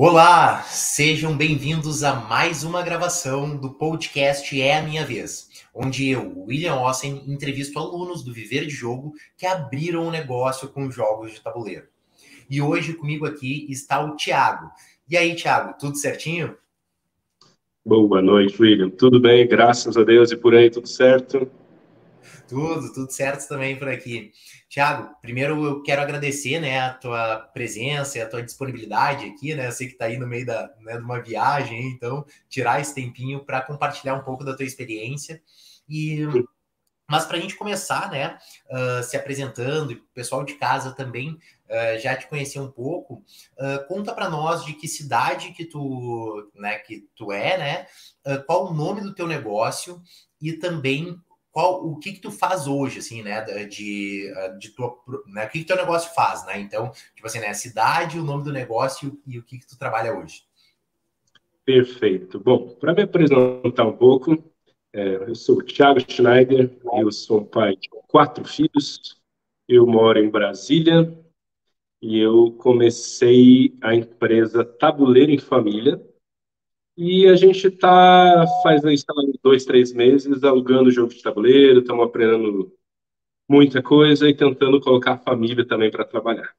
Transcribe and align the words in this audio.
Olá, 0.00 0.62
sejam 0.62 1.36
bem-vindos 1.36 2.04
a 2.04 2.14
mais 2.14 2.62
uma 2.62 2.82
gravação 2.82 3.56
do 3.56 3.74
podcast 3.74 4.62
É 4.62 4.78
a 4.78 4.82
Minha 4.84 5.04
Vez, 5.04 5.48
onde 5.74 6.08
eu, 6.08 6.44
William 6.46 6.76
Ossen, 6.76 7.24
entrevisto 7.26 7.80
alunos 7.80 8.22
do 8.22 8.32
Viver 8.32 8.64
de 8.64 8.70
Jogo 8.70 9.12
que 9.36 9.44
abriram 9.44 10.06
um 10.06 10.10
negócio 10.12 10.68
com 10.68 10.88
jogos 10.88 11.32
de 11.32 11.40
tabuleiro. 11.40 11.88
E 12.48 12.62
hoje 12.62 12.92
comigo 12.92 13.26
aqui 13.26 13.66
está 13.68 14.00
o 14.00 14.14
Tiago. 14.14 14.70
E 15.10 15.16
aí, 15.16 15.34
Tiago, 15.34 15.74
tudo 15.80 15.96
certinho? 15.96 16.56
Boa 17.84 18.22
noite, 18.22 18.62
William. 18.62 18.90
Tudo 18.90 19.18
bem, 19.18 19.48
graças 19.48 19.96
a 19.96 20.04
Deus 20.04 20.30
e 20.30 20.36
por 20.36 20.54
aí, 20.54 20.70
tudo 20.70 20.86
certo? 20.86 21.50
Tudo, 22.48 22.92
tudo 22.92 23.10
certo 23.10 23.48
também 23.48 23.78
por 23.78 23.88
aqui. 23.88 24.32
Tiago, 24.68 25.14
primeiro 25.20 25.64
eu 25.64 25.82
quero 25.82 26.02
agradecer 26.02 26.60
né, 26.60 26.80
a 26.80 26.94
tua 26.94 27.38
presença 27.52 28.18
e 28.18 28.20
a 28.20 28.28
tua 28.28 28.42
disponibilidade 28.42 29.26
aqui, 29.26 29.54
né? 29.54 29.66
Eu 29.66 29.72
sei 29.72 29.86
que 29.86 29.94
está 29.94 30.06
aí 30.06 30.18
no 30.18 30.26
meio 30.26 30.46
da, 30.46 30.70
né, 30.80 30.96
de 30.96 31.02
uma 31.02 31.22
viagem, 31.22 31.90
então 31.90 32.24
tirar 32.48 32.80
esse 32.80 32.94
tempinho 32.94 33.44
para 33.44 33.60
compartilhar 33.60 34.14
um 34.14 34.22
pouco 34.24 34.44
da 34.44 34.56
tua 34.56 34.66
experiência. 34.66 35.42
E 35.88 36.26
mas 37.10 37.24
para 37.24 37.38
a 37.38 37.40
gente 37.40 37.56
começar, 37.56 38.10
né, 38.10 38.38
uh, 38.68 39.02
se 39.02 39.16
apresentando, 39.16 39.92
o 39.92 40.02
pessoal 40.12 40.44
de 40.44 40.54
casa 40.56 40.92
também 40.92 41.30
uh, 41.30 41.98
já 41.98 42.14
te 42.14 42.28
conhecer 42.28 42.60
um 42.60 42.70
pouco, 42.70 43.24
uh, 43.58 43.86
conta 43.88 44.12
para 44.12 44.28
nós 44.28 44.62
de 44.62 44.74
que 44.74 44.86
cidade 44.86 45.52
que 45.52 45.64
tu, 45.64 46.50
né, 46.54 46.78
que 46.80 47.08
tu 47.16 47.32
é, 47.32 47.56
né, 47.56 47.86
qual 48.46 48.66
o 48.66 48.74
nome 48.74 49.00
do 49.00 49.14
teu 49.14 49.26
negócio 49.26 50.02
e 50.38 50.52
também 50.52 51.18
qual 51.58 51.84
o 51.84 51.96
que 51.96 52.12
que 52.12 52.20
tu 52.20 52.30
faz 52.30 52.68
hoje, 52.68 53.00
assim, 53.00 53.20
né, 53.20 53.42
de, 53.64 54.32
de 54.60 54.68
tua, 54.68 54.96
né, 55.26 55.44
o 55.44 55.48
que 55.48 55.58
que 55.58 55.64
teu 55.64 55.76
negócio 55.76 56.14
faz, 56.14 56.46
né, 56.46 56.60
então, 56.60 56.92
tipo 57.16 57.26
assim, 57.26 57.40
né, 57.40 57.48
a 57.48 57.54
cidade, 57.54 58.16
o 58.16 58.22
nome 58.22 58.44
do 58.44 58.52
negócio 58.52 59.18
e 59.26 59.40
o 59.40 59.42
que 59.42 59.58
que 59.58 59.66
tu 59.66 59.76
trabalha 59.76 60.16
hoje. 60.16 60.44
Perfeito. 61.64 62.38
Bom, 62.38 62.76
para 62.76 62.94
me 62.94 63.02
apresentar 63.02 63.84
um 63.84 63.96
pouco, 63.96 64.40
é, 64.92 65.16
eu 65.16 65.34
sou 65.34 65.58
o 65.58 65.62
Thiago 65.64 65.98
Schneider, 65.98 66.70
eu 66.92 67.10
sou 67.10 67.44
pai 67.44 67.74
de 67.74 67.88
quatro 68.06 68.44
filhos, 68.44 69.20
eu 69.66 69.84
moro 69.84 70.20
em 70.20 70.30
Brasília 70.30 71.12
e 72.00 72.20
eu 72.20 72.52
comecei 72.52 73.76
a 73.80 73.96
empresa 73.96 74.64
Tabuleiro 74.64 75.32
em 75.32 75.38
Família, 75.38 76.00
e 77.00 77.28
a 77.28 77.36
gente 77.36 77.68
está, 77.68 78.44
faz 78.60 78.84
aí, 78.84 78.96
dois, 79.40 79.64
três 79.64 79.92
meses, 79.92 80.42
alugando 80.42 80.90
jogo 80.90 81.14
de 81.14 81.22
tabuleiro, 81.22 81.78
estamos 81.78 82.04
aprendendo 82.04 82.72
muita 83.48 83.80
coisa 83.80 84.28
e 84.28 84.34
tentando 84.34 84.80
colocar 84.80 85.12
a 85.12 85.18
família 85.18 85.64
também 85.64 85.92
para 85.92 86.04
trabalhar. 86.04 86.52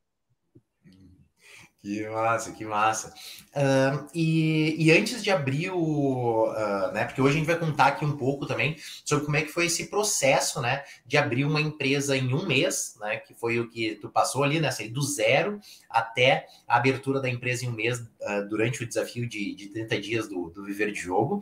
Que 1.81 2.05
massa, 2.09 2.52
que 2.52 2.66
massa. 2.66 3.13
Uh, 3.55 4.05
e, 4.13 4.75
e, 4.77 4.91
antes 4.91 5.23
de 5.23 5.31
abrir 5.31 5.72
o. 5.72 6.52
Uh, 6.52 6.91
né, 6.91 7.05
porque 7.05 7.22
hoje 7.22 7.35
a 7.35 7.38
gente 7.38 7.47
vai 7.47 7.58
contar 7.58 7.88
aqui 7.88 8.03
um 8.03 8.17
pouco 8.17 8.45
também 8.45 8.75
sobre 9.05 9.23
como 9.23 9.38
é 9.38 9.44
que 9.44 9.52
foi 9.52 9.67
esse 9.67 9.89
processo 9.89 10.59
né, 10.59 10.83
de 11.05 11.17
abrir 11.17 11.45
uma 11.45 11.61
empresa 11.61 12.17
em 12.17 12.33
um 12.33 12.45
mês, 12.45 12.97
né, 13.00 13.17
que 13.17 13.33
foi 13.33 13.61
o 13.61 13.69
que 13.69 13.95
tu 13.95 14.09
passou 14.09 14.44
ali, 14.44 14.59
né, 14.59 14.69
do 14.91 15.02
zero 15.02 15.57
até 15.89 16.47
a 16.67 16.75
abertura 16.75 17.22
da 17.22 17.30
empresa 17.30 17.63
em 17.63 17.69
um 17.69 17.73
mês 17.73 18.00
uh, 18.00 18.45
durante 18.50 18.83
o 18.83 18.88
desafio 18.88 19.27
de, 19.27 19.55
de 19.55 19.69
30 19.69 20.02
dias 20.02 20.27
do, 20.27 20.50
do 20.50 20.66
Viver 20.66 20.91
de 20.91 21.00
Jogo. 21.00 21.41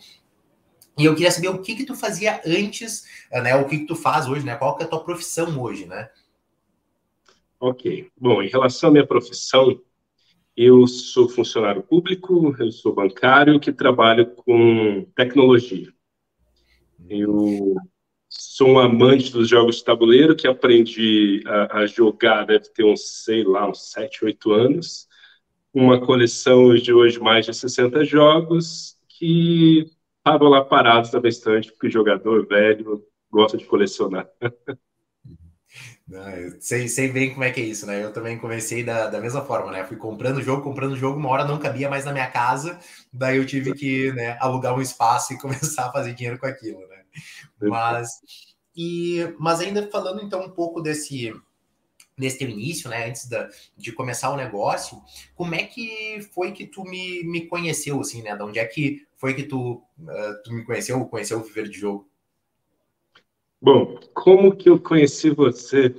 E 0.96 1.06
eu 1.06 1.16
queria 1.16 1.32
saber 1.32 1.50
o 1.50 1.62
que 1.64 1.76
que 1.76 1.86
tu 1.86 1.96
fazia 1.96 2.42
antes, 2.46 3.06
né, 3.32 3.56
o 3.56 3.66
que 3.66 3.80
que 3.80 3.86
tu 3.88 3.96
faz 3.96 4.28
hoje, 4.28 4.46
né, 4.46 4.56
qual 4.56 4.76
que 4.78 4.84
é 4.84 4.86
a 4.86 4.90
tua 4.90 5.04
profissão 5.04 5.60
hoje, 5.60 5.88
né? 5.88 6.08
Ok. 7.60 8.12
Bom, 8.16 8.44
em 8.44 8.50
relação 8.50 8.90
à 8.90 8.92
minha 8.92 9.08
profissão, 9.08 9.82
eu 10.58 10.88
sou 10.88 11.30
funcionário 11.30 11.84
público, 11.84 12.56
eu 12.58 12.72
sou 12.72 12.92
bancário 12.92 13.60
que 13.60 13.72
trabalho 13.72 14.26
com 14.38 15.06
tecnologia. 15.16 15.94
Eu 17.08 17.76
sou 18.28 18.70
um 18.70 18.80
amante 18.80 19.32
dos 19.32 19.48
jogos 19.48 19.78
de 19.78 19.84
tabuleiro 19.84 20.36
que 20.36 20.48
aprendi 20.48 21.44
a, 21.46 21.82
a 21.82 21.86
jogar, 21.86 22.46
deve 22.46 22.70
ter 22.70 22.84
uns, 22.84 23.24
sei 23.24 23.44
lá, 23.44 23.70
uns 23.70 23.92
7, 23.92 24.26
8 24.26 24.52
anos. 24.52 25.08
Uma 25.72 26.04
coleção 26.04 26.74
de 26.74 26.92
hoje 26.92 27.20
mais 27.20 27.46
de 27.46 27.54
60 27.54 28.04
jogos 28.04 28.98
que 29.08 29.86
estavam 30.18 30.50
lá 30.50 30.66
parados 30.66 31.12
na 31.12 31.30
estante, 31.30 31.72
porque 31.72 31.92
jogador 31.92 32.48
velho 32.48 33.04
gosta 33.32 33.58
de 33.58 33.66
colecionar. 33.66 34.28
Sei, 36.62 36.88
sei 36.88 37.12
bem 37.12 37.32
como 37.34 37.44
é 37.44 37.52
que 37.52 37.60
é 37.60 37.64
isso, 37.66 37.86
né? 37.86 38.02
Eu 38.02 38.14
também 38.14 38.38
comecei 38.40 38.82
da, 38.82 39.08
da 39.08 39.20
mesma 39.20 39.44
forma, 39.44 39.72
né? 39.74 39.84
Fui 39.86 39.98
comprando 39.98 40.42
jogo, 40.42 40.64
comprando 40.64 40.96
jogo, 40.96 41.20
uma 41.20 41.28
hora 41.30 41.44
não 41.44 41.60
cabia 41.60 41.90
mais 41.90 42.06
na 42.06 42.14
minha 42.14 42.32
casa, 42.32 42.80
daí 43.12 43.36
eu 43.38 43.46
tive 43.46 43.74
que 43.74 44.14
né, 44.14 44.38
alugar 44.40 44.74
um 44.74 44.82
espaço 44.82 45.34
e 45.34 45.38
começar 45.40 45.88
a 45.88 45.92
fazer 45.92 46.14
dinheiro 46.14 46.40
com 46.40 46.48
aquilo, 46.48 46.80
né? 46.88 47.04
Mas, 47.62 48.22
e, 48.76 49.34
mas 49.40 49.60
ainda 49.60 49.90
falando 49.90 50.24
então 50.24 50.42
um 50.46 50.50
pouco 50.50 50.82
desse, 50.82 51.34
nesse 52.18 52.40
teu 52.40 52.50
início, 52.50 52.90
né, 52.90 53.08
antes 53.10 53.28
da, 53.28 53.50
de 53.78 53.92
começar 53.92 54.30
o 54.32 54.38
negócio, 54.38 55.02
como 55.36 55.56
é 55.56 55.64
que 55.66 56.22
foi 56.34 56.54
que 56.54 56.66
tu 56.68 56.84
me, 56.84 57.24
me 57.26 57.48
conheceu, 57.48 58.00
assim, 58.00 58.22
né? 58.22 58.36
De 58.36 58.44
onde 58.44 58.60
é 58.60 58.66
que 58.66 59.06
foi 59.18 59.34
que 59.34 59.44
tu, 59.44 59.84
uh, 60.00 60.44
tu 60.44 60.54
me 60.54 60.64
conheceu, 60.64 61.04
conheceu 61.08 61.40
o 61.40 61.44
Viver 61.44 61.68
de 61.70 61.80
Jogo? 61.80 62.10
Bom, 63.62 64.00
como 64.14 64.56
que 64.56 64.70
eu 64.70 64.80
conheci 64.80 65.30
você? 65.32 65.90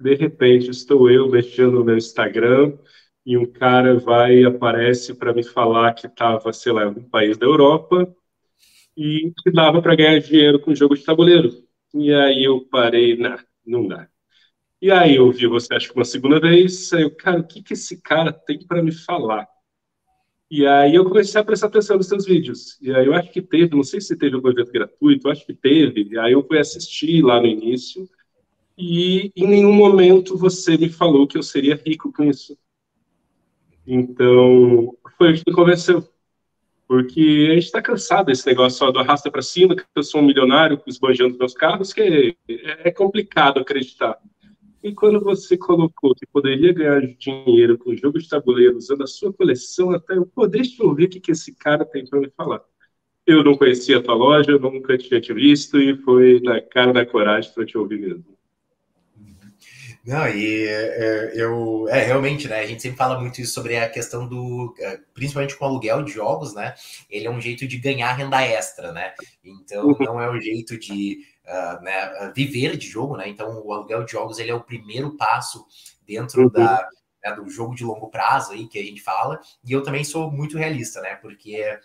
De 0.00 0.14
repente, 0.14 0.70
estou 0.70 1.10
eu 1.10 1.28
mexendo 1.28 1.72
no 1.72 1.84
meu 1.84 1.96
Instagram 1.96 2.78
e 3.26 3.36
um 3.36 3.44
cara 3.50 3.98
vai 3.98 4.38
e 4.38 4.44
aparece 4.46 5.14
para 5.14 5.34
me 5.34 5.42
falar 5.42 5.94
que 5.94 6.06
estava, 6.06 6.52
sei 6.52 6.72
lá, 6.72 6.84
algum 6.84 7.02
país 7.02 7.36
da 7.36 7.46
Europa 7.46 8.14
e 8.96 9.32
que 9.42 9.50
dava 9.52 9.82
para 9.82 9.96
ganhar 9.96 10.20
dinheiro 10.20 10.60
com 10.60 10.74
jogo 10.74 10.96
de 10.96 11.04
tabuleiro. 11.04 11.50
E 11.94 12.12
aí 12.14 12.44
eu 12.44 12.66
parei, 12.70 13.16
não, 13.18 13.38
não 13.66 13.88
dá. 13.88 14.08
E 14.82 14.90
aí 14.92 15.16
eu 15.16 15.30
vi 15.32 15.46
você, 15.46 15.74
acho 15.74 15.90
que 15.90 15.96
uma 15.96 16.04
segunda 16.04 16.40
vez, 16.40 16.92
aí 16.92 17.02
eu, 17.02 17.14
cara, 17.16 17.40
o 17.40 17.48
que, 17.48 17.62
que 17.62 17.74
esse 17.74 18.00
cara 18.02 18.32
tem 18.32 18.58
para 18.66 18.82
me 18.82 18.92
falar? 18.92 19.48
E 20.50 20.66
aí 20.66 20.94
eu 20.94 21.04
comecei 21.04 21.38
a 21.40 21.44
prestar 21.44 21.66
atenção 21.66 21.96
nos 21.96 22.06
seus 22.06 22.24
vídeos. 22.24 22.78
E 22.80 22.92
aí 22.94 23.06
eu 23.06 23.14
acho 23.14 23.30
que 23.30 23.42
teve, 23.42 23.76
não 23.76 23.82
sei 23.82 24.00
se 24.00 24.16
teve 24.16 24.34
algum 24.34 24.48
evento 24.48 24.72
gratuito, 24.72 25.28
acho 25.28 25.44
que 25.44 25.52
teve. 25.52 26.08
E 26.10 26.18
aí 26.18 26.32
eu 26.32 26.42
fui 26.42 26.58
assistir 26.58 27.22
lá 27.22 27.38
no 27.40 27.46
início. 27.46 28.08
E 28.76 29.30
em 29.36 29.46
nenhum 29.46 29.72
momento 29.72 30.38
você 30.38 30.78
me 30.78 30.88
falou 30.88 31.26
que 31.26 31.36
eu 31.36 31.42
seria 31.42 31.80
rico 31.84 32.12
com 32.12 32.24
isso. 32.24 32.56
Então, 33.86 34.96
foi 35.16 35.32
o 35.32 35.34
que 35.34 35.42
me 35.46 35.54
convenceu. 35.54 36.08
Porque 36.86 37.48
a 37.50 37.54
gente 37.54 37.64
está 37.64 37.82
cansado 37.82 38.26
desse 38.26 38.46
negócio 38.46 38.78
só 38.78 38.90
do 38.90 38.98
arrasta 38.98 39.30
para 39.30 39.42
cima, 39.42 39.76
que 39.76 39.84
eu 39.94 40.02
sou 40.02 40.22
um 40.22 40.24
milionário 40.24 40.80
esbanjando 40.86 41.36
meus 41.36 41.52
carros, 41.52 41.92
que 41.92 42.34
é, 42.48 42.88
é 42.88 42.90
complicado 42.90 43.60
acreditar. 43.60 44.18
E 44.82 44.94
quando 44.94 45.20
você 45.20 45.56
colocou 45.56 46.14
que 46.14 46.26
poderia 46.26 46.72
ganhar 46.72 47.00
dinheiro 47.00 47.76
com 47.76 47.96
jogo 47.96 48.18
de 48.18 48.28
tabuleiro 48.28 48.76
usando 48.76 49.02
a 49.02 49.08
sua 49.08 49.32
coleção, 49.32 49.90
até 49.90 50.16
eu, 50.16 50.24
pô, 50.24 50.46
deixa 50.46 50.82
eu 50.82 50.94
ver 50.94 51.04
o 51.04 51.08
que, 51.08 51.20
que 51.20 51.32
esse 51.32 51.52
cara 51.54 51.84
tem 51.84 52.06
para 52.06 52.20
me 52.20 52.30
falar. 52.30 52.62
Eu 53.26 53.42
não 53.42 53.56
conhecia 53.56 53.98
a 53.98 54.02
tua 54.02 54.14
loja, 54.14 54.52
eu 54.52 54.60
nunca 54.60 54.96
tinha 54.96 55.20
te 55.20 55.34
visto 55.34 55.78
e 55.78 55.96
foi 55.98 56.40
na 56.40 56.60
cara 56.60 56.92
da 56.92 57.04
coragem 57.04 57.52
para 57.52 57.66
te 57.66 57.76
ouvir 57.76 57.98
mesmo. 57.98 58.38
Não, 60.08 60.26
e 60.26 60.66
é, 60.66 61.32
eu 61.34 61.86
é 61.90 62.02
realmente, 62.04 62.48
né? 62.48 62.60
A 62.60 62.66
gente 62.66 62.80
sempre 62.80 62.96
fala 62.96 63.20
muito 63.20 63.42
isso 63.42 63.52
sobre 63.52 63.76
a 63.76 63.90
questão 63.90 64.26
do, 64.26 64.74
é, 64.78 64.98
principalmente 65.12 65.54
com 65.54 65.66
o 65.66 65.68
aluguel 65.68 66.02
de 66.02 66.12
jogos, 66.12 66.54
né? 66.54 66.74
Ele 67.10 67.26
é 67.26 67.30
um 67.30 67.38
jeito 67.38 67.68
de 67.68 67.76
ganhar 67.76 68.14
renda 68.14 68.40
extra, 68.40 68.90
né? 68.90 69.12
Então 69.44 69.88
uhum. 69.88 69.96
não 70.00 70.18
é 70.18 70.30
um 70.30 70.40
jeito 70.40 70.78
de 70.78 71.18
uh, 71.48 71.82
né, 71.82 72.32
viver 72.34 72.76
de 72.76 72.86
jogo, 72.86 73.16
né? 73.16 73.28
Então, 73.28 73.62
o 73.64 73.72
aluguel 73.72 74.04
de 74.04 74.12
jogos 74.12 74.38
ele 74.38 74.50
é 74.50 74.54
o 74.54 74.62
primeiro 74.62 75.16
passo 75.16 75.66
dentro 76.06 76.42
uhum. 76.42 76.50
da, 76.50 76.88
né, 77.24 77.32
do 77.32 77.48
jogo 77.48 77.74
de 77.74 77.84
longo 77.84 78.10
prazo 78.10 78.52
aí 78.52 78.68
que 78.68 78.78
a 78.78 78.82
gente 78.82 79.00
fala. 79.00 79.40
E 79.64 79.72
eu 79.72 79.82
também 79.82 80.04
sou 80.04 80.30
muito 80.30 80.58
realista, 80.58 81.00
né? 81.00 81.16
Porque 81.16 81.78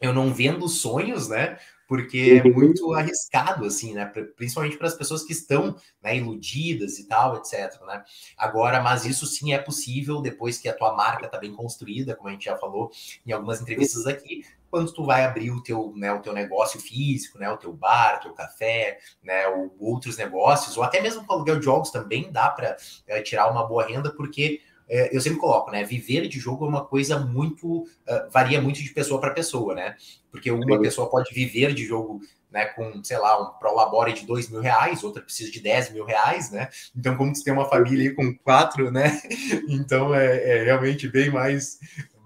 eu 0.00 0.14
não 0.14 0.32
vendo 0.32 0.68
sonhos, 0.68 1.28
né? 1.28 1.58
Porque 1.86 2.40
é 2.44 2.48
uhum. 2.48 2.54
muito 2.54 2.94
arriscado, 2.94 3.64
assim, 3.64 3.94
né? 3.94 4.06
Principalmente 4.36 4.78
para 4.78 4.86
as 4.86 4.94
pessoas 4.94 5.24
que 5.24 5.32
estão 5.32 5.74
né, 6.00 6.16
iludidas 6.16 7.00
e 7.00 7.08
tal, 7.08 7.36
etc. 7.36 7.80
Né? 7.84 8.04
Agora, 8.38 8.80
mas 8.80 9.04
isso 9.04 9.26
sim 9.26 9.52
é 9.52 9.58
possível 9.58 10.22
depois 10.22 10.58
que 10.58 10.68
a 10.68 10.76
tua 10.76 10.94
marca 10.94 11.26
está 11.26 11.36
bem 11.36 11.52
construída, 11.52 12.14
como 12.14 12.28
a 12.28 12.32
gente 12.32 12.44
já 12.44 12.56
falou 12.56 12.92
em 13.26 13.32
algumas 13.32 13.60
entrevistas 13.60 14.06
aqui, 14.06 14.44
quando 14.70 14.92
tu 14.92 15.04
vai 15.04 15.24
abrir 15.24 15.50
o 15.50 15.62
teu, 15.62 15.92
né, 15.96 16.12
o 16.12 16.20
teu 16.20 16.32
negócio 16.32 16.80
físico, 16.80 17.38
né, 17.38 17.50
o 17.50 17.56
teu 17.56 17.72
bar, 17.72 18.18
o 18.18 18.22
teu 18.22 18.32
café, 18.32 18.98
né, 19.22 19.48
ou 19.48 19.74
outros 19.78 20.16
negócios, 20.16 20.76
ou 20.76 20.82
até 20.82 21.00
mesmo 21.00 21.24
com 21.26 21.32
aluguel 21.32 21.58
de 21.58 21.64
jogos 21.64 21.90
também 21.90 22.30
dá 22.30 22.48
para 22.48 22.76
é, 23.06 23.18
eh, 23.18 23.22
tirar 23.22 23.50
uma 23.50 23.66
boa 23.66 23.84
renda, 23.84 24.12
porque 24.12 24.60
é, 24.88 25.14
eu 25.14 25.20
sempre 25.20 25.38
coloco, 25.38 25.70
né, 25.70 25.84
viver 25.84 26.28
de 26.28 26.38
jogo 26.38 26.64
é 26.64 26.68
uma 26.68 26.84
coisa 26.84 27.18
muito, 27.18 27.82
uh, 27.82 28.30
varia 28.30 28.60
muito 28.60 28.82
de 28.82 28.90
pessoa 28.90 29.20
para 29.20 29.30
pessoa, 29.30 29.74
né, 29.74 29.96
porque 30.30 30.50
uma 30.50 30.76
Sim. 30.76 30.82
pessoa 30.82 31.10
pode 31.10 31.32
viver 31.34 31.74
de 31.74 31.84
jogo 31.84 32.20
né, 32.50 32.66
com, 32.66 33.02
sei 33.04 33.16
lá, 33.16 33.40
um 33.40 33.58
prolabore 33.58 34.12
de 34.12 34.26
dois 34.26 34.48
mil 34.48 34.60
reais, 34.60 35.04
outra 35.04 35.22
precisa 35.22 35.52
de 35.52 35.60
10 35.60 35.92
mil 35.92 36.04
reais, 36.04 36.50
né? 36.50 36.68
Então, 36.96 37.16
como 37.16 37.32
você 37.32 37.44
tem 37.44 37.52
uma 37.52 37.68
família 37.68 38.10
aí 38.10 38.14
com 38.16 38.36
quatro, 38.38 38.90
né? 38.90 39.22
Então 39.68 40.12
é, 40.12 40.58
é 40.58 40.64
realmente 40.64 41.08
bem 41.08 41.30
mais 41.30 41.78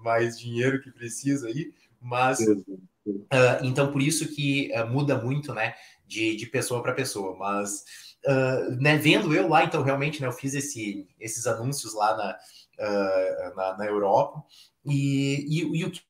mais 0.05 0.39
dinheiro 0.39 0.81
que 0.81 0.91
precisa 0.91 1.47
aí, 1.47 1.73
mas 2.05 2.39
uh, 2.39 3.63
então 3.63 3.91
por 3.91 3.99
isso 3.99 4.27
que 4.33 4.71
uh, 4.75 4.87
muda 4.87 5.19
muito, 5.19 5.55
né, 5.55 5.73
de, 6.05 6.35
de 6.35 6.45
pessoa 6.45 6.83
para 6.83 6.93
pessoa, 6.93 7.35
mas 7.35 7.83
uh, 8.27 8.75
né, 8.79 8.95
vendo 8.95 9.33
eu 9.33 9.47
lá, 9.47 9.63
então 9.63 9.81
realmente 9.81 10.21
né, 10.21 10.27
eu 10.27 10.31
fiz 10.31 10.53
esse, 10.53 11.07
esses 11.19 11.47
anúncios 11.47 11.95
lá 11.95 12.15
na, 12.15 12.37
na, 13.55 13.77
na, 13.77 13.85
Europa. 13.87 14.43
E, 14.85 15.45
e, 15.49 15.79
e 15.79 15.83
o 15.83 15.89
que 15.89 16.01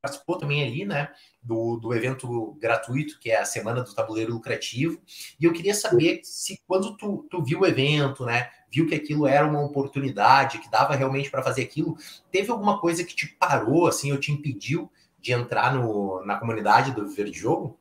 participou 0.00 0.38
também 0.38 0.62
ali, 0.62 0.84
né, 0.84 1.10
do, 1.42 1.78
do 1.78 1.92
evento 1.92 2.52
gratuito, 2.60 3.18
que 3.18 3.30
é 3.30 3.40
a 3.40 3.44
Semana 3.44 3.82
do 3.82 3.92
Tabuleiro 3.92 4.34
Lucrativo, 4.34 5.00
e 5.40 5.44
eu 5.46 5.52
queria 5.52 5.74
saber 5.74 6.20
se 6.22 6.60
quando 6.66 6.96
tu, 6.96 7.26
tu 7.28 7.42
viu 7.42 7.60
o 7.60 7.66
evento, 7.66 8.24
né, 8.24 8.50
viu 8.70 8.86
que 8.86 8.94
aquilo 8.94 9.26
era 9.26 9.46
uma 9.46 9.64
oportunidade, 9.64 10.58
que 10.58 10.70
dava 10.70 10.94
realmente 10.94 11.30
para 11.30 11.42
fazer 11.42 11.62
aquilo, 11.62 11.96
teve 12.30 12.52
alguma 12.52 12.78
coisa 12.78 13.02
que 13.02 13.16
te 13.16 13.26
parou, 13.26 13.88
assim, 13.88 14.12
ou 14.12 14.20
te 14.20 14.30
impediu 14.30 14.90
de 15.24 15.32
entrar 15.32 15.74
no, 15.74 16.22
na 16.26 16.36
comunidade 16.36 16.92
do 16.92 17.08
Viver 17.08 17.30
de 17.30 17.38
Jogo? 17.38 17.78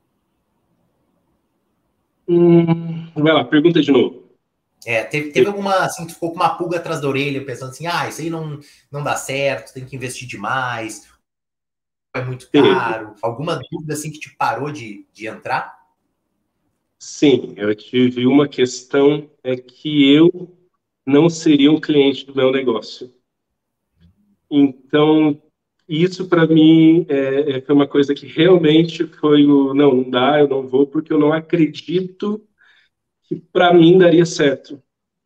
Hum, 2.26 3.12
vai 3.14 3.34
lá, 3.34 3.44
pergunta 3.44 3.82
de 3.82 3.92
novo. 3.92 4.24
É, 4.86 5.04
teve, 5.04 5.32
teve 5.32 5.48
alguma, 5.48 5.76
assim, 5.80 6.08
tu 6.08 6.14
ficou 6.14 6.30
com 6.30 6.38
uma 6.38 6.58
pulga 6.58 6.78
atrás 6.78 7.02
da 7.02 7.08
orelha, 7.10 7.46
pensando 7.46 7.72
assim, 7.72 7.86
ah, 7.86 8.08
isso 8.08 8.22
aí 8.22 8.30
não, 8.30 8.62
não 8.90 9.04
dá 9.04 9.18
certo, 9.18 9.74
tem 9.74 9.86
que 9.86 9.94
investir 9.94 10.26
demais, 10.26 11.06
é 12.16 12.24
muito 12.24 12.50
caro? 12.50 13.14
Alguma 13.22 13.60
dúvida 13.70 13.94
assim 13.94 14.10
que 14.10 14.20
te 14.20 14.34
parou 14.38 14.72
de, 14.72 15.06
de 15.12 15.28
entrar? 15.28 15.78
Sim, 16.98 17.54
eu 17.58 17.76
tive 17.76 18.26
uma 18.26 18.48
questão 18.48 19.30
é 19.44 19.58
que 19.58 20.14
eu 20.14 20.58
não 21.06 21.30
seria 21.30 21.70
um 21.70 21.82
cliente 21.82 22.26
do 22.26 22.34
meu 22.34 22.54
negócio. 22.54 23.14
Então, 24.50 25.42
isso 25.88 26.28
para 26.28 26.48
mim 26.48 27.06
é, 27.10 27.58
é, 27.58 27.62
foi 27.62 27.76
uma 27.76 27.88
coisa 27.88 28.14
que 28.14 28.26
realmente 28.28 29.06
foi 29.06 29.46
o 29.46 29.74
não, 29.74 29.96
não 29.96 30.10
dá, 30.10 30.40
eu 30.40 30.48
não 30.48 30.68
vou 30.68 30.88
porque 30.88 31.12
eu 31.12 31.20
não 31.20 31.34
acredito 31.34 32.46
que 33.24 33.36
para 33.36 33.74
mim 33.74 33.98
daria 33.98 34.26
certo. 34.26 34.82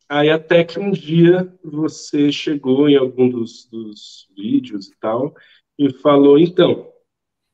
Aí 0.08 0.30
até 0.30 0.64
que 0.64 0.78
um 0.78 0.90
dia 0.90 1.52
você 1.62 2.32
chegou 2.32 2.88
em 2.88 2.96
algum 2.96 3.28
dos, 3.28 3.66
dos 3.66 4.26
vídeos 4.36 4.88
e 4.88 4.96
tal 4.98 5.34
e 5.78 5.92
falou: 5.92 6.38
então, 6.38 6.90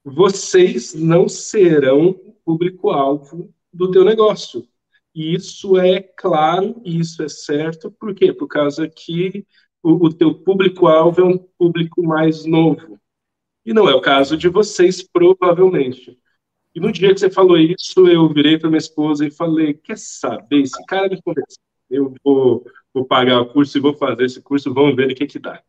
vocês 0.04 0.94
não 0.94 1.28
serão 1.28 2.14
público-alvo 2.44 3.52
do 3.72 3.90
teu 3.90 4.04
negócio. 4.04 4.66
E 5.14 5.34
isso 5.34 5.78
é 5.78 6.00
claro, 6.00 6.80
e 6.84 6.98
isso 6.98 7.22
é 7.22 7.28
certo, 7.28 7.90
por 7.90 8.14
quê? 8.14 8.32
Por 8.32 8.48
causa 8.48 8.88
que 8.88 9.46
o, 9.84 10.06
o 10.06 10.12
teu 10.12 10.34
público-alvo 10.34 11.20
é 11.20 11.25
um 11.25 11.38
público 11.38 12.02
mais 12.02 12.46
novo. 12.46 12.98
E 13.64 13.72
não 13.72 13.88
é 13.88 13.94
o 13.94 14.00
caso 14.00 14.36
de 14.36 14.48
vocês, 14.48 15.02
provavelmente. 15.02 16.19
E 16.75 16.81
no 16.81 16.90
dia 16.90 17.12
que 17.12 17.20
você 17.20 17.31
falou 17.31 17.58
isso, 17.58 18.08
eu 18.08 18.28
virei 18.32 18.58
para 18.58 18.69
minha 18.69 18.78
esposa 18.78 19.26
e 19.26 19.31
falei: 19.31 19.75
quer 19.75 19.98
saber? 19.98 20.62
Esse 20.62 20.84
cara 20.86 21.08
me 21.08 21.20
convenceu. 21.22 21.62
Eu 21.90 22.14
vou, 22.25 22.66
vou 22.92 23.04
pagar 23.04 23.40
o 23.40 23.46
curso 23.46 23.76
e 23.76 23.81
vou 23.81 23.94
fazer 23.94 24.25
esse 24.25 24.40
curso, 24.40 24.72
vamos 24.75 24.96
ver 24.96 25.12
o 25.12 25.14
que, 25.14 25.26
que 25.26 25.38
dá. 25.38 25.62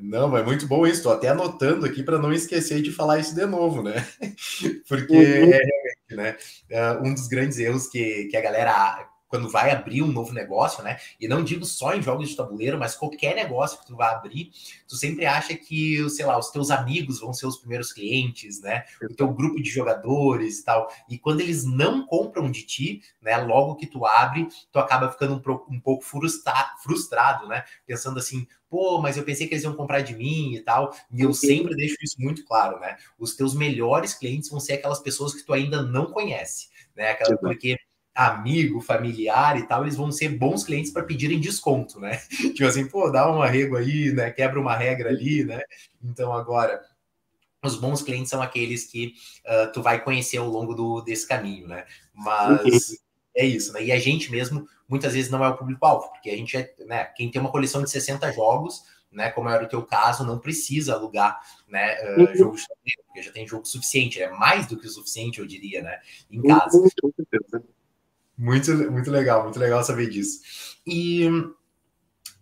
Não, 0.00 0.28
mas 0.28 0.44
muito 0.44 0.66
bom 0.66 0.84
isso. 0.84 0.96
Estou 0.96 1.12
até 1.12 1.28
anotando 1.28 1.86
aqui 1.86 2.02
para 2.02 2.18
não 2.18 2.32
esquecer 2.32 2.82
de 2.82 2.90
falar 2.90 3.20
isso 3.20 3.36
de 3.36 3.46
novo, 3.46 3.82
né? 3.82 3.94
Porque 4.88 5.14
uhum. 5.14 5.22
é 5.22 5.62
realmente, 5.62 6.16
né? 6.16 6.36
É 6.68 6.92
um 6.98 7.14
dos 7.14 7.28
grandes 7.28 7.58
erros 7.58 7.86
que, 7.86 8.24
que 8.24 8.36
a 8.36 8.40
galera 8.40 9.08
quando 9.32 9.48
vai 9.48 9.70
abrir 9.70 10.02
um 10.02 10.12
novo 10.12 10.34
negócio, 10.34 10.84
né? 10.84 10.98
E 11.18 11.26
não 11.26 11.42
digo 11.42 11.64
só 11.64 11.94
em 11.94 12.02
jogos 12.02 12.28
de 12.28 12.36
tabuleiro, 12.36 12.78
mas 12.78 12.94
qualquer 12.94 13.34
negócio 13.34 13.78
que 13.78 13.86
tu 13.86 13.96
vai 13.96 14.12
abrir, 14.12 14.50
tu 14.86 14.94
sempre 14.94 15.24
acha 15.24 15.56
que, 15.56 16.06
sei 16.10 16.26
lá, 16.26 16.38
os 16.38 16.50
teus 16.50 16.70
amigos 16.70 17.18
vão 17.18 17.32
ser 17.32 17.46
os 17.46 17.56
primeiros 17.56 17.94
clientes, 17.94 18.60
né? 18.60 18.84
O 19.02 19.14
teu 19.14 19.32
grupo 19.32 19.62
de 19.62 19.70
jogadores 19.70 20.58
e 20.58 20.64
tal. 20.66 20.92
E 21.08 21.16
quando 21.16 21.40
eles 21.40 21.64
não 21.64 22.06
compram 22.06 22.50
de 22.50 22.62
ti, 22.62 23.02
né? 23.22 23.38
Logo 23.38 23.76
que 23.76 23.86
tu 23.86 24.04
abre, 24.04 24.48
tu 24.70 24.78
acaba 24.78 25.10
ficando 25.10 25.32
um, 25.32 25.76
um 25.76 25.80
pouco 25.80 26.04
frustra 26.04 26.52
frustrado, 26.82 27.48
né? 27.48 27.64
Pensando 27.86 28.18
assim, 28.18 28.46
pô, 28.68 29.00
mas 29.00 29.16
eu 29.16 29.24
pensei 29.24 29.46
que 29.46 29.54
eles 29.54 29.64
iam 29.64 29.74
comprar 29.74 30.02
de 30.02 30.14
mim 30.14 30.52
e 30.54 30.60
tal. 30.60 30.94
E 31.10 31.22
eu 31.22 31.32
sempre 31.32 31.74
deixo 31.74 31.96
isso 32.02 32.16
muito 32.18 32.44
claro, 32.44 32.78
né? 32.80 32.98
Os 33.18 33.34
teus 33.34 33.54
melhores 33.54 34.12
clientes 34.12 34.50
vão 34.50 34.60
ser 34.60 34.74
aquelas 34.74 35.00
pessoas 35.00 35.32
que 35.32 35.42
tu 35.42 35.54
ainda 35.54 35.80
não 35.80 36.12
conhece, 36.12 36.68
né? 36.94 37.12
Aquela, 37.12 37.38
porque 37.38 37.78
amigo, 38.14 38.80
familiar 38.80 39.58
e 39.58 39.66
tal, 39.66 39.82
eles 39.82 39.96
vão 39.96 40.12
ser 40.12 40.28
bons 40.30 40.64
clientes 40.64 40.92
para 40.92 41.04
pedirem 41.04 41.40
desconto, 41.40 41.98
né? 41.98 42.20
Tipo 42.54 42.66
assim, 42.66 42.86
pô, 42.86 43.10
dá 43.10 43.30
um 43.30 43.42
arrego 43.42 43.76
aí, 43.76 44.12
né? 44.12 44.30
Quebra 44.30 44.60
uma 44.60 44.76
regra 44.76 45.10
ali, 45.10 45.44
né? 45.44 45.62
Então 46.02 46.32
agora 46.32 46.80
os 47.62 47.76
bons 47.76 48.02
clientes 48.02 48.28
são 48.28 48.42
aqueles 48.42 48.84
que 48.84 49.14
uh, 49.46 49.72
tu 49.72 49.80
vai 49.82 50.02
conhecer 50.02 50.38
ao 50.38 50.48
longo 50.48 50.74
do, 50.74 51.00
desse 51.00 51.26
caminho, 51.26 51.68
né? 51.68 51.84
Mas 52.12 53.00
é 53.36 53.46
isso, 53.46 53.72
né? 53.72 53.84
E 53.84 53.92
a 53.92 53.98
gente 53.98 54.30
mesmo 54.30 54.66
muitas 54.88 55.14
vezes 55.14 55.30
não 55.30 55.44
é 55.44 55.48
o 55.48 55.56
público-alvo, 55.56 56.10
porque 56.10 56.28
a 56.28 56.36
gente 56.36 56.56
é, 56.56 56.74
né? 56.80 57.04
Quem 57.16 57.30
tem 57.30 57.40
uma 57.40 57.50
coleção 57.50 57.82
de 57.82 57.90
60 57.90 58.30
jogos, 58.32 58.82
né? 59.10 59.30
Como 59.30 59.48
era 59.48 59.64
o 59.64 59.68
teu 59.68 59.82
caso, 59.82 60.26
não 60.26 60.38
precisa 60.38 60.94
alugar, 60.94 61.40
né? 61.68 61.96
Uh, 62.16 62.20
uhum. 62.20 62.36
Jogo 62.36 62.56
de 62.56 62.66
porque 63.06 63.22
já 63.22 63.30
tem 63.32 63.46
jogo 63.46 63.66
suficiente, 63.66 64.20
é 64.20 64.30
mais 64.30 64.66
do 64.66 64.76
que 64.78 64.86
o 64.86 64.90
suficiente, 64.90 65.38
eu 65.38 65.46
diria, 65.46 65.82
né? 65.82 66.00
Em 66.30 66.42
casa. 66.42 66.78
Uhum. 66.78 67.62
Muito, 68.36 68.72
muito 68.90 69.10
legal, 69.10 69.44
muito 69.44 69.58
legal 69.58 69.82
saber 69.84 70.08
disso. 70.08 70.40
E 70.86 71.28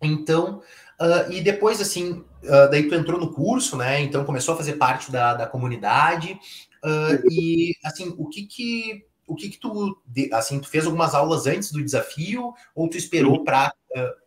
então, 0.03 0.63
uh, 1.01 1.31
e 1.31 1.41
depois 1.41 1.81
assim, 1.81 2.25
uh, 2.45 2.71
daí 2.71 2.89
tu 2.89 2.95
entrou 2.95 3.21
no 3.21 3.33
curso, 3.33 3.77
né? 3.77 4.01
Então 4.01 4.25
começou 4.25 4.55
a 4.55 4.57
fazer 4.57 4.75
parte 4.75 5.13
da, 5.13 5.35
da 5.35 5.47
comunidade. 5.47 6.39
Uh, 6.85 7.31
e 7.31 7.75
assim, 7.85 8.15
o 8.17 8.29
que 8.29 8.47
que 8.47 9.05
o 9.27 9.37
que 9.37 9.51
que 9.51 9.61
tu 9.61 9.97
assim, 10.33 10.59
tu 10.59 10.69
fez 10.69 10.87
algumas 10.87 11.15
aulas 11.15 11.47
antes 11.47 11.71
do 11.71 11.85
desafio 11.85 12.53
ou 12.75 12.89
tu 12.89 12.97
esperou 12.97 13.45
para 13.45 13.73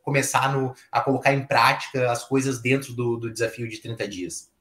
começar 0.01 0.53
no, 0.53 0.73
a 0.91 1.01
colocar 1.01 1.33
em 1.33 1.45
prática 1.45 2.09
as 2.09 2.23
coisas 2.23 2.61
dentro 2.61 2.93
do, 2.93 3.17
do 3.17 3.31
desafio 3.31 3.67
de 3.67 3.81
30 3.81 4.07
dias? 4.07 4.53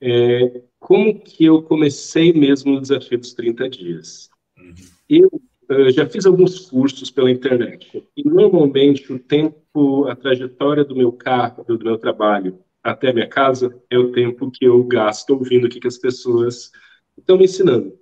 É, 0.00 0.62
como 0.78 1.18
que 1.18 1.46
eu 1.46 1.62
comecei 1.62 2.32
mesmo 2.32 2.74
no 2.74 2.80
desafio 2.82 3.18
dos 3.18 3.32
30 3.32 3.70
dias? 3.70 4.30
Uhum. 4.58 4.74
Eu 5.08 5.42
eu 5.68 5.90
já 5.90 6.06
fiz 6.06 6.26
alguns 6.26 6.68
cursos 6.68 7.10
pela 7.10 7.30
internet 7.30 8.06
e 8.16 8.28
normalmente 8.28 9.12
o 9.12 9.18
tempo, 9.18 10.06
a 10.06 10.16
trajetória 10.16 10.84
do 10.84 10.96
meu 10.96 11.12
carro, 11.12 11.64
do 11.64 11.78
meu 11.78 11.98
trabalho 11.98 12.58
até 12.82 13.12
minha 13.12 13.28
casa 13.28 13.74
é 13.88 13.98
o 13.98 14.12
tempo 14.12 14.50
que 14.50 14.66
eu 14.66 14.84
gasto 14.84 15.30
ouvindo 15.30 15.66
o 15.66 15.70
que, 15.70 15.80
que 15.80 15.88
as 15.88 15.96
pessoas 15.96 16.70
estão 17.16 17.38
me 17.38 17.44
ensinando. 17.44 17.98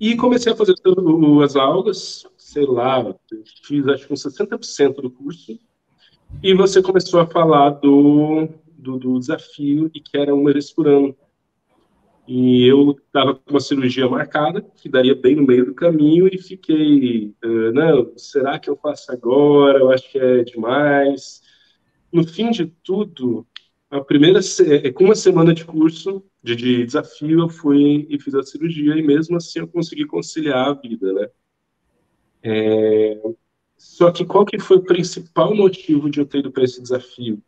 E 0.00 0.14
comecei 0.14 0.52
a 0.52 0.56
fazer 0.56 0.74
as 1.44 1.56
aulas, 1.56 2.24
sei 2.36 2.64
lá, 2.64 3.12
fiz 3.64 3.86
acho 3.88 4.06
que 4.06 4.12
uns 4.12 4.22
60% 4.22 5.02
do 5.02 5.10
curso, 5.10 5.58
e 6.40 6.54
você 6.54 6.80
começou 6.80 7.20
a 7.20 7.26
falar 7.26 7.70
do, 7.70 8.48
do, 8.68 8.96
do 8.98 9.18
desafio 9.18 9.90
e 9.92 10.00
que 10.00 10.16
era 10.16 10.32
uma 10.32 10.52
vez 10.52 10.70
por 10.70 10.86
ano. 10.86 11.16
E 12.28 12.66
eu 12.66 12.90
estava 12.90 13.34
com 13.34 13.50
uma 13.50 13.58
cirurgia 13.58 14.06
marcada, 14.06 14.60
que 14.60 14.86
daria 14.86 15.14
bem 15.14 15.34
no 15.34 15.46
meio 15.46 15.64
do 15.64 15.74
caminho, 15.74 16.28
e 16.30 16.36
fiquei, 16.36 17.34
uh, 17.42 17.72
não, 17.72 18.12
será 18.18 18.58
que 18.58 18.68
eu 18.68 18.76
faço 18.76 19.10
agora? 19.10 19.78
Eu 19.78 19.90
acho 19.90 20.12
que 20.12 20.18
é 20.18 20.44
demais. 20.44 21.40
No 22.12 22.22
fim 22.28 22.50
de 22.50 22.66
tudo, 22.66 23.46
a 23.90 24.02
primeira, 24.02 24.40
é, 24.84 24.92
com 24.92 25.04
uma 25.04 25.14
semana 25.14 25.54
de 25.54 25.64
curso, 25.64 26.22
de, 26.42 26.54
de, 26.54 26.84
desafio, 26.84 27.40
eu 27.40 27.48
fui 27.48 28.06
e 28.10 28.20
fiz 28.20 28.34
a 28.34 28.42
cirurgia, 28.42 28.94
e 28.94 29.02
mesmo 29.02 29.38
assim 29.38 29.60
eu 29.60 29.68
consegui 29.68 30.04
conciliar 30.04 30.68
a 30.68 30.74
vida, 30.74 31.10
né? 31.14 31.28
É, 32.42 33.22
só 33.78 34.10
que 34.10 34.26
qual 34.26 34.44
que 34.44 34.58
foi 34.58 34.76
o 34.76 34.84
principal 34.84 35.54
motivo 35.54 36.10
de 36.10 36.20
eu 36.20 36.26
ter 36.26 36.40
ido 36.40 36.52
para 36.52 36.64
esse 36.64 36.82
desafio? 36.82 37.42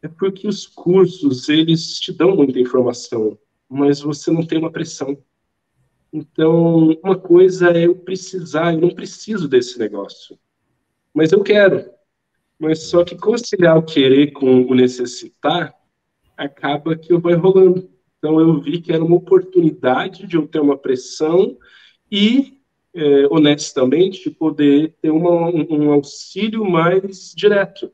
É 0.00 0.08
porque 0.08 0.48
os 0.48 0.66
cursos, 0.66 1.50
eles 1.50 2.00
te 2.00 2.12
dão 2.12 2.34
muita 2.34 2.58
informação, 2.58 3.38
mas 3.74 4.00
você 4.00 4.30
não 4.30 4.46
tem 4.46 4.58
uma 4.58 4.70
pressão. 4.70 5.18
Então, 6.12 6.96
uma 7.02 7.18
coisa 7.18 7.70
é 7.70 7.86
eu 7.86 7.96
precisar, 7.96 8.72
eu 8.72 8.80
não 8.80 8.90
preciso 8.90 9.48
desse 9.48 9.78
negócio, 9.78 10.38
mas 11.12 11.32
eu 11.32 11.42
quero. 11.42 11.90
Mas 12.56 12.84
só 12.84 13.04
que 13.04 13.16
conciliar 13.16 13.76
o 13.76 13.82
querer 13.82 14.30
com 14.30 14.62
o 14.62 14.74
necessitar, 14.74 15.74
acaba 16.36 16.96
que 16.96 17.12
eu 17.12 17.20
vou 17.20 17.32
enrolando. 17.32 17.90
Então, 18.18 18.40
eu 18.40 18.60
vi 18.60 18.80
que 18.80 18.92
era 18.92 19.04
uma 19.04 19.16
oportunidade 19.16 20.26
de 20.26 20.36
eu 20.36 20.46
ter 20.46 20.60
uma 20.60 20.78
pressão 20.78 21.58
e, 22.10 22.60
é, 22.94 23.26
honestamente, 23.28 24.30
poder 24.30 24.94
ter 25.02 25.10
uma, 25.10 25.50
um 25.50 25.92
auxílio 25.92 26.64
mais 26.64 27.34
direto. 27.36 27.90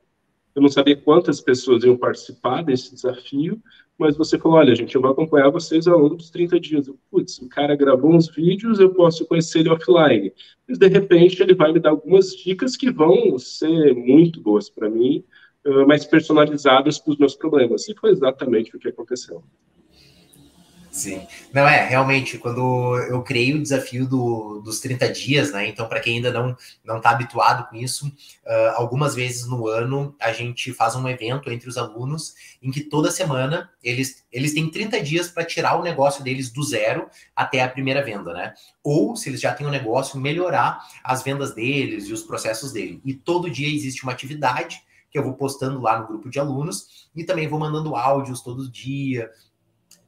Eu 0.54 0.60
não 0.60 0.68
sabia 0.68 0.96
quantas 0.96 1.40
pessoas 1.40 1.84
iam 1.84 1.96
participar 1.96 2.62
desse 2.62 2.94
desafio, 2.94 3.62
mas 4.00 4.16
você 4.16 4.38
falou, 4.38 4.56
olha, 4.56 4.74
gente, 4.74 4.94
eu 4.94 5.00
vou 5.02 5.10
acompanhar 5.10 5.50
vocês 5.50 5.86
ao 5.86 5.98
longo 5.98 6.16
dos 6.16 6.30
30 6.30 6.58
dias. 6.58 6.90
Putz, 7.10 7.38
o 7.38 7.48
cara 7.50 7.76
gravou 7.76 8.14
uns 8.14 8.28
vídeos, 8.34 8.80
eu 8.80 8.94
posso 8.94 9.26
conhecer 9.26 9.58
ele 9.58 9.68
offline. 9.68 10.32
Mas, 10.66 10.78
de 10.78 10.88
repente, 10.88 11.42
ele 11.42 11.54
vai 11.54 11.70
me 11.70 11.78
dar 11.78 11.90
algumas 11.90 12.34
dicas 12.34 12.78
que 12.78 12.90
vão 12.90 13.38
ser 13.38 13.94
muito 13.94 14.40
boas 14.40 14.70
para 14.70 14.88
mim, 14.88 15.22
mais 15.86 16.06
personalizadas 16.06 16.98
para 16.98 17.12
os 17.12 17.18
meus 17.18 17.36
problemas. 17.36 17.86
E 17.88 17.94
foi 17.94 18.10
exatamente 18.10 18.74
o 18.74 18.78
que 18.78 18.88
aconteceu. 18.88 19.44
Sim. 20.90 21.24
Não 21.52 21.68
é, 21.68 21.86
realmente, 21.86 22.36
quando 22.36 22.96
eu 23.08 23.22
criei 23.22 23.54
o 23.54 23.62
desafio 23.62 24.08
do, 24.08 24.60
dos 24.60 24.80
30 24.80 25.08
dias, 25.12 25.52
né? 25.52 25.68
Então, 25.68 25.88
para 25.88 26.00
quem 26.00 26.16
ainda 26.16 26.32
não 26.32 26.56
não 26.84 26.96
está 26.96 27.10
habituado 27.10 27.68
com 27.68 27.76
isso, 27.76 28.08
uh, 28.08 28.74
algumas 28.74 29.14
vezes 29.14 29.46
no 29.46 29.68
ano 29.68 30.14
a 30.18 30.32
gente 30.32 30.72
faz 30.72 30.96
um 30.96 31.08
evento 31.08 31.48
entre 31.48 31.68
os 31.68 31.78
alunos 31.78 32.34
em 32.60 32.72
que 32.72 32.80
toda 32.80 33.10
semana 33.10 33.70
eles, 33.82 34.24
eles 34.32 34.52
têm 34.52 34.68
30 34.68 35.00
dias 35.00 35.28
para 35.28 35.44
tirar 35.44 35.78
o 35.78 35.82
negócio 35.82 36.24
deles 36.24 36.50
do 36.50 36.62
zero 36.64 37.08
até 37.36 37.62
a 37.62 37.68
primeira 37.68 38.04
venda, 38.04 38.34
né? 38.34 38.54
Ou, 38.82 39.14
se 39.14 39.28
eles 39.28 39.40
já 39.40 39.54
têm 39.54 39.66
um 39.66 39.70
negócio, 39.70 40.18
melhorar 40.18 40.80
as 41.04 41.22
vendas 41.22 41.54
deles 41.54 42.08
e 42.08 42.12
os 42.12 42.22
processos 42.22 42.72
dele. 42.72 43.00
E 43.04 43.14
todo 43.14 43.48
dia 43.48 43.72
existe 43.72 44.02
uma 44.02 44.12
atividade 44.12 44.82
que 45.08 45.18
eu 45.18 45.22
vou 45.22 45.34
postando 45.34 45.80
lá 45.80 45.98
no 45.98 46.06
grupo 46.06 46.28
de 46.28 46.38
alunos 46.38 47.08
e 47.14 47.24
também 47.24 47.48
vou 47.48 47.58
mandando 47.58 47.96
áudios 47.96 48.42
todo 48.42 48.70
dia 48.70 49.30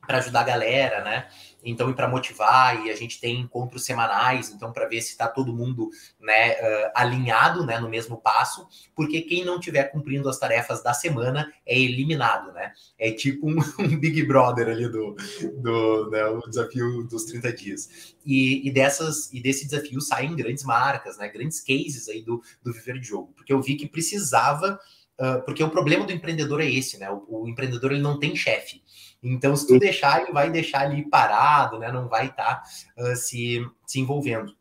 para 0.06 0.18
ajudar 0.18 0.40
a 0.40 0.44
galera, 0.44 1.02
né? 1.04 1.28
Então, 1.64 1.88
e 1.88 1.94
para 1.94 2.08
motivar, 2.08 2.84
e 2.84 2.90
a 2.90 2.96
gente 2.96 3.20
tem 3.20 3.40
encontros 3.40 3.84
semanais, 3.84 4.50
então, 4.50 4.72
para 4.72 4.88
ver 4.88 5.00
se 5.00 5.10
está 5.10 5.28
todo 5.28 5.54
mundo 5.54 5.90
né, 6.20 6.54
uh, 6.54 6.90
alinhado 6.94 7.64
né, 7.64 7.78
no 7.78 7.88
mesmo 7.88 8.16
passo, 8.16 8.66
porque 8.96 9.22
quem 9.22 9.44
não 9.44 9.58
estiver 9.58 9.84
cumprindo 9.84 10.28
as 10.28 10.38
tarefas 10.38 10.82
da 10.82 10.92
semana 10.92 11.52
é 11.64 11.78
eliminado, 11.78 12.52
né? 12.52 12.72
É 12.98 13.12
tipo 13.12 13.48
um, 13.48 13.58
um 13.78 13.96
Big 13.96 14.24
Brother 14.24 14.68
ali 14.68 14.88
do, 14.88 15.14
do 15.58 16.10
né, 16.10 16.24
o 16.24 16.40
desafio 16.40 17.04
dos 17.04 17.24
30 17.24 17.52
dias. 17.52 18.16
E, 18.26 18.66
e, 18.66 18.72
dessas, 18.72 19.32
e 19.32 19.40
desse 19.40 19.64
desafio 19.64 20.00
saem 20.00 20.34
grandes 20.34 20.64
marcas, 20.64 21.16
né? 21.16 21.28
Grandes 21.28 21.60
cases 21.60 22.08
aí 22.08 22.22
do, 22.22 22.42
do 22.60 22.72
Viver 22.72 22.98
de 22.98 23.06
Jogo, 23.06 23.32
porque 23.36 23.52
eu 23.52 23.62
vi 23.62 23.76
que 23.76 23.86
precisava. 23.86 24.80
Uh, 25.20 25.42
porque 25.44 25.62
o 25.62 25.70
problema 25.70 26.04
do 26.04 26.12
empreendedor 26.12 26.60
é 26.60 26.70
esse, 26.70 26.98
né? 26.98 27.10
O, 27.10 27.42
o 27.42 27.48
empreendedor 27.48 27.92
ele 27.92 28.00
não 28.00 28.18
tem 28.18 28.34
chefe. 28.34 28.82
Então, 29.22 29.54
se 29.54 29.66
tu 29.66 29.78
deixar, 29.78 30.22
ele 30.22 30.32
vai 30.32 30.50
deixar 30.50 30.80
ali 30.80 31.08
parado, 31.08 31.78
né? 31.78 31.92
Não 31.92 32.08
vai 32.08 32.26
estar 32.26 32.62
tá, 32.62 33.02
uh, 33.02 33.16
se, 33.16 33.64
se 33.86 34.00
envolvendo. 34.00 34.54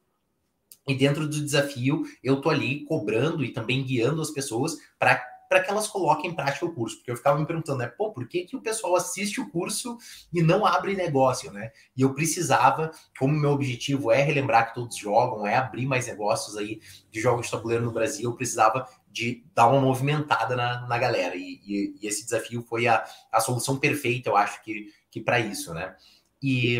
E 0.87 0.95
dentro 0.95 1.27
do 1.27 1.43
desafio, 1.43 2.03
eu 2.23 2.41
tô 2.41 2.49
ali 2.49 2.83
cobrando 2.85 3.43
e 3.43 3.53
também 3.53 3.83
guiando 3.83 4.21
as 4.21 4.31
pessoas 4.31 4.77
para 4.99 5.15
para 5.51 5.61
que 5.61 5.69
elas 5.69 5.85
coloquem 5.85 6.31
em 6.31 6.33
prática 6.33 6.65
o 6.65 6.73
curso. 6.73 6.95
Porque 6.95 7.11
eu 7.11 7.17
ficava 7.17 7.37
me 7.37 7.45
perguntando, 7.45 7.79
né, 7.79 7.87
pô, 7.87 8.13
por 8.13 8.25
que, 8.25 8.45
que 8.45 8.55
o 8.55 8.61
pessoal 8.61 8.95
assiste 8.95 9.41
o 9.41 9.49
curso 9.49 9.97
e 10.31 10.41
não 10.41 10.65
abre 10.65 10.95
negócio, 10.95 11.51
né? 11.51 11.71
E 11.93 12.03
eu 12.03 12.13
precisava, 12.13 12.89
como 13.19 13.37
meu 13.37 13.49
objetivo 13.49 14.13
é 14.13 14.21
relembrar 14.21 14.69
que 14.69 14.75
todos 14.75 14.95
jogam, 14.95 15.45
é 15.45 15.57
abrir 15.57 15.85
mais 15.85 16.07
negócios 16.07 16.55
aí 16.55 16.79
de 17.11 17.19
jogos 17.19 17.47
de 17.47 17.51
tabuleiro 17.51 17.83
no 17.83 17.91
Brasil, 17.91 18.29
eu 18.29 18.33
precisava 18.33 18.87
de 19.11 19.43
dar 19.53 19.67
uma 19.67 19.81
movimentada 19.81 20.55
na, 20.55 20.87
na 20.87 20.97
galera. 20.97 21.35
E, 21.35 21.59
e, 21.65 21.95
e, 22.01 22.07
esse 22.07 22.23
desafio 22.23 22.63
foi 22.63 22.87
a, 22.87 23.03
a 23.31 23.39
solução 23.39 23.77
perfeita, 23.77 24.29
eu 24.29 24.37
acho 24.37 24.63
que, 24.63 24.93
que 25.09 25.19
para 25.19 25.39
isso, 25.39 25.73
né? 25.73 25.95
E, 26.41 26.79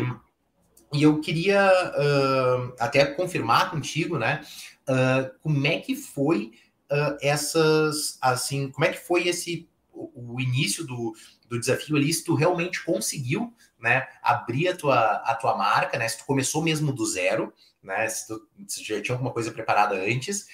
e 0.92 1.02
eu 1.02 1.20
queria 1.20 1.70
uh, 1.70 2.74
até 2.78 3.04
confirmar 3.04 3.70
contigo, 3.70 4.18
né? 4.18 4.42
Uh, 4.88 5.38
como 5.40 5.66
é 5.66 5.78
que 5.78 5.94
foi 5.94 6.52
uh, 6.90 7.16
essas, 7.20 8.18
assim, 8.20 8.70
como 8.70 8.84
é 8.84 8.92
que 8.92 8.98
foi 8.98 9.28
esse 9.28 9.68
o, 9.92 10.34
o, 10.34 10.40
início 10.40 10.84
do, 10.86 11.14
do 11.48 11.60
desafio 11.60 11.96
ali, 11.96 12.12
se 12.12 12.24
tu 12.24 12.34
realmente 12.34 12.82
conseguiu, 12.82 13.54
né, 13.78 14.06
abrir 14.22 14.68
a 14.68 14.76
tua, 14.76 14.98
a 15.16 15.34
tua 15.34 15.56
marca, 15.56 15.98
né, 15.98 16.08
se 16.08 16.18
tu 16.18 16.24
começou 16.24 16.62
mesmo 16.62 16.92
do 16.92 17.04
zero, 17.04 17.52
né, 17.82 18.08
se 18.08 18.26
tu 18.26 18.48
se 18.66 18.82
já 18.82 19.02
tinha 19.02 19.14
alguma 19.14 19.32
coisa 19.32 19.52
preparada 19.52 19.96
antes, 19.96 20.46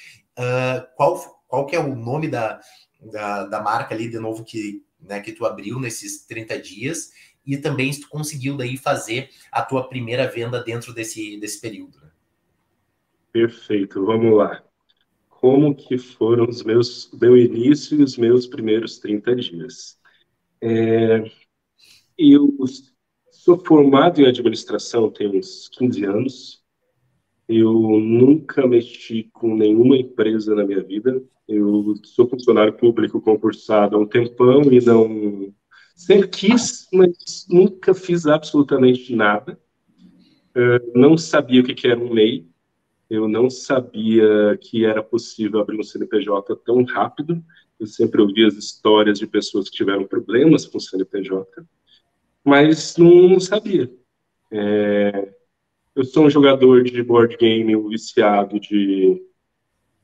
qual 0.96 1.37
qual 1.48 1.66
que 1.66 1.74
é 1.74 1.80
o 1.80 1.96
nome 1.96 2.28
da, 2.28 2.60
da, 3.00 3.46
da 3.46 3.60
marca 3.60 3.94
ali, 3.94 4.08
de 4.08 4.18
novo, 4.18 4.44
que, 4.44 4.84
né, 5.00 5.18
que 5.20 5.32
tu 5.32 5.44
abriu 5.44 5.80
nesses 5.80 6.24
30 6.26 6.60
dias, 6.60 7.10
e 7.44 7.56
também 7.56 7.92
se 7.92 8.02
tu 8.02 8.08
conseguiu 8.08 8.56
daí 8.56 8.76
fazer 8.76 9.30
a 9.50 9.62
tua 9.62 9.88
primeira 9.88 10.28
venda 10.28 10.62
dentro 10.62 10.92
desse, 10.92 11.40
desse 11.40 11.60
período. 11.60 11.98
Né? 11.98 12.10
Perfeito, 13.32 14.04
vamos 14.04 14.36
lá. 14.36 14.62
Como 15.30 15.74
que 15.74 15.96
foram 15.96 16.48
os 16.48 16.62
meus, 16.62 17.10
meu 17.12 17.36
início 17.36 17.98
e 17.98 18.02
os 18.02 18.18
meus 18.18 18.46
primeiros 18.46 18.98
30 18.98 19.36
dias? 19.36 19.98
É, 20.60 21.30
eu 22.18 22.54
sou 23.30 23.64
formado 23.64 24.20
em 24.20 24.26
administração 24.26 25.10
tem 25.10 25.28
uns 25.38 25.68
15 25.68 26.04
anos, 26.04 26.64
eu 27.48 27.72
nunca 27.72 28.66
mexi 28.66 29.30
com 29.32 29.54
nenhuma 29.54 29.96
empresa 29.96 30.54
na 30.54 30.66
minha 30.66 30.82
vida. 30.82 31.22
Eu 31.48 31.94
sou 32.04 32.28
funcionário 32.28 32.74
público 32.74 33.20
concursado 33.20 33.96
há 33.96 33.98
um 33.98 34.06
tempão 34.06 34.62
e 34.70 34.84
não. 34.84 35.54
Sempre 35.96 36.28
quis, 36.28 36.86
mas 36.92 37.46
nunca 37.48 37.94
fiz 37.94 38.26
absolutamente 38.26 39.16
nada. 39.16 39.58
Uh, 40.50 40.92
não 40.94 41.16
sabia 41.16 41.60
o 41.60 41.64
que, 41.64 41.86
era 41.86 41.98
um 41.98 42.12
MEI. 42.12 42.46
Eu 43.08 43.26
não 43.26 43.48
sabia 43.48 44.58
que 44.60 44.84
era 44.84 45.02
possível 45.02 45.60
abrir 45.60 45.80
um 45.80 45.82
CNPJ 45.82 46.54
tão 46.56 46.84
rápido. 46.84 47.42
Eu 47.80 47.86
sempre 47.86 48.20
ouvi 48.20 48.44
as 48.44 48.54
histórias 48.54 49.18
de 49.18 49.26
pessoas 49.26 49.70
que 49.70 49.76
tiveram 49.76 50.06
problemas 50.06 50.66
com 50.66 50.76
o 50.76 50.80
CNPJ, 50.80 51.64
mas 52.44 52.96
não 52.96 53.40
sabia. 53.40 53.90
É, 54.50 55.32
eu 55.94 56.04
sou 56.04 56.26
um 56.26 56.30
jogador 56.30 56.84
de 56.84 57.02
board 57.02 57.36
game 57.36 57.74
viciado 57.88 58.60
de 58.60 59.20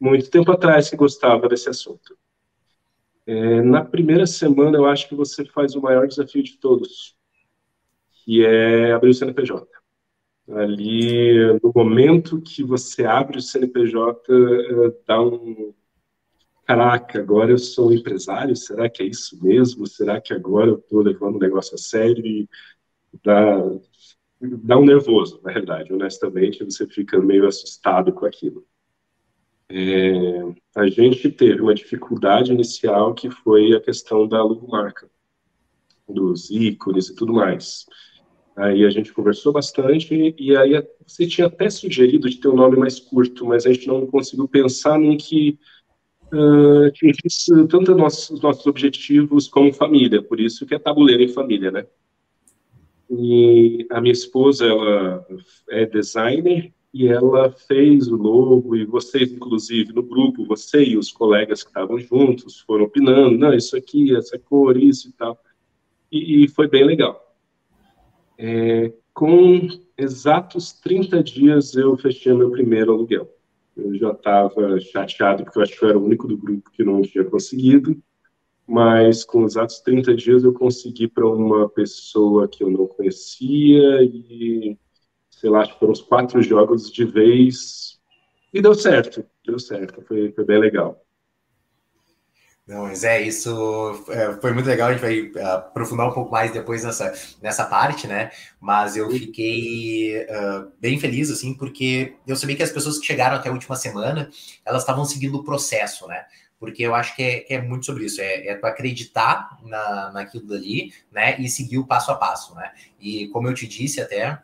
muito 0.01 0.31
tempo 0.31 0.51
atrás 0.53 0.91
que 0.91 0.97
gostava 0.97 1.49
desse 1.49 1.69
assunto. 1.69 2.17
É, 3.27 3.63
na 3.63 3.85
primeira 3.85 4.27
semana, 4.27 4.77
eu 4.77 4.87
acho 4.87 5.09
que 5.09 5.15
você 5.15 5.45
faz 5.45 5.75
o 5.75 5.81
maior 5.81 6.07
desafio 6.07 6.43
de 6.43 6.59
todos, 6.59 7.17
que 8.25 8.45
é 8.45 8.93
abrir 8.93 9.11
o 9.11 9.15
CNPJ. 9.15 9.67
Ali, 10.49 11.59
no 11.63 11.73
momento 11.75 12.41
que 12.41 12.63
você 12.63 13.05
abre 13.05 13.39
o 13.39 13.43
CNPJ, 13.43 14.31
é, 14.31 14.93
dá 15.07 15.23
um. 15.23 15.73
Caraca, 16.67 17.19
agora 17.19 17.51
eu 17.51 17.59
sou 17.59 17.93
empresário? 17.93 18.57
Será 18.57 18.89
que 18.89 19.03
é 19.03 19.07
isso 19.07 19.43
mesmo? 19.43 19.87
Será 19.87 20.21
que 20.21 20.33
agora 20.33 20.71
eu 20.71 20.79
estou 20.79 21.01
levando 21.03 21.37
o 21.37 21.39
negócio 21.39 21.75
a 21.75 21.79
sério? 21.79 22.25
E 22.27 22.49
dá, 23.23 23.59
dá 24.41 24.79
um 24.79 24.85
nervoso, 24.85 25.41
na 25.43 25.51
realidade, 25.51 25.93
honestamente, 25.93 26.65
você 26.65 26.87
fica 26.87 27.19
meio 27.21 27.47
assustado 27.47 28.13
com 28.13 28.27
aquilo. 28.27 28.67
É, 29.69 30.55
a 30.77 30.87
gente 30.87 31.31
teve 31.31 31.61
uma 31.61 31.75
dificuldade 31.75 32.53
inicial 32.53 33.15
que 33.15 33.31
foi 33.31 33.73
a 33.75 33.81
questão 33.81 34.29
da 34.29 34.43
logomarca, 34.43 35.09
dos 36.09 36.51
ícones 36.51 37.09
e 37.09 37.15
tudo 37.15 37.33
mais. 37.33 37.87
Aí 38.57 38.85
a 38.85 38.91
gente 38.91 39.13
conversou 39.13 39.53
bastante 39.53 40.35
e 40.39 40.57
aí 40.57 40.87
você 41.05 41.27
tinha 41.27 41.49
até 41.49 41.69
sugerido 41.69 42.29
de 42.29 42.39
ter 42.39 42.49
um 42.49 42.55
nome 42.55 42.77
mais 42.77 43.01
curto, 43.01 43.47
mas 43.47 43.67
a 43.67 43.73
gente 43.73 43.89
não 43.89 44.07
conseguiu 44.07 44.47
pensar 44.47 44.99
num 44.99 45.17
que 45.17 45.59
uh, 46.33 47.67
tanto 47.67 47.97
nossos, 47.97 48.41
nossos 48.41 48.67
objetivos 48.67 49.49
como 49.49 49.73
família, 49.73 50.23
por 50.23 50.39
isso 50.39 50.67
que 50.67 50.75
é 50.75 50.79
tabuleiro 50.79 51.23
em 51.23 51.29
família, 51.29 51.71
né? 51.71 51.87
E 53.11 53.87
a 53.91 54.01
minha 54.01 54.13
esposa, 54.13 54.67
ela 54.67 55.27
é 55.71 55.85
designer 55.87 56.73
e 56.95 57.09
ela 57.09 57.51
fez 57.51 58.09
o 58.09 58.17
logo, 58.17 58.77
e 58.77 58.85
vocês, 58.87 59.33
inclusive, 59.33 59.93
no 59.93 60.03
grupo, 60.03 60.47
você 60.47 60.83
e 60.85 60.97
os 60.97 61.11
colegas 61.11 61.63
que 61.63 61.69
estavam 61.69 61.99
juntos 61.99 62.61
foram 62.61 62.85
opinando, 62.85 63.37
não, 63.37 63.53
isso 63.53 63.77
aqui, 63.77 64.17
essa 64.17 64.39
cor, 64.39 64.77
isso 64.77 65.09
e 65.09 65.13
tal. 65.13 65.37
E, 66.11 66.45
e 66.45 66.49
foi 66.49 66.69
bem 66.69 66.85
legal. 66.85 67.21
É, 68.39 68.93
com 69.13 69.69
exatos 69.99 70.73
30 70.73 71.23
dias 71.23 71.75
eu 71.75 71.97
fechei 71.97 72.33
meu 72.33 72.51
primeiro 72.51 72.93
aluguel. 72.93 73.29
Eu 73.77 73.93
já 73.97 74.13
estava 74.13 74.79
chateado, 74.79 75.45
porque 75.45 75.59
eu 75.59 75.63
acho 75.65 75.77
que 75.77 75.85
eu 75.85 75.89
era 75.89 75.99
o 75.99 76.05
único 76.05 76.29
do 76.29 76.39
grupo 76.39 76.71
que 76.71 76.85
não 76.85 77.03
tinha 77.03 77.25
conseguido 77.25 78.01
mas 78.67 79.25
com 79.25 79.45
os 79.45 79.57
atos 79.57 79.81
30 79.81 80.15
dias 80.15 80.45
eu 80.45 80.53
consegui 80.53 81.07
para 81.07 81.27
uma 81.27 81.69
pessoa 81.69 82.49
que 82.49 82.65
eu 82.65 82.71
não 82.71 82.87
conhecia 82.87 84.03
e, 84.03 84.79
sei 85.45 85.51
lá, 85.51 85.61
acho 85.61 85.75
que 85.75 85.79
foram 85.79 85.93
uns 85.93 86.01
quatro 86.01 86.41
jogos 86.41 86.91
de 86.91 87.05
vez 87.05 88.01
e 88.51 88.63
deu 88.63 88.75
certo, 88.75 89.27
deu 89.45 89.59
certo, 89.59 90.01
foi, 90.09 90.33
foi 90.33 90.43
bem 90.43 90.59
legal. 90.59 91.05
Não, 92.67 92.85
mas 92.85 93.05
é, 93.05 93.21
isso 93.21 94.07
é, 94.09 94.33
foi 94.41 94.55
muito 94.55 94.65
legal, 94.65 94.89
a 94.89 94.93
gente 94.95 95.03
vai 95.03 95.43
aprofundar 95.45 96.09
um 96.09 96.15
pouco 96.15 96.33
mais 96.33 96.51
depois 96.51 96.83
nessa, 96.83 97.13
nessa 97.43 97.67
parte, 97.67 98.07
né? 98.07 98.31
Mas 98.59 98.97
eu 98.97 99.11
fiquei 99.11 100.23
uh, 100.23 100.73
bem 100.81 100.99
feliz, 100.99 101.31
assim, 101.31 101.53
porque 101.53 102.17
eu 102.27 102.37
sabia 102.37 102.57
que 102.57 102.63
as 102.63 102.73
pessoas 102.73 102.97
que 102.97 103.05
chegaram 103.05 103.37
até 103.37 103.51
a 103.51 103.53
última 103.53 103.77
semana, 103.77 104.31
elas 104.65 104.81
estavam 104.81 105.05
seguindo 105.05 105.35
o 105.35 105.45
processo, 105.45 106.07
né? 106.09 106.25
porque 106.59 106.83
eu 106.83 106.95
acho 106.95 107.15
que 107.15 107.23
é, 107.23 107.57
é 107.57 107.61
muito 107.61 107.85
sobre 107.85 108.07
isso, 108.07 108.23
é, 108.23 108.47
é 108.47 108.55
tu 108.55 108.65
acreditar 108.65 109.59
na, 109.65 110.11
naquilo 110.13 110.47
dali, 110.47 110.95
né, 111.13 111.39
e 111.39 111.47
seguir 111.47 111.77
o 111.77 111.87
passo 111.87 112.11
a 112.11 112.15
passo, 112.15 112.55
né, 112.55 112.73
e 112.99 113.29
como 113.29 113.49
eu 113.49 113.53
te 113.53 113.67
disse 113.67 114.01
até, 114.01 114.41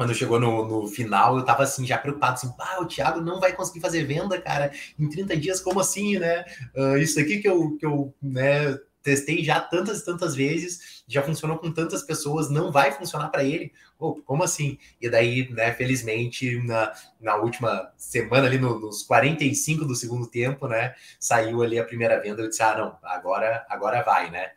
quando 0.00 0.14
chegou 0.14 0.40
no, 0.40 0.66
no, 0.66 0.88
final, 0.88 1.36
eu 1.36 1.44
tava 1.44 1.62
assim, 1.62 1.84
já 1.84 1.98
preocupado, 1.98 2.32
assim, 2.32 2.50
ah, 2.58 2.80
o 2.80 2.86
Thiago 2.86 3.20
não 3.20 3.38
vai 3.38 3.52
conseguir 3.52 3.80
fazer 3.80 4.02
venda, 4.06 4.40
cara, 4.40 4.72
em 4.98 5.06
30 5.06 5.36
dias, 5.36 5.60
como 5.60 5.78
assim, 5.78 6.18
né? 6.18 6.42
Uh, 6.74 6.96
isso 6.96 7.20
aqui 7.20 7.36
que 7.36 7.46
eu, 7.46 7.76
que 7.76 7.84
eu 7.84 8.14
né, 8.22 8.78
testei 9.02 9.44
já 9.44 9.60
tantas 9.60 10.00
e 10.00 10.04
tantas 10.06 10.34
vezes, 10.34 11.02
já 11.06 11.22
funcionou 11.22 11.58
com 11.58 11.70
tantas 11.70 12.02
pessoas, 12.02 12.48
não 12.48 12.72
vai 12.72 12.92
funcionar 12.92 13.28
para 13.28 13.44
ele? 13.44 13.74
Oh, 14.00 14.14
como 14.22 14.42
assim? 14.42 14.78
E 15.00 15.10
daí, 15.10 15.48
né, 15.50 15.72
felizmente, 15.74 16.58
na, 16.64 16.92
na 17.20 17.36
última 17.36 17.92
semana, 17.96 18.46
ali 18.46 18.58
no, 18.58 18.80
nos 18.80 19.02
45 19.02 19.84
do 19.84 19.94
segundo 19.94 20.26
tempo, 20.26 20.66
né, 20.66 20.94
saiu 21.18 21.62
ali 21.62 21.78
a 21.78 21.84
primeira 21.84 22.18
venda, 22.20 22.42
eu 22.42 22.48
disse, 22.48 22.62
ah, 22.62 22.76
não, 22.76 22.98
agora, 23.02 23.66
agora 23.68 24.02
vai, 24.02 24.30
né? 24.30 24.52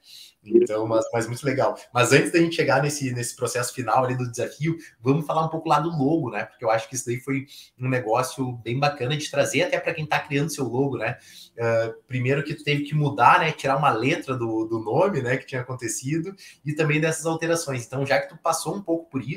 Então, 0.45 0.85
mas, 0.85 1.05
mas 1.13 1.27
muito 1.27 1.45
legal. 1.45 1.77
Mas 1.93 2.11
antes 2.11 2.31
da 2.31 2.39
gente 2.39 2.55
chegar 2.55 2.81
nesse, 2.83 3.11
nesse 3.13 3.35
processo 3.35 3.73
final 3.73 4.03
ali 4.03 4.15
do 4.17 4.29
desafio, 4.29 4.77
vamos 4.99 5.25
falar 5.25 5.45
um 5.45 5.49
pouco 5.49 5.69
lá 5.69 5.79
do 5.79 5.89
logo, 5.89 6.29
né? 6.29 6.43
Porque 6.45 6.65
eu 6.65 6.69
acho 6.69 6.89
que 6.89 6.95
isso 6.95 7.05
daí 7.05 7.19
foi 7.19 7.45
um 7.79 7.87
negócio 7.87 8.51
bem 8.57 8.77
bacana 8.77 9.15
de 9.15 9.29
trazer 9.31 9.63
até 9.63 9.79
para 9.79 9.93
quem 9.93 10.03
está 10.03 10.19
criando 10.19 10.53
seu 10.53 10.65
logo, 10.65 10.97
né? 10.97 11.17
Uh, 11.57 11.93
primeiro 12.07 12.43
que 12.43 12.53
tu 12.53 12.63
teve 12.63 12.83
que 12.83 12.93
mudar, 12.93 13.39
né? 13.39 13.51
Tirar 13.51 13.77
uma 13.77 13.91
letra 13.91 14.35
do, 14.35 14.65
do 14.65 14.79
nome, 14.79 15.21
né? 15.21 15.37
Que 15.37 15.45
tinha 15.45 15.61
acontecido 15.61 16.35
e 16.65 16.73
também 16.73 16.99
dessas 16.99 17.25
alterações. 17.25 17.85
Então, 17.85 18.05
já 18.05 18.19
que 18.19 18.29
tu 18.29 18.37
passou 18.37 18.75
um 18.75 18.81
pouco 18.81 19.09
por 19.09 19.21
isso, 19.21 19.32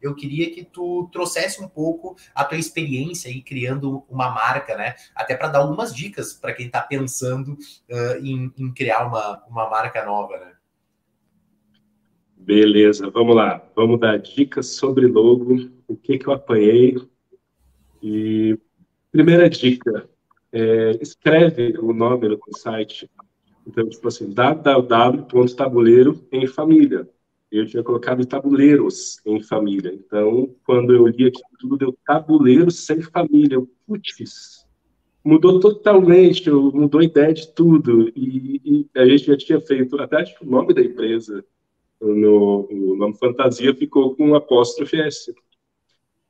eu 0.00 0.14
queria 0.14 0.50
que 0.50 0.64
tu 0.64 1.08
trouxesse 1.12 1.62
um 1.62 1.68
pouco 1.68 2.16
a 2.34 2.44
tua 2.44 2.58
experiência 2.58 3.30
aí 3.30 3.42
criando 3.42 4.04
uma 4.08 4.30
marca, 4.30 4.76
né? 4.76 4.94
Até 5.14 5.36
para 5.36 5.48
dar 5.48 5.60
algumas 5.60 5.94
dicas 5.94 6.34
para 6.34 6.52
quem 6.52 6.66
está 6.66 6.80
pensando 6.80 7.52
uh, 7.52 8.24
em, 8.24 8.52
em 8.56 8.72
criar 8.72 9.06
uma, 9.06 9.42
uma 9.48 9.68
marca 9.68 10.04
nova. 10.04 10.54
Beleza, 12.36 13.08
vamos 13.10 13.34
lá. 13.34 13.66
Vamos 13.74 13.98
dar 13.98 14.18
dicas 14.18 14.66
sobre 14.66 15.06
logo, 15.06 15.70
o 15.88 15.96
que, 15.96 16.18
que 16.18 16.26
eu 16.26 16.32
apanhei. 16.34 16.96
E 18.02 18.58
primeira 19.10 19.48
dica, 19.48 20.06
é, 20.52 20.98
escreve 21.00 21.78
o 21.78 21.94
nome 21.94 22.28
no 22.28 22.38
site. 22.58 23.10
Então, 23.66 23.88
tipo 23.88 24.06
assim, 24.08 24.30
www.tabuleiro 24.30 26.22
em 26.30 26.46
família. 26.46 27.08
Eu 27.56 27.66
tinha 27.66 27.82
colocado 27.82 28.26
tabuleiros 28.26 29.20
em 29.24 29.42
família. 29.42 29.92
Então, 29.94 30.54
quando 30.64 30.92
eu 30.94 31.06
li 31.06 31.26
aqui 31.26 31.40
tudo, 31.58 31.76
deu 31.76 31.96
tabuleiro 32.06 32.70
sem 32.70 33.00
família. 33.00 33.56
Eu, 33.56 33.70
putz, 33.86 34.66
mudou 35.24 35.60
totalmente, 35.60 36.50
mudou 36.50 37.00
a 37.00 37.04
ideia 37.04 37.32
de 37.32 37.48
tudo. 37.54 38.10
E, 38.16 38.60
e 38.64 38.98
a 38.98 39.06
gente 39.06 39.26
já 39.26 39.36
tinha 39.36 39.60
feito, 39.60 40.00
até 40.00 40.22
acho 40.22 40.38
que 40.38 40.44
o 40.44 40.50
nome 40.50 40.74
da 40.74 40.82
empresa 40.82 41.44
no, 42.00 42.66
o 42.70 42.96
nome 42.96 43.16
Fantasia 43.16 43.74
ficou 43.74 44.14
com 44.14 44.30
um 44.30 44.34
apóstrofe 44.34 45.00
S. 45.00 45.34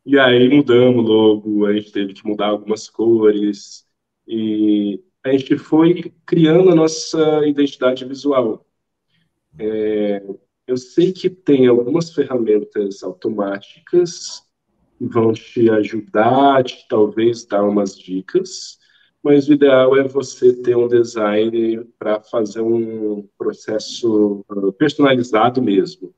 E 0.06 0.18
aí 0.18 0.48
mudamos 0.48 1.04
logo, 1.06 1.66
a 1.66 1.72
gente 1.72 1.90
teve 1.90 2.12
que 2.12 2.26
mudar 2.26 2.48
algumas 2.48 2.88
cores, 2.88 3.86
e 4.26 5.02
a 5.22 5.32
gente 5.32 5.56
foi 5.56 6.12
criando 6.26 6.70
a 6.70 6.74
nossa 6.74 7.46
identidade 7.46 8.04
visual. 8.04 8.66
É, 9.58 10.22
eu 10.66 10.76
sei 10.76 11.12
que 11.12 11.28
tem 11.28 11.66
algumas 11.66 12.12
ferramentas 12.12 13.02
automáticas 13.02 14.42
que 14.98 15.06
vão 15.06 15.32
te 15.32 15.68
ajudar, 15.70 16.64
te 16.64 16.86
talvez 16.88 17.44
dar 17.44 17.64
umas 17.64 17.98
dicas, 17.98 18.78
mas 19.22 19.48
o 19.48 19.54
ideal 19.54 19.96
é 19.96 20.06
você 20.06 20.52
ter 20.52 20.76
um 20.76 20.86
design 20.86 21.84
para 21.98 22.22
fazer 22.22 22.60
um 22.60 23.26
processo 23.38 24.44
ah, 24.48 24.72
personalizado 24.72 25.62
mesmo. 25.62 26.14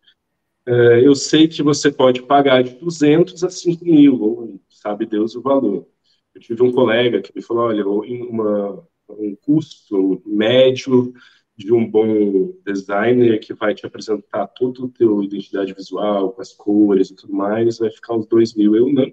É, 0.66 1.06
eu 1.06 1.14
sei 1.14 1.46
que 1.46 1.62
você 1.62 1.92
pode 1.92 2.22
pagar 2.22 2.62
de 2.64 2.74
200 2.74 3.44
a 3.44 3.50
5 3.50 3.84
mil, 3.84 4.20
ou 4.20 4.60
sabe 4.68 5.06
Deus 5.06 5.36
o 5.36 5.40
valor. 5.40 5.86
Eu 6.34 6.40
tive 6.40 6.62
um 6.62 6.72
colega 6.72 7.22
que 7.22 7.32
me 7.34 7.40
falou, 7.40 7.64
olha, 7.64 7.86
uma, 7.86 8.84
um 9.08 9.36
custo 9.36 10.20
médio 10.26 11.14
de 11.56 11.72
um 11.72 11.88
bom 11.88 12.52
designer 12.64 13.40
que 13.40 13.54
vai 13.54 13.74
te 13.74 13.86
apresentar 13.86 14.46
toda 14.48 14.84
a 14.84 14.88
tua 14.88 15.24
identidade 15.24 15.72
visual, 15.72 16.32
com 16.32 16.42
as 16.42 16.52
cores 16.52 17.10
e 17.10 17.16
tudo 17.16 17.32
mais, 17.32 17.78
vai 17.78 17.90
ficar 17.90 18.14
uns 18.14 18.26
2 18.26 18.54
mil. 18.54 18.76
Eu 18.76 18.92
não. 18.92 19.10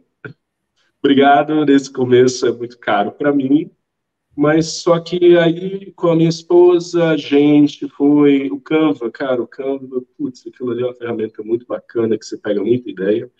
Obrigado, 1.02 1.66
nesse 1.66 1.92
começo 1.92 2.46
é 2.46 2.52
muito 2.52 2.78
caro 2.78 3.12
para 3.12 3.34
mim, 3.34 3.70
mas 4.36 4.68
só 4.68 5.00
que 5.00 5.38
aí, 5.38 5.92
com 5.92 6.10
a 6.10 6.16
minha 6.16 6.30
esposa, 6.30 7.10
a 7.10 7.18
gente 7.18 7.88
foi. 7.90 8.50
O 8.50 8.60
Canva, 8.60 9.12
cara, 9.12 9.42
o 9.42 9.48
Canva, 9.48 10.02
putz, 10.18 10.46
aquilo 10.48 10.72
ali 10.72 10.82
é 10.82 10.86
uma 10.86 10.96
ferramenta 10.96 11.44
muito 11.44 11.66
bacana 11.66 12.18
que 12.18 12.26
você 12.26 12.38
pega 12.38 12.64
muita 12.64 12.90
ideia. 12.90 13.32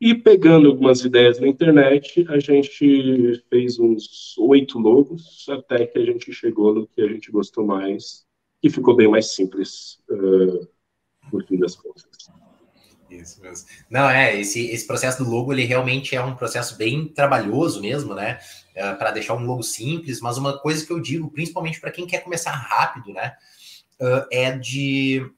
E 0.00 0.14
pegando 0.14 0.68
algumas 0.68 1.04
ideias 1.04 1.38
na 1.38 1.46
internet, 1.46 2.26
a 2.28 2.40
gente 2.40 3.40
fez 3.48 3.78
uns 3.78 4.36
oito 4.36 4.78
logos, 4.78 5.46
até 5.48 5.86
que 5.86 5.96
a 5.96 6.04
gente 6.04 6.32
chegou 6.32 6.74
no 6.74 6.88
que 6.88 7.00
a 7.00 7.06
gente 7.06 7.30
gostou 7.30 7.64
mais, 7.64 8.26
e 8.62 8.70
ficou 8.70 8.94
bem 8.94 9.08
mais 9.08 9.34
simples, 9.34 9.98
uh, 10.10 10.68
no 11.32 11.46
fim 11.46 11.58
das 11.58 11.74
contas. 11.74 12.06
Isso 13.10 13.42
mesmo. 13.42 13.66
Não, 13.90 14.08
é, 14.08 14.38
esse, 14.40 14.70
esse 14.70 14.86
processo 14.86 15.22
do 15.22 15.30
logo, 15.30 15.52
ele 15.52 15.64
realmente 15.64 16.16
é 16.16 16.22
um 16.22 16.34
processo 16.34 16.76
bem 16.76 17.06
trabalhoso 17.08 17.80
mesmo, 17.80 18.14
né? 18.14 18.38
É, 18.74 18.92
para 18.94 19.10
deixar 19.10 19.34
um 19.34 19.44
logo 19.44 19.62
simples, 19.62 20.20
mas 20.20 20.38
uma 20.38 20.58
coisa 20.58 20.84
que 20.84 20.92
eu 20.92 21.00
digo, 21.00 21.30
principalmente 21.30 21.78
para 21.78 21.90
quem 21.90 22.06
quer 22.06 22.20
começar 22.20 22.52
rápido, 22.52 23.12
né? 23.12 23.36
Uh, 24.00 24.26
é 24.30 24.56
de 24.56 25.30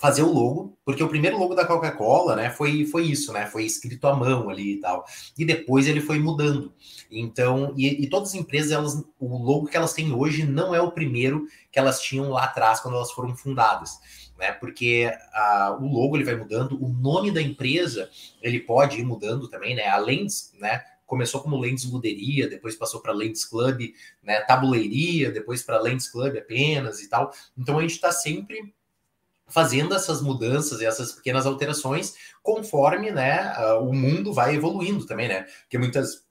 fazer 0.00 0.22
o 0.22 0.32
logo, 0.32 0.78
porque 0.84 1.02
o 1.02 1.08
primeiro 1.08 1.38
logo 1.38 1.54
da 1.54 1.66
Coca-Cola, 1.66 2.34
né, 2.34 2.50
foi, 2.50 2.86
foi 2.86 3.04
isso, 3.04 3.32
né, 3.32 3.46
foi 3.46 3.64
escrito 3.64 4.06
à 4.06 4.16
mão 4.16 4.48
ali 4.48 4.72
e 4.72 4.80
tal, 4.80 5.04
e 5.36 5.44
depois 5.44 5.86
ele 5.86 6.00
foi 6.00 6.18
mudando. 6.18 6.72
Então, 7.10 7.74
e, 7.76 8.02
e, 8.02 8.08
todas 8.08 8.30
as 8.30 8.34
empresas, 8.34 8.72
elas, 8.72 9.04
o 9.18 9.44
logo 9.44 9.66
que 9.66 9.76
elas 9.76 9.92
têm 9.92 10.12
hoje 10.12 10.44
não 10.44 10.74
é 10.74 10.80
o 10.80 10.90
primeiro 10.90 11.46
que 11.70 11.78
elas 11.78 12.00
tinham 12.00 12.30
lá 12.30 12.44
atrás 12.44 12.80
quando 12.80 12.96
elas 12.96 13.12
foram 13.12 13.36
fundadas 13.36 13.98
né? 14.40 14.52
Porque 14.52 15.12
a, 15.32 15.76
o 15.78 15.86
logo 15.86 16.16
ele 16.16 16.24
vai 16.24 16.34
mudando, 16.34 16.82
o 16.82 16.88
nome 16.88 17.30
da 17.30 17.42
empresa 17.42 18.10
ele 18.42 18.58
pode 18.58 18.98
ir 18.98 19.04
mudando 19.04 19.46
também, 19.48 19.76
né? 19.76 19.86
A 19.86 20.00
né? 20.58 20.82
Começou 21.06 21.42
como 21.42 21.58
Lens 21.58 21.84
Luderia, 21.84 22.48
depois 22.48 22.74
passou 22.74 23.00
para 23.00 23.12
Lens 23.12 23.44
Club, 23.44 23.92
né? 24.22 24.40
Tabuleiria, 24.40 25.30
depois 25.30 25.62
para 25.62 25.80
Lens 25.80 26.08
Club 26.08 26.36
apenas 26.36 27.00
e 27.00 27.08
tal. 27.08 27.32
Então 27.56 27.78
a 27.78 27.82
gente 27.82 27.92
está 27.92 28.10
sempre 28.10 28.72
fazendo 29.50 29.94
essas 29.94 30.22
mudanças 30.22 30.80
e 30.80 30.86
essas 30.86 31.12
pequenas 31.12 31.46
alterações 31.46 32.14
conforme, 32.42 33.10
né? 33.10 33.54
o 33.80 33.92
mundo 33.92 34.32
vai 34.32 34.54
evoluindo 34.54 35.04
também, 35.04 35.28
né? 35.28 35.46
Porque 35.62 35.78
muitas 35.78 36.24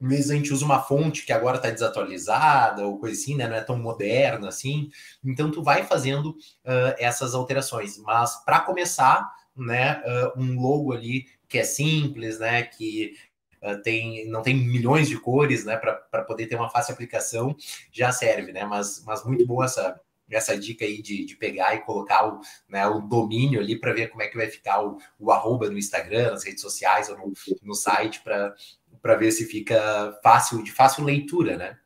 vezes 0.00 0.30
a 0.30 0.34
gente 0.34 0.52
usa 0.52 0.64
uma 0.64 0.82
fonte 0.82 1.24
que 1.24 1.32
agora 1.32 1.56
está 1.56 1.70
desatualizada 1.70 2.86
ou 2.86 2.98
coisa 2.98 3.20
assim, 3.20 3.36
né? 3.36 3.46
Não 3.46 3.56
é 3.56 3.60
tão 3.60 3.78
moderna 3.78 4.48
assim. 4.48 4.90
Então 5.24 5.50
tu 5.50 5.62
vai 5.62 5.84
fazendo 5.84 6.30
uh, 6.30 6.94
essas 6.98 7.34
alterações. 7.34 7.98
Mas 7.98 8.36
para 8.44 8.60
começar, 8.60 9.30
né, 9.56 10.02
uh, 10.04 10.40
um 10.40 10.60
logo 10.60 10.92
ali 10.92 11.26
que 11.48 11.58
é 11.58 11.64
simples, 11.64 12.38
né? 12.38 12.62
Que 12.64 13.14
uh, 13.62 13.80
tem, 13.82 14.28
não 14.28 14.42
tem 14.42 14.54
milhões 14.54 15.08
de 15.08 15.18
cores, 15.18 15.64
né? 15.64 15.76
Para 15.76 16.24
poder 16.24 16.46
ter 16.46 16.56
uma 16.56 16.70
fácil 16.70 16.92
aplicação, 16.92 17.56
já 17.92 18.12
serve, 18.12 18.52
né? 18.52 18.64
Mas, 18.64 19.02
mas 19.06 19.24
muito 19.24 19.46
boa 19.46 19.64
essa, 19.64 20.00
essa 20.30 20.58
dica 20.58 20.84
aí 20.84 21.02
de, 21.02 21.24
de 21.24 21.36
pegar 21.36 21.74
e 21.74 21.80
colocar 21.80 22.26
o, 22.26 22.40
né, 22.68 22.86
o 22.86 23.00
domínio 23.00 23.60
ali 23.60 23.78
para 23.78 23.92
ver 23.92 24.08
como 24.08 24.22
é 24.22 24.28
que 24.28 24.36
vai 24.36 24.48
ficar 24.48 24.82
o, 24.82 24.98
o 25.18 25.30
arroba 25.30 25.68
no 25.70 25.78
Instagram, 25.78 26.30
nas 26.30 26.44
redes 26.44 26.62
sociais 26.62 27.08
ou 27.08 27.16
no, 27.18 27.32
no 27.62 27.74
site 27.74 28.22
para 28.22 29.16
ver 29.16 29.32
se 29.32 29.46
fica 29.46 30.18
fácil, 30.22 30.62
de 30.62 30.72
fácil 30.72 31.04
leitura, 31.04 31.56
né? 31.56 31.78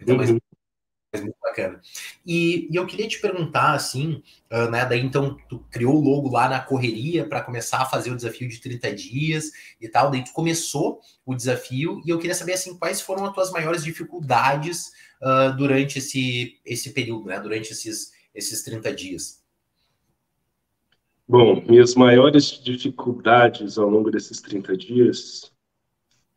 Então, 0.00 0.14
uhum. 0.14 0.20
mas, 0.20 0.30
mas 1.12 1.22
muito 1.22 1.36
bacana. 1.42 1.80
E, 2.24 2.68
e, 2.70 2.76
eu 2.76 2.86
queria 2.86 3.08
te 3.08 3.20
perguntar, 3.20 3.74
assim, 3.74 4.22
uh, 4.50 4.70
né? 4.70 4.84
Daí 4.86 5.00
então 5.00 5.36
tu 5.48 5.58
criou 5.70 5.96
o 5.96 6.00
logo 6.00 6.30
lá 6.30 6.48
na 6.48 6.60
correria 6.60 7.26
para 7.26 7.42
começar 7.42 7.82
a 7.82 7.86
fazer 7.86 8.10
o 8.10 8.16
desafio 8.16 8.48
de 8.48 8.60
30 8.60 8.94
dias 8.94 9.50
e 9.80 9.88
tal. 9.88 10.10
Daí 10.10 10.24
tu 10.24 10.32
começou 10.32 11.00
o 11.26 11.34
desafio 11.34 12.00
e 12.04 12.10
eu 12.10 12.18
queria 12.18 12.34
saber 12.34 12.54
assim 12.54 12.78
quais 12.78 13.00
foram 13.00 13.24
as 13.26 13.34
tuas 13.34 13.50
maiores 13.50 13.82
dificuldades 13.82 14.92
uh, 15.22 15.56
durante 15.56 15.98
esse, 15.98 16.60
esse 16.64 16.92
período, 16.92 17.26
né? 17.26 17.40
Durante 17.40 17.72
esses, 17.72 18.12
esses 18.34 18.62
30 18.62 18.94
dias. 18.94 19.44
Bom, 21.26 21.62
minhas 21.68 21.94
maiores 21.94 22.60
dificuldades 22.62 23.76
ao 23.76 23.88
longo 23.88 24.10
desses 24.10 24.40
30 24.40 24.76
dias 24.76 25.52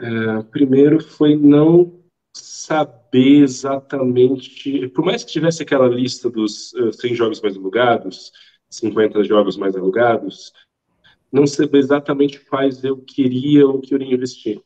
é, 0.01 0.41
primeiro 0.49 0.99
foi 0.99 1.35
não 1.35 2.01
saber 2.35 3.43
exatamente, 3.43 4.89
por 4.89 5.05
mais 5.05 5.23
que 5.23 5.31
tivesse 5.31 5.61
aquela 5.61 5.87
lista 5.87 6.27
dos 6.29 6.73
uh, 6.73 6.91
100 6.91 7.13
jogos 7.13 7.41
mais 7.41 7.55
alugados, 7.55 8.31
50 8.69 9.23
jogos 9.23 9.57
mais 9.57 9.75
alugados, 9.75 10.51
não 11.31 11.45
saber 11.45 11.77
exatamente 11.77 12.39
quais 12.39 12.83
eu 12.83 12.97
queria 12.97 13.67
ou 13.67 13.79
que 13.79 13.93
eu 13.93 14.01
iria 14.01 14.15
investir. 14.15 14.61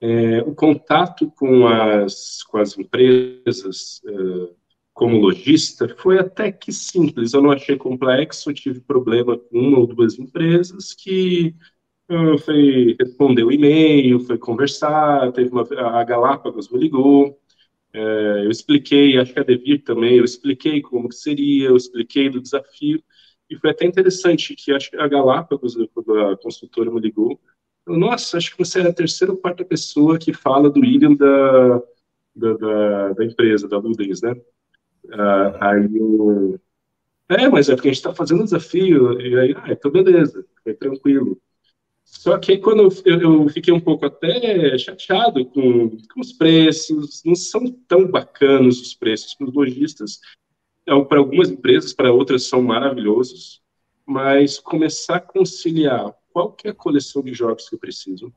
É, 0.00 0.42
o 0.42 0.54
contato 0.54 1.30
com 1.30 1.66
as, 1.66 2.42
com 2.42 2.58
as 2.58 2.76
empresas 2.76 4.02
uh, 4.04 4.54
como 4.92 5.18
lojista 5.18 5.88
foi 5.96 6.18
até 6.18 6.52
que 6.52 6.72
simples, 6.72 7.32
eu 7.32 7.42
não 7.42 7.50
achei 7.50 7.76
complexo, 7.76 8.52
tive 8.52 8.80
problema 8.80 9.38
com 9.38 9.58
uma 9.58 9.78
ou 9.78 9.86
duas 9.86 10.18
empresas 10.18 10.92
que 10.94 11.54
foi 12.44 12.96
responder 13.00 13.42
o 13.42 13.50
e-mail, 13.50 14.20
foi 14.20 14.38
conversar, 14.38 15.32
teve 15.32 15.50
uma, 15.50 15.66
a 15.98 16.04
Galápagos 16.04 16.70
me 16.70 16.78
ligou, 16.78 17.38
é, 17.92 18.44
eu 18.44 18.50
expliquei, 18.50 19.18
acho 19.18 19.32
que 19.32 19.40
a 19.40 19.42
Devir 19.42 19.82
também, 19.82 20.16
eu 20.16 20.24
expliquei 20.24 20.80
como 20.80 21.08
que 21.08 21.16
seria, 21.16 21.68
eu 21.68 21.76
expliquei 21.76 22.30
do 22.30 22.40
desafio, 22.40 23.02
e 23.50 23.56
foi 23.56 23.70
até 23.70 23.86
interessante 23.86 24.54
que 24.54 24.72
acho 24.72 24.90
que 24.90 24.96
a 24.96 25.08
Galápagos, 25.08 25.76
a 25.76 26.36
consultora 26.36 26.90
me 26.90 27.00
ligou, 27.00 27.40
nossa, 27.86 28.36
acho 28.36 28.52
que 28.52 28.58
você 28.58 28.80
é 28.80 28.88
a 28.88 28.92
terceira 28.92 29.32
ou 29.32 29.38
quarta 29.38 29.64
pessoa 29.64 30.18
que 30.18 30.32
fala 30.32 30.70
do 30.70 30.80
William 30.80 31.14
da, 31.14 31.82
da, 32.34 32.52
da, 32.54 33.12
da 33.12 33.24
empresa, 33.24 33.68
da 33.68 33.78
Ludens, 33.78 34.22
né? 34.22 34.32
Uh, 35.04 35.56
aí 35.60 35.96
eu, 35.96 36.60
é, 37.28 37.48
mas 37.48 37.68
é 37.68 37.74
porque 37.74 37.88
a 37.88 37.92
gente 37.92 37.98
está 37.98 38.14
fazendo 38.14 38.42
um 38.42 38.44
desafio, 38.44 39.20
e 39.20 39.38
aí, 39.38 39.54
ah, 39.56 39.72
então 39.72 39.90
beleza, 39.90 40.44
foi 40.62 40.74
tranquilo. 40.74 41.40
Só 42.04 42.38
que 42.38 42.52
aí, 42.52 42.58
quando 42.58 42.88
eu, 43.04 43.20
eu, 43.20 43.48
fiquei 43.48 43.74
um 43.74 43.80
pouco 43.80 44.06
até 44.06 44.78
chateado 44.78 45.44
com, 45.46 45.90
com 45.90 46.20
os 46.20 46.32
preços, 46.32 47.22
não 47.24 47.34
são 47.34 47.64
tão 47.88 48.08
bacanos 48.08 48.80
os 48.80 48.94
preços 48.94 49.34
para 49.34 49.48
os 49.48 49.54
lojistas. 49.54 50.20
É, 50.86 51.04
para 51.04 51.18
algumas 51.18 51.50
empresas, 51.50 51.92
para 51.92 52.12
outras 52.12 52.44
são 52.44 52.62
maravilhosos, 52.62 53.60
mas 54.06 54.60
começar 54.60 55.16
a 55.16 55.20
conciliar 55.20 56.14
qual 56.36 56.52
que 56.52 56.68
a 56.68 56.74
coleção 56.74 57.22
de 57.22 57.32
jogos 57.32 57.66
que 57.66 57.76
eu 57.76 57.78
preciso. 57.78 58.30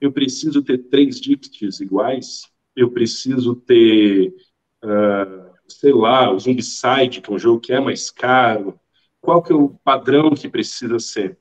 Eu 0.00 0.12
preciso 0.12 0.62
ter 0.62 0.78
três 0.84 1.20
dígitos 1.20 1.80
iguais, 1.80 2.42
eu 2.76 2.92
preciso 2.92 3.56
ter, 3.56 4.32
uh, 4.84 5.50
sei 5.66 5.92
lá, 5.92 6.32
o 6.32 6.38
Zombicide, 6.38 7.20
que 7.20 7.28
é 7.28 7.34
um 7.34 7.40
jogo 7.40 7.58
que 7.58 7.72
é 7.72 7.80
mais 7.80 8.08
caro, 8.08 8.78
qual 9.20 9.42
que 9.42 9.52
é 9.52 9.56
o 9.56 9.70
padrão 9.82 10.30
que 10.30 10.48
precisa 10.48 11.00
ser 11.00 11.40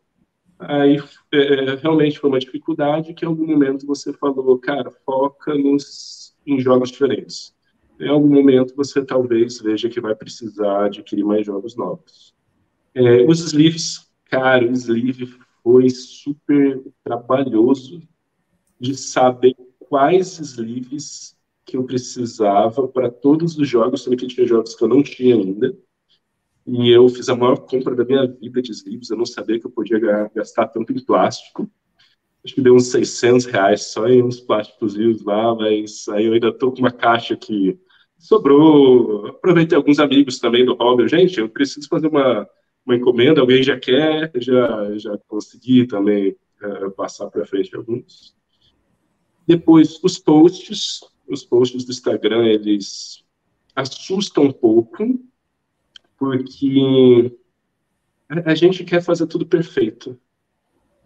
Aí 0.57 0.97
é, 1.31 1.75
realmente 1.75 2.17
foi 2.17 2.27
uma 2.27 2.39
dificuldade 2.39 3.13
que 3.13 3.23
em 3.23 3.27
algum 3.27 3.45
momento 3.45 3.85
você 3.85 4.11
falou, 4.11 4.57
cara, 4.57 4.89
foca 5.05 5.53
nos, 5.53 6.35
em 6.43 6.59
jogos 6.59 6.89
diferentes. 6.89 7.55
Em 7.99 8.09
algum 8.09 8.33
momento 8.33 8.75
você 8.75 9.05
talvez 9.05 9.61
veja 9.61 9.87
que 9.87 10.01
vai 10.01 10.15
precisar 10.15 10.85
adquirir 10.85 11.23
mais 11.23 11.45
jogos 11.45 11.75
novos. 11.75 12.33
É, 12.95 13.21
os 13.21 13.41
sleeves, 13.41 14.09
cara, 14.25 14.65
o 14.65 14.71
sleeve 14.71 15.37
foi 15.69 15.87
super 15.91 16.81
trabalhoso 17.03 18.01
de 18.79 18.95
saber 18.95 19.55
quais 19.77 20.39
sleeves 20.39 21.37
que 21.63 21.77
eu 21.77 21.83
precisava 21.83 22.87
para 22.87 23.11
todos 23.11 23.55
os 23.55 23.69
jogos, 23.69 24.03
sendo 24.03 24.17
que 24.17 24.25
tinha 24.25 24.47
jogos 24.47 24.73
que 24.73 24.83
eu 24.83 24.87
não 24.87 25.03
tinha 25.03 25.35
ainda 25.35 25.77
e 26.65 26.89
eu 26.89 27.07
fiz 27.07 27.29
a 27.29 27.35
maior 27.35 27.57
compra 27.57 27.95
da 27.95 28.03
minha 28.03 28.25
vida 28.25 28.63
de 28.63 28.71
livros. 28.83 29.11
Eu 29.11 29.17
não 29.17 29.27
sabia 29.27 29.59
que 29.59 29.67
eu 29.67 29.71
podia 29.71 29.99
gastar 30.33 30.67
tanto 30.67 30.91
em 30.91 31.05
plástico. 31.05 31.69
Acho 32.43 32.55
que 32.55 32.61
deu 32.61 32.73
uns 32.73 32.87
600 32.87 33.45
reais 33.45 33.91
só 33.91 34.07
em 34.07 34.23
uns 34.23 34.39
plásticos 34.39 34.95
lá, 35.23 35.53
mas 35.53 36.07
aí 36.09 36.25
eu 36.25 36.33
ainda 36.33 36.49
estou 36.49 36.71
com 36.71 36.79
uma 36.79 36.91
caixa 36.91 37.35
que 37.35 37.77
sobrou. 38.17 39.27
Aproveitei 39.27 39.75
alguns 39.75 39.99
amigos 39.99 40.39
também 40.39 40.65
do 40.65 40.73
hobby. 40.73 41.07
Gente, 41.07 41.39
eu 41.39 41.47
preciso 41.47 41.87
fazer 41.87 42.07
uma, 42.07 42.47
uma 42.89 42.95
encomenda, 42.95 43.39
alguém 43.39 43.61
já 43.61 43.79
quer, 43.79 44.31
já, 44.35 44.97
já 44.97 45.17
consegui 45.27 45.85
também 45.85 46.35
uh, 46.63 46.89
passar 46.91 47.29
para 47.29 47.45
frente 47.45 47.75
alguns. 47.75 48.35
Depois, 49.47 49.99
os 50.03 50.17
posts. 50.17 51.01
Os 51.27 51.45
posts 51.45 51.85
do 51.85 51.91
Instagram, 51.91 52.47
eles 52.47 53.23
assustam 53.75 54.45
um 54.45 54.51
pouco, 54.51 55.23
porque 56.17 57.37
a 58.27 58.55
gente 58.55 58.83
quer 58.83 58.99
fazer 58.99 59.27
tudo 59.27 59.45
perfeito. 59.45 60.19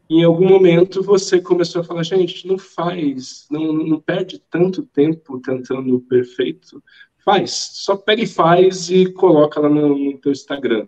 Em 0.10 0.24
algum 0.24 0.48
momento 0.48 1.04
você 1.04 1.41
começou 1.41 1.82
a 1.82 1.84
falar, 1.84 2.04
gente, 2.04 2.48
não 2.48 2.58
faz, 2.58 3.46
não, 3.52 3.74
não 3.74 4.00
perde 4.00 4.41
tanto 4.50 4.84
tempo 4.84 5.41
tentando 5.41 5.93
o 5.93 6.00
perfeito. 6.00 6.82
Faz, 7.17 7.52
só 7.74 7.98
pega 7.98 8.24
e 8.24 8.28
faz 8.28 8.89
e 8.89 9.12
coloca 9.12 9.60
lá 9.60 9.67
no, 9.67 9.98
no 9.98 10.17
teu 10.19 10.32
Instagram. 10.32 10.88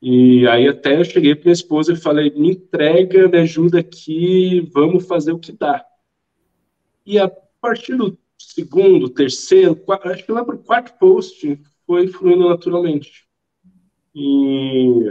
E 0.00 0.46
aí 0.48 0.68
até 0.68 0.98
eu 0.98 1.04
cheguei 1.04 1.34
para 1.34 1.44
minha 1.44 1.52
esposa 1.52 1.92
e 1.92 1.96
falei, 1.96 2.30
me 2.30 2.52
entrega, 2.52 3.28
me 3.28 3.38
ajuda 3.38 3.80
aqui, 3.80 4.60
vamos 4.72 5.06
fazer 5.06 5.32
o 5.32 5.38
que 5.38 5.52
dá. 5.52 5.84
E 7.04 7.18
a 7.18 7.28
partir 7.60 7.96
do 7.96 8.18
segundo, 8.38 9.08
terceiro, 9.08 9.82
acho 10.04 10.24
que 10.24 10.32
lá 10.32 10.44
para 10.44 10.56
o 10.56 10.62
quarto 10.62 10.98
post 10.98 11.58
foi 11.86 12.08
fluindo 12.08 12.48
naturalmente. 12.48 13.26
E 14.14 15.10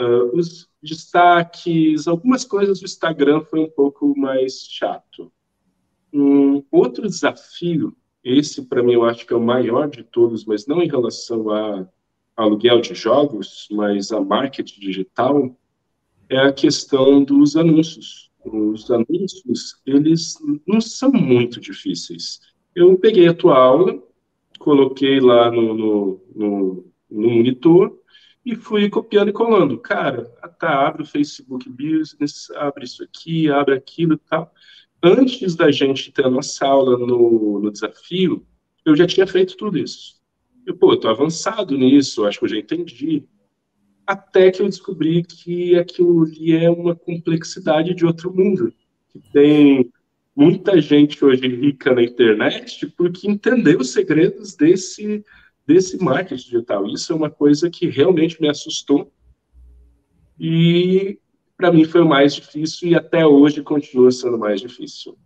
uh, 0.00 0.30
os 0.34 0.68
destaques, 0.82 2.06
algumas 2.06 2.44
coisas 2.44 2.80
do 2.80 2.84
Instagram 2.84 3.42
foi 3.42 3.60
um 3.60 3.70
pouco 3.70 4.16
mais 4.18 4.66
chato. 4.68 5.32
Um 6.12 6.64
outro 6.70 7.08
desafio, 7.08 7.96
esse 8.22 8.62
para 8.66 8.82
mim 8.82 8.94
eu 8.94 9.04
acho 9.04 9.26
que 9.26 9.32
é 9.32 9.36
o 9.36 9.40
maior 9.40 9.88
de 9.88 10.02
todos, 10.02 10.44
mas 10.44 10.66
não 10.66 10.82
em 10.82 10.88
relação 10.88 11.50
a 11.50 11.88
aluguel 12.36 12.80
de 12.80 12.94
jogos, 12.94 13.68
mas 13.70 14.12
a 14.12 14.20
marketing 14.20 14.80
digital, 14.80 15.56
é 16.28 16.38
a 16.38 16.52
questão 16.52 17.22
dos 17.22 17.56
anúncios. 17.56 18.30
Os 18.44 18.90
anúncios, 18.90 19.80
eles 19.86 20.36
não 20.66 20.80
são 20.80 21.12
muito 21.12 21.60
difíceis. 21.60 22.40
Eu 22.74 22.98
peguei 22.98 23.28
a 23.28 23.34
tua 23.34 23.56
aula, 23.56 24.02
coloquei 24.58 25.20
lá 25.20 25.50
no, 25.50 25.74
no, 25.74 26.20
no, 26.34 26.92
no 27.10 27.30
monitor, 27.30 27.98
e 28.44 28.56
fui 28.56 28.88
copiando 28.90 29.28
e 29.28 29.32
colando. 29.32 29.78
Cara, 29.78 30.24
tá, 30.58 30.86
abre 30.86 31.02
o 31.02 31.06
Facebook 31.06 31.68
Business, 31.68 32.50
abre 32.56 32.84
isso 32.84 33.02
aqui, 33.04 33.48
abre 33.48 33.74
aquilo 33.74 34.14
e 34.14 34.18
tal. 34.18 34.52
Antes 35.02 35.54
da 35.54 35.70
gente 35.70 36.12
ter 36.12 36.24
a 36.24 36.30
nossa 36.30 36.66
aula 36.66 36.98
no, 36.98 37.60
no 37.60 37.70
desafio, 37.70 38.44
eu 38.84 38.96
já 38.96 39.06
tinha 39.06 39.26
feito 39.26 39.56
tudo 39.56 39.78
isso. 39.78 40.21
Eu, 40.66 40.76
pô, 40.76 40.92
eu 40.92 41.00
tô 41.00 41.08
avançado 41.08 41.76
nisso, 41.76 42.24
acho 42.24 42.38
que 42.38 42.44
eu 42.44 42.48
já 42.48 42.58
entendi. 42.58 43.24
Até 44.06 44.50
que 44.50 44.62
eu 44.62 44.68
descobri 44.68 45.22
que 45.22 45.76
aquilo 45.76 46.22
ali 46.22 46.52
é 46.52 46.70
uma 46.70 46.94
complexidade 46.94 47.94
de 47.94 48.04
outro 48.04 48.32
mundo. 48.32 48.72
Que 49.10 49.20
tem 49.32 49.90
muita 50.34 50.80
gente 50.80 51.24
hoje 51.24 51.46
rica 51.46 51.94
na 51.94 52.02
internet 52.02 52.86
porque 52.96 53.30
entendeu 53.30 53.80
os 53.80 53.90
segredos 53.90 54.54
desse 54.54 55.24
desse 55.64 56.02
marketing 56.02 56.42
digital. 56.42 56.86
Isso 56.88 57.12
é 57.12 57.16
uma 57.16 57.30
coisa 57.30 57.70
que 57.70 57.86
realmente 57.86 58.40
me 58.40 58.48
assustou 58.48 59.12
e 60.38 61.18
para 61.56 61.72
mim 61.72 61.84
foi 61.84 62.00
o 62.00 62.08
mais 62.08 62.34
difícil 62.34 62.88
e 62.88 62.94
até 62.96 63.24
hoje 63.24 63.62
continua 63.62 64.10
sendo 64.10 64.36
mais 64.38 64.60
difícil. 64.60 65.16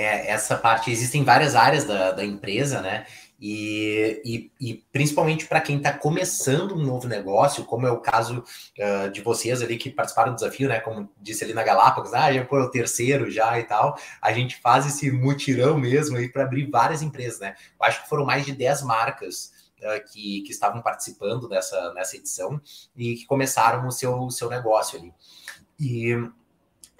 É, 0.00 0.30
essa 0.30 0.56
parte, 0.56 0.90
existem 0.90 1.22
várias 1.22 1.54
áreas 1.54 1.84
da, 1.84 2.12
da 2.12 2.24
empresa, 2.24 2.80
né? 2.80 3.04
E, 3.38 4.22
e, 4.24 4.50
e 4.58 4.74
principalmente 4.90 5.46
para 5.46 5.60
quem 5.60 5.76
está 5.76 5.92
começando 5.92 6.74
um 6.74 6.82
novo 6.82 7.06
negócio, 7.06 7.66
como 7.66 7.86
é 7.86 7.90
o 7.90 8.00
caso 8.00 8.42
uh, 8.78 9.10
de 9.10 9.20
vocês 9.20 9.60
ali 9.60 9.76
que 9.76 9.90
participaram 9.90 10.32
do 10.32 10.36
desafio, 10.36 10.70
né? 10.70 10.80
Como 10.80 11.06
disse 11.20 11.44
ali 11.44 11.52
na 11.52 11.62
Galápagos, 11.62 12.14
ah, 12.14 12.32
já 12.32 12.46
foi 12.46 12.62
o 12.62 12.70
terceiro 12.70 13.30
já 13.30 13.58
e 13.58 13.64
tal. 13.64 13.94
A 14.22 14.32
gente 14.32 14.58
faz 14.62 14.86
esse 14.86 15.10
mutirão 15.10 15.76
mesmo 15.76 16.16
aí 16.16 16.30
para 16.30 16.44
abrir 16.44 16.70
várias 16.70 17.02
empresas, 17.02 17.38
né? 17.38 17.54
Eu 17.78 17.86
acho 17.86 18.02
que 18.02 18.08
foram 18.08 18.24
mais 18.24 18.46
de 18.46 18.52
10 18.52 18.80
marcas 18.84 19.52
uh, 19.80 20.10
que, 20.10 20.40
que 20.46 20.50
estavam 20.50 20.80
participando 20.80 21.46
dessa, 21.46 21.92
nessa 21.92 22.16
edição 22.16 22.58
e 22.96 23.16
que 23.16 23.26
começaram 23.26 23.86
o 23.86 23.92
seu, 23.92 24.30
seu 24.30 24.48
negócio 24.48 24.98
ali. 24.98 25.12
E 25.78 26.16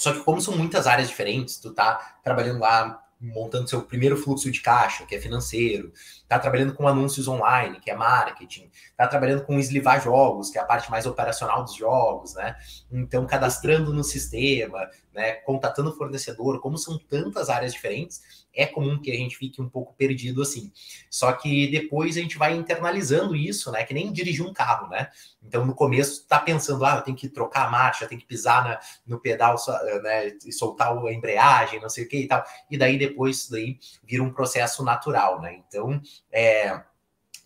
só 0.01 0.15
que 0.15 0.25
como 0.25 0.41
são 0.41 0.57
muitas 0.57 0.87
áreas 0.87 1.09
diferentes, 1.09 1.59
tu 1.59 1.75
tá 1.75 2.19
trabalhando 2.25 2.59
lá 2.59 3.05
montando 3.21 3.69
seu 3.69 3.83
primeiro 3.83 4.17
fluxo 4.17 4.51
de 4.51 4.63
caixa, 4.63 5.05
que 5.05 5.15
é 5.15 5.21
financeiro, 5.21 5.93
está 5.95 6.39
trabalhando 6.39 6.73
com 6.73 6.89
anúncios 6.89 7.29
online, 7.29 7.79
que 7.79 7.91
é 7.91 7.95
marketing, 7.95 8.71
está 8.91 9.07
trabalhando 9.07 9.45
com 9.45 9.59
eslivar 9.59 10.03
jogos, 10.03 10.49
que 10.49 10.59
é 10.59 10.63
a 10.63 10.65
parte 10.65 10.91
mais 10.91 11.05
operacional 11.05 11.63
dos 11.63 11.75
jogos, 11.75 12.35
né? 12.35 12.57
Então, 12.91 13.27
cadastrando 13.27 13.93
no 13.93 14.03
sistema, 14.03 14.89
né? 15.13 15.33
Contatando 15.33 15.91
o 15.91 15.95
fornecedor, 15.95 16.61
como 16.61 16.79
são 16.79 16.99
tantas 16.99 17.51
áreas 17.51 17.75
diferentes, 17.75 18.40
é 18.55 18.67
comum 18.67 19.01
que 19.01 19.11
a 19.11 19.17
gente 19.17 19.37
fique 19.37 19.61
um 19.61 19.69
pouco 19.69 19.95
perdido 19.95 20.43
assim. 20.43 20.73
Só 21.09 21.33
que 21.33 21.69
depois 21.69 22.17
a 22.17 22.21
gente 22.21 22.39
vai 22.39 22.57
internalizando 22.57 23.37
isso, 23.37 23.71
né? 23.71 23.85
Que 23.85 23.95
nem 23.95 24.13
dirigir 24.13 24.45
um 24.45 24.53
carro, 24.53 24.89
né? 24.89 25.09
Então, 25.43 25.65
no 25.65 25.75
começo, 25.75 26.27
tá 26.27 26.39
pensando, 26.39 26.85
ah, 26.85 26.97
eu 26.97 27.03
tenho 27.03 27.17
que 27.17 27.29
trocar 27.29 27.67
a 27.67 27.71
marcha, 27.71 28.07
tenho 28.07 28.21
que 28.21 28.27
pisar 28.27 28.65
na, 28.65 28.81
no 29.07 29.21
pedal, 29.21 29.57
né? 30.03 30.37
E 30.45 30.53
soltar 30.53 30.97
a 30.97 31.13
embreagem, 31.13 31.81
não 31.81 31.89
sei 31.89 32.05
o 32.05 32.09
que 32.09 32.19
e 32.19 32.29
tal. 32.29 32.45
E 32.71 32.77
daí, 32.77 32.99
depois, 32.99 33.37
isso 33.37 33.51
daí 33.53 33.79
vira 34.05 34.23
um 34.23 34.33
processo 34.33 34.85
natural, 34.85 35.41
né? 35.41 35.61
Então, 35.67 36.01
é 36.33 36.83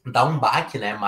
dá 0.07 0.25
um 0.25 0.39
baque, 0.39 0.79
né, 0.79 0.99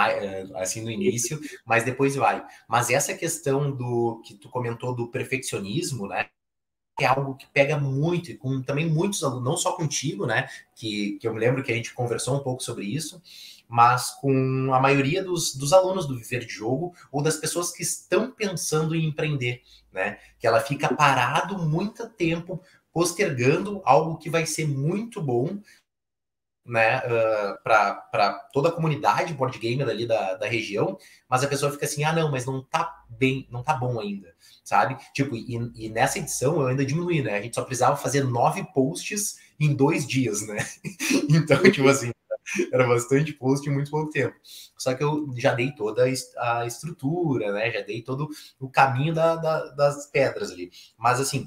assim 0.55 0.83
no 0.83 0.91
início, 0.91 1.39
mas 1.67 1.85
depois 1.85 2.17
vai. 2.17 2.43
Mas 2.67 2.91
essa 2.91 3.15
questão 3.15 3.71
do 3.71 4.23
que 4.25 4.35
tu 4.35 4.49
comentou 4.49 4.95
do 4.95 5.11
perfeccionismo, 5.11 6.07
né, 6.09 6.31
é 7.01 7.07
algo 7.07 7.35
que 7.35 7.47
pega 7.49 7.79
muito, 7.79 8.31
e 8.31 8.37
com 8.37 8.63
também 8.63 8.89
muitos 8.89 9.23
alunos, 9.23 9.45
não 9.45 9.57
só 9.57 9.73
contigo, 9.73 10.27
né? 10.27 10.49
Que, 10.75 11.19
que 11.21 11.29
eu 11.29 11.35
me 11.35 11.41
lembro 11.41 11.63
que 11.63 11.73
a 11.73 11.75
gente 11.75 11.93
conversou 11.93 12.37
um 12.37 12.43
pouco 12.43 12.63
sobre 12.63 12.85
isso, 12.85 13.23
mas 13.69 14.11
com 14.21 14.73
a 14.73 14.81
maioria 14.81 15.23
dos, 15.23 15.55
dos 15.55 15.73
alunos 15.73 16.07
do 16.07 16.17
Viver 16.17 16.47
de 16.47 16.53
Jogo 16.53 16.95
ou 17.13 17.23
das 17.23 17.37
pessoas 17.37 17.71
que 17.71 17.83
estão 17.83 18.31
pensando 18.31 18.95
em 18.95 19.07
empreender, 19.07 19.63
né? 19.93 20.19
Que 20.39 20.47
ela 20.47 20.61
fica 20.61 20.95
parado 20.95 21.59
muito 21.59 22.09
tempo 22.09 22.63
postergando 22.93 23.83
algo 23.85 24.17
que 24.17 24.31
vai 24.31 24.47
ser 24.47 24.67
muito 24.67 25.21
bom 25.21 25.59
né, 26.67 26.99
uh, 26.99 27.63
para 27.63 28.33
toda 28.53 28.69
a 28.69 28.73
comunidade 28.73 29.33
board 29.33 29.59
gamer 29.59 29.89
ali 29.89 30.07
da, 30.07 30.35
da 30.35 30.47
região, 30.47 30.99
mas 31.29 31.45
a 31.45 31.49
pessoa 31.49 31.71
fica 31.71 31.87
assim, 31.87 32.05
ah, 32.05 32.13
não, 32.13 32.31
mas 32.31 32.45
não 32.45 32.63
tá 32.63 33.05
bem, 33.09 33.47
não 33.51 33.63
tá 33.63 33.75
bom 33.75 34.01
ainda, 34.01 34.35
sabe? 34.65 34.97
Tipo, 35.15 35.37
e, 35.37 35.55
e 35.77 35.89
nessa 35.89 36.19
edição 36.19 36.61
eu 36.61 36.67
ainda 36.67 36.85
diminui, 36.85 37.23
né? 37.23 37.39
A 37.39 37.43
gente 37.43 37.55
só 37.55 37.63
precisava 37.63 37.97
fazer 37.97 38.25
nove 38.25 38.65
posts 38.75 39.39
em 39.59 39.75
dois 39.75 40.07
dias, 40.07 40.47
né? 40.47 40.59
então, 41.31 41.63
tipo 41.71 41.89
assim, 41.89 42.11
era 42.73 42.87
bastante 42.87 43.33
post 43.33 43.69
em 43.69 43.73
muito 43.73 43.91
pouco 43.91 44.11
tempo. 44.11 44.35
Só 44.77 44.95
que 44.95 45.03
eu 45.03 45.29
já 45.37 45.55
dei 45.55 45.73
toda 45.73 46.05
a 46.39 46.67
estrutura, 46.67 47.53
né? 47.53 47.71
Já 47.71 47.81
dei 47.81 48.03
todo 48.03 48.29
o 48.61 48.69
caminho 48.69 49.15
da, 49.15 49.37
da, 49.37 49.67
das 49.71 50.07
pedras 50.07 50.51
ali. 50.51 50.71
Mas 50.97 51.21
assim, 51.21 51.47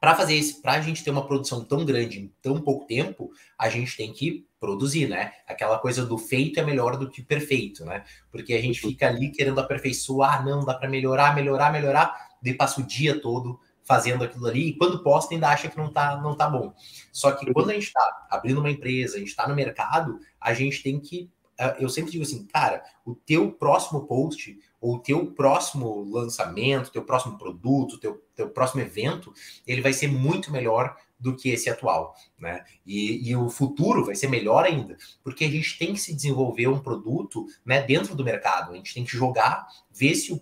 para 0.00 0.14
fazer 0.14 0.34
isso, 0.34 0.62
para 0.62 0.72
a 0.74 0.80
gente 0.80 1.02
ter 1.02 1.10
uma 1.10 1.26
produção 1.26 1.64
tão 1.64 1.84
grande 1.84 2.20
em 2.20 2.32
tão 2.40 2.60
pouco 2.60 2.86
tempo, 2.86 3.30
a 3.58 3.68
gente 3.68 3.96
tem 3.96 4.12
que 4.12 4.46
produzir, 4.60 5.08
né? 5.08 5.32
Aquela 5.46 5.78
coisa 5.78 6.04
do 6.04 6.16
feito 6.16 6.60
é 6.60 6.64
melhor 6.64 6.96
do 6.96 7.10
que 7.10 7.22
perfeito, 7.22 7.84
né? 7.84 8.04
Porque 8.30 8.54
a 8.54 8.62
gente 8.62 8.80
fica 8.80 9.08
ali 9.08 9.30
querendo 9.30 9.60
aperfeiçoar, 9.60 10.44
não 10.44 10.64
dá 10.64 10.74
para 10.74 10.88
melhorar, 10.88 11.34
melhorar, 11.34 11.72
melhorar, 11.72 12.28
daí 12.42 12.54
passa 12.54 12.80
o 12.80 12.86
dia 12.86 13.20
todo 13.20 13.58
fazendo 13.88 14.22
aquilo 14.22 14.46
ali, 14.46 14.68
e 14.68 14.76
quando 14.76 15.02
posta 15.02 15.34
ainda 15.34 15.48
acha 15.48 15.66
que 15.66 15.76
não 15.78 15.90
tá, 15.90 16.20
não 16.20 16.36
tá 16.36 16.46
bom. 16.46 16.74
Só 17.10 17.32
que 17.32 17.50
quando 17.54 17.70
a 17.70 17.72
gente 17.72 17.86
está 17.86 18.26
abrindo 18.30 18.60
uma 18.60 18.70
empresa, 18.70 19.16
a 19.16 19.18
gente 19.18 19.28
está 19.28 19.48
no 19.48 19.54
mercado, 19.54 20.18
a 20.38 20.52
gente 20.52 20.82
tem 20.82 21.00
que. 21.00 21.30
Ah, 21.58 21.74
eu 21.80 21.88
sempre 21.88 22.12
digo 22.12 22.22
assim, 22.22 22.46
cara, 22.46 22.84
o 23.04 23.14
teu 23.14 23.50
próximo 23.50 24.06
post 24.06 24.58
ou 24.80 24.96
o 24.96 24.98
teu 24.98 25.26
próximo 25.32 26.04
lançamento, 26.04 26.90
teu 26.90 27.02
próximo 27.02 27.36
produto, 27.36 27.98
teu, 27.98 28.22
teu 28.34 28.48
próximo 28.48 28.80
evento, 28.80 29.32
ele 29.66 29.80
vai 29.80 29.92
ser 29.92 30.08
muito 30.08 30.52
melhor 30.52 30.96
do 31.18 31.34
que 31.34 31.50
esse 31.50 31.68
atual, 31.68 32.14
né? 32.38 32.64
E, 32.86 33.28
e, 33.28 33.34
o 33.34 33.50
futuro 33.50 34.04
vai 34.04 34.14
ser 34.14 34.28
melhor 34.28 34.64
ainda, 34.64 34.96
porque 35.24 35.44
a 35.44 35.50
gente 35.50 35.76
tem 35.76 35.92
que 35.92 35.98
se 35.98 36.14
desenvolver 36.14 36.68
um 36.68 36.78
produto, 36.78 37.44
né, 37.64 37.82
dentro 37.82 38.14
do 38.14 38.24
mercado. 38.24 38.70
A 38.70 38.76
gente 38.76 38.94
tem 38.94 39.04
que 39.04 39.16
jogar, 39.16 39.66
ver 39.90 40.14
se 40.14 40.32
o 40.32 40.40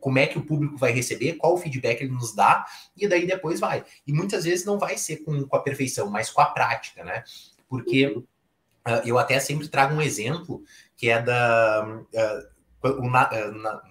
como 0.00 0.18
é 0.18 0.26
que 0.26 0.38
o 0.38 0.44
público 0.44 0.76
vai 0.76 0.92
receber, 0.92 1.34
qual 1.34 1.54
o 1.54 1.58
feedback 1.58 2.02
ele 2.02 2.12
nos 2.12 2.34
dá, 2.34 2.66
e 2.96 3.08
daí 3.08 3.26
depois 3.26 3.58
vai. 3.58 3.84
E 4.06 4.12
muitas 4.12 4.44
vezes 4.44 4.66
não 4.66 4.78
vai 4.78 4.98
ser 4.98 5.18
com, 5.18 5.44
com 5.44 5.56
a 5.56 5.62
perfeição, 5.62 6.10
mas 6.10 6.30
com 6.30 6.40
a 6.40 6.46
prática, 6.46 7.02
né? 7.02 7.24
Porque 7.68 8.06
uh, 8.06 8.24
eu 9.04 9.18
até 9.18 9.40
sempre 9.40 9.68
trago 9.68 9.94
um 9.94 10.02
exemplo 10.02 10.62
que 10.96 11.08
é 11.08 11.22
da. 11.22 11.86
Uh, 11.86 12.57
uma, 12.82 13.28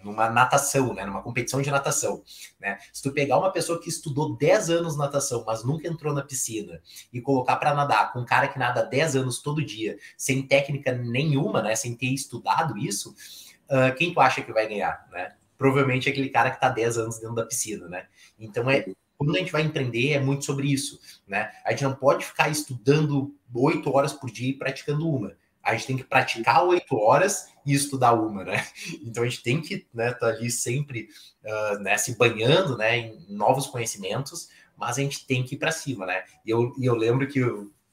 numa 0.04 0.30
natação, 0.30 0.94
né, 0.94 1.06
numa 1.06 1.22
competição 1.22 1.62
de 1.62 1.70
natação, 1.70 2.24
né? 2.60 2.78
Se 2.94 3.04
tu 3.04 3.12
pegar 3.12 3.38
uma 3.38 3.52
pessoa 3.52 3.80
que 3.80 3.90
estudou 3.90 4.38
10 4.38 4.70
anos 4.70 4.98
natação, 4.98 5.44
mas 5.46 5.64
nunca 5.64 5.88
entrou 5.88 6.14
na 6.14 6.22
piscina 6.22 6.82
e 7.12 7.20
colocar 7.22 7.58
para 7.58 7.74
nadar 7.74 8.14
com 8.14 8.20
um 8.20 8.26
cara 8.26 8.48
que 8.48 8.58
nada 8.58 8.84
10 8.84 9.18
anos 9.18 9.42
todo 9.42 9.64
dia, 9.64 9.98
sem 10.18 10.42
técnica 10.42 10.94
nenhuma, 10.94 11.62
né, 11.62 11.76
sem 11.76 11.96
ter 11.96 12.08
estudado 12.08 12.78
isso, 12.78 13.14
uh, 13.70 13.94
quem 13.98 14.14
tu 14.14 14.22
acha 14.22 14.42
que 14.42 14.54
vai 14.54 14.68
ganhar, 14.68 15.06
né? 15.12 15.34
Provavelmente 15.58 16.08
é 16.08 16.12
aquele 16.12 16.30
cara 16.30 16.50
que 16.52 16.58
está 16.58 16.70
10 16.70 16.98
anos 16.98 17.20
dentro 17.20 17.36
da 17.36 17.46
piscina, 17.46 17.88
né? 17.88 18.06
Então 18.40 18.70
é 18.70 18.86
quando 19.18 19.36
a 19.36 19.40
gente 19.40 19.52
vai 19.52 19.64
empreender 19.64 20.14
é 20.14 20.20
muito 20.20 20.46
sobre 20.46 20.72
isso, 20.72 21.00
né? 21.28 21.52
A 21.66 21.72
gente 21.72 21.84
não 21.84 21.96
pode 21.96 22.24
ficar 22.24 22.50
estudando 22.50 23.36
8 23.54 23.92
horas 23.92 24.14
por 24.14 24.30
dia 24.30 24.52
e 24.52 24.54
praticando 24.54 25.10
uma 25.10 25.36
a 25.68 25.76
gente 25.76 25.88
tem 25.88 25.98
que 25.98 26.04
praticar 26.04 26.64
oito 26.64 26.96
horas 26.96 27.50
e 27.66 27.74
estudar 27.74 28.14
uma, 28.14 28.44
né? 28.44 28.66
Então 29.04 29.24
a 29.24 29.28
gente 29.28 29.44
tem 29.44 29.62
que 29.62 29.76
estar 29.76 29.90
né, 29.94 30.14
tá 30.14 30.28
ali 30.28 30.50
sempre 30.50 31.10
uh, 31.44 31.80
né, 31.80 31.98
se 31.98 32.18
banhando 32.18 32.78
né, 32.78 32.98
em 32.98 33.26
novos 33.30 33.68
conhecimentos, 33.68 34.50
mas 34.78 34.98
a 34.98 35.02
gente 35.02 35.26
tem 35.26 35.44
que 35.44 35.56
ir 35.56 35.58
para 35.58 35.72
cima, 35.72 36.06
né? 36.06 36.24
E 36.46 36.50
eu, 36.50 36.74
e 36.80 36.86
eu 36.86 36.96
lembro 36.96 37.28
que 37.28 37.42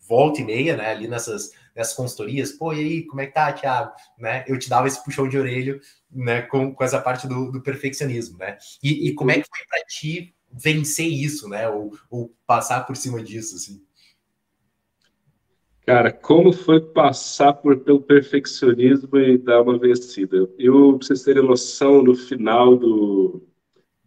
volta 0.06 0.40
e 0.40 0.44
meia, 0.44 0.76
né, 0.76 0.90
ali 0.90 1.08
nessas, 1.08 1.50
nessas 1.74 1.94
consultorias, 1.94 2.52
pô, 2.52 2.72
e 2.72 2.78
aí, 2.78 3.02
como 3.06 3.22
é 3.22 3.26
que 3.26 3.32
tá, 3.32 3.52
Thiago? 3.52 3.92
Né, 4.18 4.44
eu 4.46 4.58
te 4.58 4.68
dava 4.68 4.86
esse 4.86 5.02
puxão 5.02 5.28
de 5.28 5.38
orelha 5.38 5.80
né, 6.10 6.42
com, 6.42 6.72
com 6.74 6.84
essa 6.84 7.00
parte 7.00 7.26
do, 7.26 7.50
do 7.50 7.60
perfeccionismo, 7.60 8.38
né? 8.38 8.58
E, 8.82 9.08
e 9.08 9.14
como 9.14 9.30
é 9.30 9.40
que 9.40 9.48
foi 9.48 9.66
para 9.66 9.84
ti 9.86 10.34
vencer 10.52 11.06
isso, 11.06 11.48
né? 11.48 11.68
Ou, 11.68 11.92
ou 12.08 12.32
passar 12.46 12.86
por 12.86 12.96
cima 12.96 13.22
disso, 13.22 13.56
assim? 13.56 13.83
Cara, 15.86 16.10
como 16.10 16.50
foi 16.52 16.80
passar 16.80 17.52
por, 17.52 17.78
pelo 17.80 18.00
perfeccionismo 18.00 19.18
e 19.18 19.36
dar 19.36 19.60
uma 19.62 19.78
vencida? 19.78 20.48
Eu, 20.58 20.96
pra 20.98 21.06
vocês 21.06 21.22
terem 21.22 21.42
noção, 21.42 22.02
no 22.02 22.14
final 22.14 22.74
do, 22.76 23.42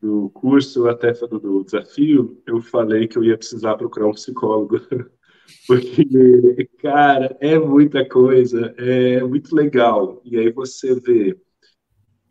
do 0.02 0.30
curso, 0.32 0.88
até 0.88 1.14
do, 1.14 1.40
do 1.40 1.64
desafio, 1.64 2.42
eu 2.48 2.62
falei 2.62 3.08
que 3.08 3.18
eu 3.18 3.24
ia 3.24 3.38
precisar 3.38 3.78
procurar 3.78 4.08
um 4.08 4.14
psicólogo. 4.14 4.80
Porque, 5.68 6.70
cara, 6.80 7.38
é 7.42 7.60
muita 7.60 8.08
coisa, 8.08 8.74
é 8.78 9.22
muito 9.24 9.56
legal. 9.56 10.22
E 10.26 10.38
aí 10.38 10.52
você 10.52 10.96
vê, 11.00 11.38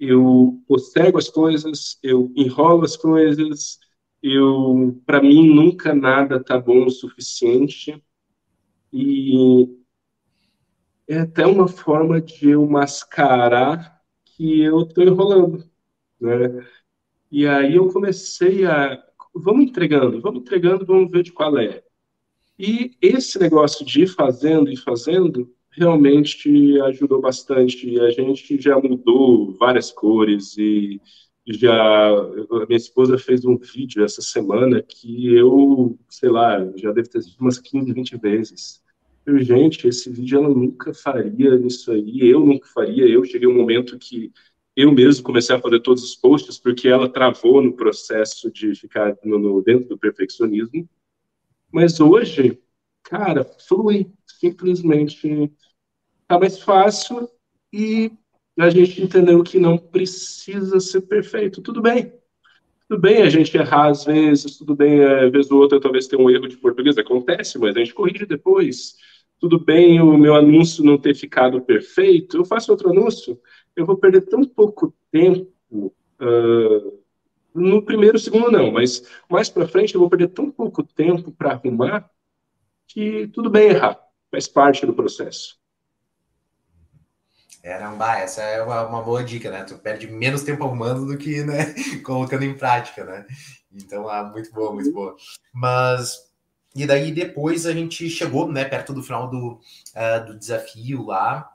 eu 0.01 0.61
postergo 0.69 1.19
as 1.19 1.29
coisas, 1.29 1.99
eu 2.03 2.33
enrolo 2.37 2.85
as 2.85 2.97
coisas, 2.97 3.79
eu, 4.23 5.01
para 5.07 5.23
mim, 5.23 5.49
nunca 5.55 5.95
nada 5.95 6.43
tá 6.43 6.59
bom 6.59 6.87
o 6.87 6.91
suficiente 6.91 8.03
e 8.99 9.79
é 11.07 11.19
até 11.19 11.47
uma 11.47 11.69
forma 11.69 12.19
de 12.19 12.49
eu 12.51 12.67
mascarar 12.67 14.01
que 14.25 14.63
eu 14.63 14.81
estou 14.81 15.05
enrolando, 15.05 15.65
né? 16.19 16.67
E 17.31 17.47
aí 17.47 17.77
eu 17.77 17.89
comecei 17.89 18.65
a, 18.65 19.03
vamos 19.35 19.67
entregando, 19.67 20.21
vamos 20.21 20.41
entregando, 20.41 20.87
vamos 20.87 21.11
ver 21.11 21.23
de 21.23 21.33
qual 21.33 21.59
é. 21.59 21.83
E 22.59 22.97
esse 23.03 23.39
negócio 23.39 23.85
de 23.85 24.05
ir 24.05 24.07
fazendo 24.07 24.71
e 24.71 24.77
fazendo 24.79 25.55
realmente 25.71 26.81
ajudou 26.85 27.21
bastante. 27.21 28.01
A 28.01 28.11
gente 28.11 28.59
já 28.59 28.81
mudou 28.81 29.53
várias 29.53 29.93
cores 29.93 30.57
e 30.57 30.99
já 31.47 32.09
a 32.09 32.67
minha 32.67 32.77
esposa 32.77 33.19
fez 33.19 33.45
um 33.45 33.57
vídeo 33.57 34.05
essa 34.05 34.21
semana 34.21 34.83
que 34.83 35.33
eu, 35.35 35.99
sei 36.09 36.31
lá, 36.31 36.59
já 36.77 36.93
deve 36.93 37.09
ter 37.09 37.19
visto 37.19 37.39
umas 37.41 37.59
15, 37.59 37.93
20 37.93 38.17
vezes. 38.17 38.83
Gente, 39.29 39.89
esse 39.89 40.09
vídeo 40.09 40.39
ela 40.39 40.49
nunca 40.49 40.95
faria 40.95 41.57
isso 41.57 41.91
aí, 41.91 42.29
eu 42.29 42.41
nunca 42.41 42.69
faria. 42.69 43.09
Eu 43.09 43.25
cheguei 43.25 43.49
um 43.49 43.57
momento 43.57 43.99
que 43.99 44.33
eu 44.77 44.93
mesmo 44.93 45.25
comecei 45.25 45.57
a 45.57 45.61
fazer 45.61 45.81
todos 45.81 46.05
os 46.05 46.15
posts 46.15 46.59
porque 46.59 46.87
ela 46.87 47.09
travou 47.09 47.61
no 47.61 47.73
processo 47.73 48.51
de 48.53 48.75
ficar 48.75 49.17
no, 49.25 49.39
no 49.39 49.63
dentro 49.63 49.89
do 49.89 49.99
perfeccionismo. 49.99 50.89
Mas 51.73 51.99
hoje, 51.99 52.61
cara, 53.03 53.45
flui, 53.67 54.13
simplesmente 54.27 55.51
tá 56.29 56.39
mais 56.39 56.61
fácil 56.61 57.29
e 57.73 58.13
a 58.57 58.71
gente 58.71 59.03
entendeu 59.03 59.43
que 59.43 59.59
não 59.59 59.77
precisa 59.77 60.79
ser 60.79 61.03
perfeito. 61.03 61.61
Tudo 61.61 61.83
bem. 61.83 62.13
Tudo 62.89 63.01
bem 63.01 63.23
a 63.23 63.29
gente 63.29 63.57
errar 63.57 63.89
às 63.89 64.05
vezes, 64.05 64.57
tudo 64.59 64.77
bem, 64.77 65.03
às 65.03 65.33
vezes 65.33 65.51
o 65.51 65.57
outro 65.57 65.81
talvez 65.81 66.07
tenha 66.07 66.23
um 66.23 66.31
erro 66.31 66.47
de 66.47 66.57
português, 66.57 66.97
acontece, 66.97 67.59
mas 67.59 67.75
a 67.75 67.81
gente 67.81 67.93
corrige 67.93 68.25
depois. 68.25 68.95
Tudo 69.39 69.59
bem 69.59 70.01
o 70.01 70.17
meu 70.17 70.35
anúncio 70.35 70.85
não 70.85 70.99
ter 70.99 71.15
ficado 71.15 71.61
perfeito, 71.61 72.37
eu 72.37 72.45
faço 72.45 72.71
outro 72.71 72.91
anúncio, 72.91 73.39
eu 73.75 73.85
vou 73.85 73.97
perder 73.97 74.23
tão 74.23 74.45
pouco 74.45 74.95
tempo, 75.11 75.53
uh, 75.71 77.03
no 77.55 77.83
primeiro, 77.83 78.19
segundo 78.19 78.51
não, 78.51 78.71
mas 78.71 79.07
mais 79.31 79.49
para 79.49 79.69
frente 79.69 79.95
eu 79.95 80.01
vou 80.01 80.11
perder 80.11 80.29
tão 80.29 80.51
pouco 80.51 80.83
tempo 80.83 81.31
para 81.33 81.53
arrumar 81.53 82.11
que 82.87 83.29
tudo 83.29 83.51
bem 83.51 83.69
errar, 83.69 83.99
faz 84.31 84.47
parte 84.49 84.87
do 84.87 84.95
processo. 84.95 85.59
Caramba, 87.67 88.19
essa 88.19 88.43
é 88.43 88.63
uma, 88.63 88.87
uma, 88.87 89.03
boa 89.03 89.25
dica, 89.25 89.51
né? 89.51 89.65
Tu 89.65 89.77
perde 89.79 90.07
menos 90.07 90.45
tempo 90.45 90.63
arrumando 90.63 91.05
do 91.05 91.19
que, 91.19 91.43
né, 91.43 91.75
colocando 92.05 92.45
em 92.45 92.57
prática, 92.57 93.05
né? 93.05 93.27
Então, 93.73 94.09
ah, 94.09 94.23
muito 94.23 94.53
boa, 94.53 94.73
muito 94.73 94.93
boa. 94.93 95.17
Mas, 95.53 96.17
e 96.77 96.87
daí 96.87 97.11
depois 97.11 97.67
a 97.67 97.73
gente 97.73 98.09
chegou, 98.11 98.51
né, 98.53 98.65
perto 98.65 98.93
do 98.93 99.03
final 99.03 99.31
do, 99.31 99.53
uh, 99.55 100.27
do 100.27 100.39
desafio 100.39 101.07
lá, 101.07 101.51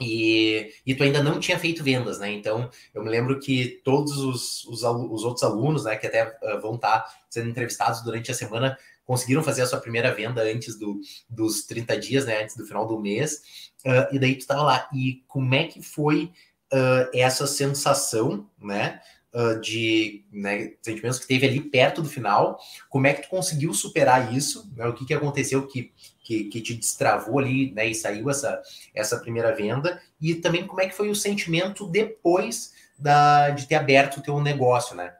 e, 0.00 0.72
e 0.84 0.94
tu 0.94 1.04
ainda 1.04 1.22
não 1.22 1.38
tinha 1.38 1.58
feito 1.58 1.82
vendas, 1.84 2.18
né? 2.18 2.32
Então, 2.32 2.68
eu 2.92 3.04
me 3.04 3.08
lembro 3.08 3.38
que 3.38 3.80
todos 3.84 4.18
os, 4.18 4.64
os, 4.64 4.82
os 4.82 5.24
outros 5.24 5.42
alunos, 5.42 5.84
né, 5.84 5.96
que 5.96 6.06
até 6.06 6.26
uh, 6.42 6.60
vão 6.60 6.74
estar 6.74 7.00
tá 7.00 7.14
sendo 7.30 7.48
entrevistados 7.48 8.02
durante 8.02 8.30
a 8.30 8.34
semana, 8.34 8.76
conseguiram 9.04 9.42
fazer 9.42 9.62
a 9.62 9.66
sua 9.66 9.80
primeira 9.80 10.12
venda 10.12 10.42
antes 10.42 10.78
do, 10.78 11.00
dos 11.28 11.64
30 11.64 11.98
dias, 11.98 12.26
né, 12.26 12.42
antes 12.42 12.56
do 12.56 12.66
final 12.66 12.86
do 12.86 12.98
mês, 12.98 13.70
uh, 13.86 14.14
e 14.14 14.18
daí 14.18 14.34
tu 14.34 14.40
estava 14.40 14.62
lá. 14.62 14.88
E 14.92 15.22
como 15.28 15.54
é 15.54 15.64
que 15.64 15.80
foi 15.80 16.32
uh, 16.72 17.08
essa 17.14 17.46
sensação, 17.46 18.46
né, 18.60 19.00
uh, 19.34 19.60
de 19.60 20.24
né, 20.30 20.74
sentimentos 20.82 21.18
que 21.18 21.26
teve 21.26 21.46
ali 21.46 21.60
perto 21.60 22.02
do 22.02 22.08
final. 22.08 22.58
Como 22.88 23.06
é 23.06 23.14
que 23.14 23.22
tu 23.22 23.28
conseguiu 23.28 23.72
superar 23.72 24.34
isso? 24.34 24.70
Né? 24.76 24.86
O 24.86 24.94
que, 24.94 25.06
que 25.06 25.14
aconteceu 25.14 25.66
que, 25.66 25.92
que, 26.22 26.44
que, 26.44 26.60
te 26.60 26.74
destravou 26.74 27.38
ali 27.38 27.72
né, 27.72 27.88
e 27.88 27.94
saiu 27.94 28.30
essa, 28.30 28.60
essa 28.94 29.18
primeira 29.18 29.54
venda? 29.54 30.00
E 30.20 30.34
também 30.34 30.66
como 30.66 30.80
é 30.80 30.88
que 30.88 30.94
foi 30.94 31.10
o 31.10 31.16
sentimento 31.16 31.86
depois 31.86 32.72
da, 32.98 33.50
de 33.50 33.66
ter 33.66 33.74
aberto 33.74 34.18
o 34.18 34.22
teu 34.22 34.40
negócio, 34.40 34.94
né? 34.94 35.14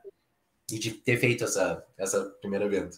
E 0.71 0.79
de 0.79 0.93
ter 0.93 1.19
feito 1.19 1.45
essa, 1.45 1.85
essa 1.99 2.25
primeira 2.41 2.69
venda. 2.69 2.91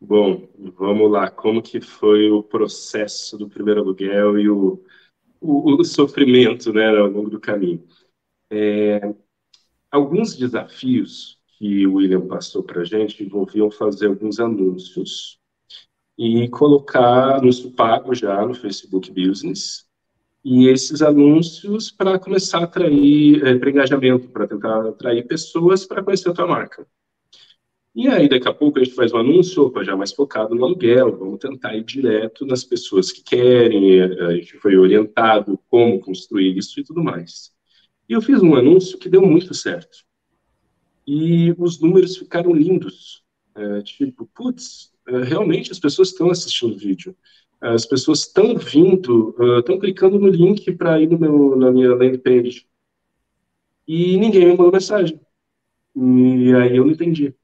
Bom, 0.00 0.48
vamos 0.76 1.10
lá. 1.10 1.30
Como 1.30 1.62
que 1.62 1.80
foi 1.80 2.30
o 2.30 2.42
processo 2.42 3.36
do 3.36 3.48
primeiro 3.48 3.80
aluguel 3.80 4.38
e 4.38 4.48
o, 4.48 4.84
o, 5.40 5.80
o 5.80 5.84
sofrimento 5.84 6.72
né, 6.72 6.88
ao 6.88 7.08
longo 7.08 7.30
do 7.30 7.40
caminho? 7.40 7.84
É, 8.50 9.00
alguns 9.96 10.36
desafios 10.36 11.38
que 11.58 11.86
o 11.86 11.94
William 11.94 12.26
passou 12.26 12.62
para 12.62 12.82
a 12.82 12.84
gente 12.84 13.24
envolviam 13.24 13.70
fazer 13.70 14.06
alguns 14.06 14.38
anúncios 14.38 15.38
e 16.18 16.48
colocar 16.48 17.36
anúncio 17.36 17.70
pago 17.72 18.14
já 18.14 18.44
no 18.46 18.54
Facebook 18.54 19.10
Business 19.10 19.86
e 20.44 20.68
esses 20.68 21.02
anúncios 21.02 21.90
para 21.90 22.18
começar 22.18 22.58
a 22.58 22.64
atrair 22.64 23.44
é, 23.44 23.58
para 23.58 23.70
engajamento, 23.70 24.28
para 24.28 24.46
tentar 24.46 24.86
atrair 24.86 25.26
pessoas 25.26 25.84
para 25.84 26.02
conhecer 26.02 26.30
a 26.30 26.34
tua 26.34 26.46
marca. 26.46 26.86
E 27.94 28.06
aí, 28.08 28.28
daqui 28.28 28.46
a 28.46 28.52
pouco, 28.52 28.78
a 28.78 28.84
gente 28.84 28.94
faz 28.94 29.12
um 29.14 29.16
anúncio, 29.16 29.64
opa, 29.64 29.82
já 29.82 29.96
mais 29.96 30.12
focado 30.12 30.54
no 30.54 30.66
aluguel, 30.66 31.16
vamos 31.16 31.38
tentar 31.38 31.74
ir 31.74 31.82
direto 31.82 32.44
nas 32.44 32.62
pessoas 32.62 33.10
que 33.10 33.22
querem, 33.22 34.02
a 34.02 34.32
gente 34.32 34.58
foi 34.58 34.76
orientado 34.76 35.58
como 35.70 35.98
construir 35.98 36.56
isso 36.58 36.78
e 36.78 36.84
tudo 36.84 37.02
mais. 37.02 37.55
E 38.08 38.12
eu 38.12 38.22
fiz 38.22 38.42
um 38.42 38.54
anúncio 38.54 38.98
que 38.98 39.08
deu 39.08 39.22
muito 39.22 39.52
certo. 39.54 40.04
E 41.06 41.54
os 41.58 41.80
números 41.80 42.16
ficaram 42.16 42.52
lindos. 42.52 43.24
É, 43.54 43.82
tipo, 43.82 44.26
putz, 44.34 44.92
é, 45.08 45.22
realmente 45.22 45.72
as 45.72 45.78
pessoas 45.78 46.08
estão 46.08 46.30
assistindo 46.30 46.74
o 46.74 46.78
vídeo. 46.78 47.16
As 47.60 47.86
pessoas 47.86 48.20
estão 48.20 48.56
vindo, 48.56 49.34
estão 49.58 49.76
uh, 49.76 49.80
clicando 49.80 50.18
no 50.18 50.28
link 50.28 50.70
para 50.72 51.00
ir 51.00 51.08
no 51.08 51.18
meu, 51.18 51.56
na 51.56 51.70
minha 51.70 51.94
landing 51.94 52.18
page. 52.18 52.66
E 53.88 54.16
ninguém 54.18 54.44
me 54.44 54.50
mandou 54.50 54.72
mensagem. 54.72 55.18
E 55.94 56.52
aí 56.54 56.76
eu 56.76 56.84
não 56.84 56.92
entendi. 56.92 57.34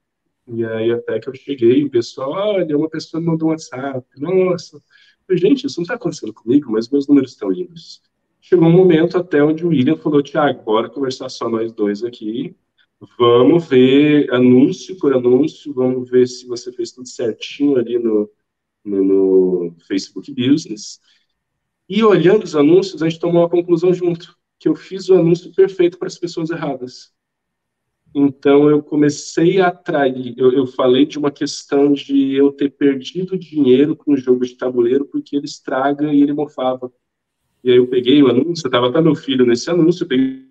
E 0.46 0.64
aí 0.64 0.92
até 0.92 1.18
que 1.18 1.28
eu 1.28 1.34
cheguei, 1.34 1.84
o 1.84 1.90
pessoal, 1.90 2.30
olha, 2.30 2.76
uma 2.76 2.90
pessoa 2.90 3.20
me 3.20 3.26
mandou 3.26 3.48
um 3.48 3.52
WhatsApp, 3.52 4.06
nossa. 4.18 4.82
Gente, 5.30 5.66
isso 5.66 5.78
não 5.78 5.84
está 5.84 5.94
acontecendo 5.94 6.34
comigo, 6.34 6.70
mas 6.70 6.90
meus 6.90 7.08
números 7.08 7.32
estão 7.32 7.50
lindos. 7.50 8.02
Chegou 8.44 8.66
um 8.66 8.72
momento 8.72 9.16
até 9.16 9.40
onde 9.40 9.64
o 9.64 9.68
William 9.68 9.96
falou, 9.96 10.20
Tiago, 10.20 10.64
bora 10.64 10.90
conversar 10.90 11.28
só 11.28 11.48
nós 11.48 11.72
dois 11.72 12.02
aqui, 12.02 12.56
vamos 13.16 13.68
ver 13.68 14.28
anúncio 14.34 14.98
por 14.98 15.14
anúncio, 15.14 15.72
vamos 15.72 16.10
ver 16.10 16.26
se 16.26 16.44
você 16.48 16.72
fez 16.72 16.90
tudo 16.90 17.08
certinho 17.08 17.76
ali 17.76 18.00
no, 18.00 18.28
no, 18.84 19.04
no 19.04 19.76
Facebook 19.86 20.34
Business. 20.34 21.00
E 21.88 22.02
olhando 22.02 22.42
os 22.42 22.56
anúncios, 22.56 23.00
a 23.00 23.08
gente 23.08 23.20
tomou 23.20 23.42
uma 23.42 23.48
conclusão 23.48 23.94
junto, 23.94 24.36
que 24.58 24.68
eu 24.68 24.74
fiz 24.74 25.08
o 25.08 25.14
anúncio 25.14 25.54
perfeito 25.54 25.96
para 25.96 26.08
as 26.08 26.18
pessoas 26.18 26.50
erradas. 26.50 27.12
Então, 28.12 28.68
eu 28.68 28.82
comecei 28.82 29.60
a 29.60 29.68
atrair. 29.68 30.34
Eu, 30.36 30.52
eu, 30.52 30.66
falei 30.66 31.06
de 31.06 31.16
uma 31.16 31.30
questão 31.30 31.92
de 31.92 32.34
eu 32.34 32.50
ter 32.50 32.70
perdido 32.70 33.38
dinheiro 33.38 33.94
com 33.94 34.14
o 34.14 34.16
jogo 34.16 34.44
de 34.44 34.56
tabuleiro 34.56 35.06
porque 35.06 35.36
ele 35.36 35.46
estraga 35.46 36.12
e 36.12 36.20
ele 36.20 36.32
mofava. 36.32 36.92
E 37.64 37.70
aí 37.70 37.76
eu 37.76 37.86
peguei 37.86 38.22
o 38.22 38.28
anúncio, 38.28 38.66
estava 38.66 38.88
até 38.88 39.00
meu 39.00 39.14
filho 39.14 39.46
nesse 39.46 39.70
anúncio, 39.70 40.06
peguei 40.06 40.46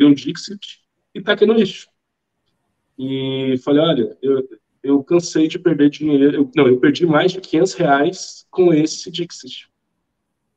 um 0.00 0.12
Dixit 0.12 0.80
e 1.14 1.20
taquei 1.20 1.46
no 1.46 1.54
lixo. 1.54 1.88
E 2.98 3.56
falei: 3.62 3.82
olha, 3.82 4.18
eu, 4.20 4.48
eu 4.82 5.02
cansei 5.04 5.48
de 5.48 5.58
perder 5.58 5.90
dinheiro. 5.90 6.34
Eu, 6.34 6.50
não, 6.56 6.66
eu 6.68 6.78
perdi 6.78 7.06
mais 7.06 7.32
de 7.32 7.40
500 7.40 7.74
reais 7.74 8.46
com 8.50 8.72
esse 8.72 9.10
Dixit. 9.10 9.68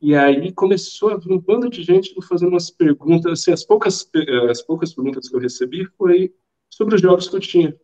E 0.02 0.16
aí 0.16 0.52
começou 0.54 1.10
a 1.10 1.18
vir 1.18 1.32
um 1.32 1.40
bando 1.40 1.70
de 1.70 1.84
gente 1.84 2.16
fazendo 2.26 2.50
umas 2.50 2.70
perguntas. 2.70 3.32
Assim, 3.32 3.52
as 3.52 3.66
poucas, 3.66 4.10
as 4.50 4.62
poucas 4.62 4.94
perguntas 4.94 5.28
que 5.28 5.36
eu 5.36 5.40
recebi 5.40 5.86
foi 5.98 6.34
sobre 6.70 6.96
os 6.96 7.02
jogos 7.02 7.28
que 7.28 7.36
eu 7.36 7.40
tinha. 7.40 7.76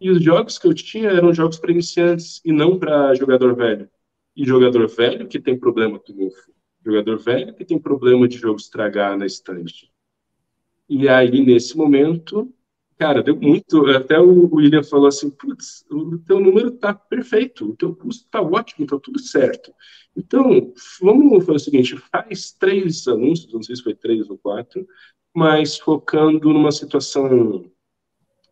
E 0.00 0.10
os 0.10 0.22
jogos 0.22 0.58
que 0.58 0.66
eu 0.66 0.74
tinha 0.74 1.08
eram 1.08 1.32
jogos 1.32 1.58
para 1.58 1.70
iniciantes 1.70 2.40
e 2.44 2.52
não 2.52 2.78
para 2.78 3.14
jogador 3.14 3.54
velho. 3.54 3.88
E 4.34 4.44
jogador 4.44 4.88
velho 4.88 5.28
que 5.28 5.40
tem 5.40 5.58
problema 5.58 5.98
com 5.98 6.12
mofo. 6.12 6.52
Jogador 6.86 7.18
velho 7.18 7.52
que 7.52 7.64
tem 7.64 7.80
problema 7.80 8.28
de 8.28 8.38
jogo 8.38 8.60
estragar 8.60 9.18
na 9.18 9.26
estante. 9.26 9.92
E 10.88 11.08
aí, 11.08 11.44
nesse 11.44 11.76
momento, 11.76 12.54
cara, 12.96 13.24
deu 13.24 13.34
muito. 13.34 13.86
Até 13.86 14.20
o 14.20 14.54
William 14.54 14.84
falou 14.84 15.08
assim: 15.08 15.28
putz, 15.28 15.84
o 15.90 16.16
teu 16.18 16.38
número 16.38 16.70
tá 16.70 16.94
perfeito, 16.94 17.70
o 17.70 17.76
teu 17.76 17.92
custo 17.92 18.28
tá 18.30 18.40
ótimo, 18.40 18.86
tá 18.86 18.96
tudo 19.00 19.18
certo. 19.18 19.74
Então, 20.16 20.72
vamos 21.02 21.44
fazer 21.44 21.56
o 21.56 21.58
seguinte: 21.58 21.96
faz 21.96 22.52
três 22.52 23.08
anúncios, 23.08 23.52
não 23.52 23.64
sei 23.64 23.74
se 23.74 23.82
foi 23.82 23.94
três 23.94 24.30
ou 24.30 24.38
quatro, 24.38 24.86
mas 25.34 25.76
focando 25.76 26.52
numa 26.52 26.70
situação 26.70 27.68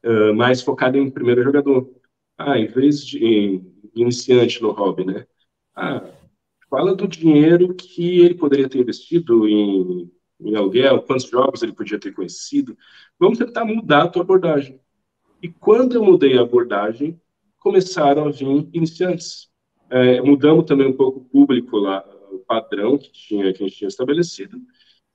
uh, 0.05 0.35
mais 0.35 0.61
focada 0.61 0.99
em 0.99 1.09
primeiro 1.09 1.44
jogador. 1.44 1.88
Ah, 2.37 2.59
em 2.59 2.66
vez 2.66 3.07
de 3.07 3.25
em 3.25 3.75
iniciante 3.94 4.61
no 4.61 4.73
hobby, 4.73 5.05
né? 5.05 5.25
Ah, 5.77 6.05
fala 6.75 6.93
do 6.93 7.07
dinheiro 7.07 7.73
que 7.73 8.19
ele 8.19 8.35
poderia 8.35 8.69
ter 8.69 8.81
investido 8.81 9.49
em, 9.49 10.11
em 10.41 10.57
aluguel, 10.57 11.03
quantos 11.03 11.31
jogos 11.31 11.63
ele 11.63 11.73
podia 11.73 12.01
ter 12.01 12.13
conhecido. 12.13 12.77
Vamos 13.17 13.39
tentar 13.39 13.65
mudar 13.65 14.03
a 14.03 14.09
tua 14.09 14.23
abordagem. 14.23 14.81
E 15.41 15.49
quando 15.49 15.95
eu 15.95 16.03
mudei 16.03 16.37
a 16.37 16.43
abordagem, 16.43 17.21
começaram 17.61 18.27
a 18.27 18.31
vir 18.33 18.69
iniciantes. 18.73 19.49
É, 19.89 20.21
mudamos 20.21 20.65
também 20.65 20.89
um 20.89 20.97
pouco 20.97 21.21
o 21.21 21.25
público 21.25 21.77
lá, 21.77 22.05
o 22.33 22.39
padrão 22.41 22.99
que, 22.99 23.13
tinha, 23.13 23.53
que 23.53 23.63
a 23.63 23.69
gente 23.69 23.79
tinha 23.79 23.89
estabelecido, 23.89 24.59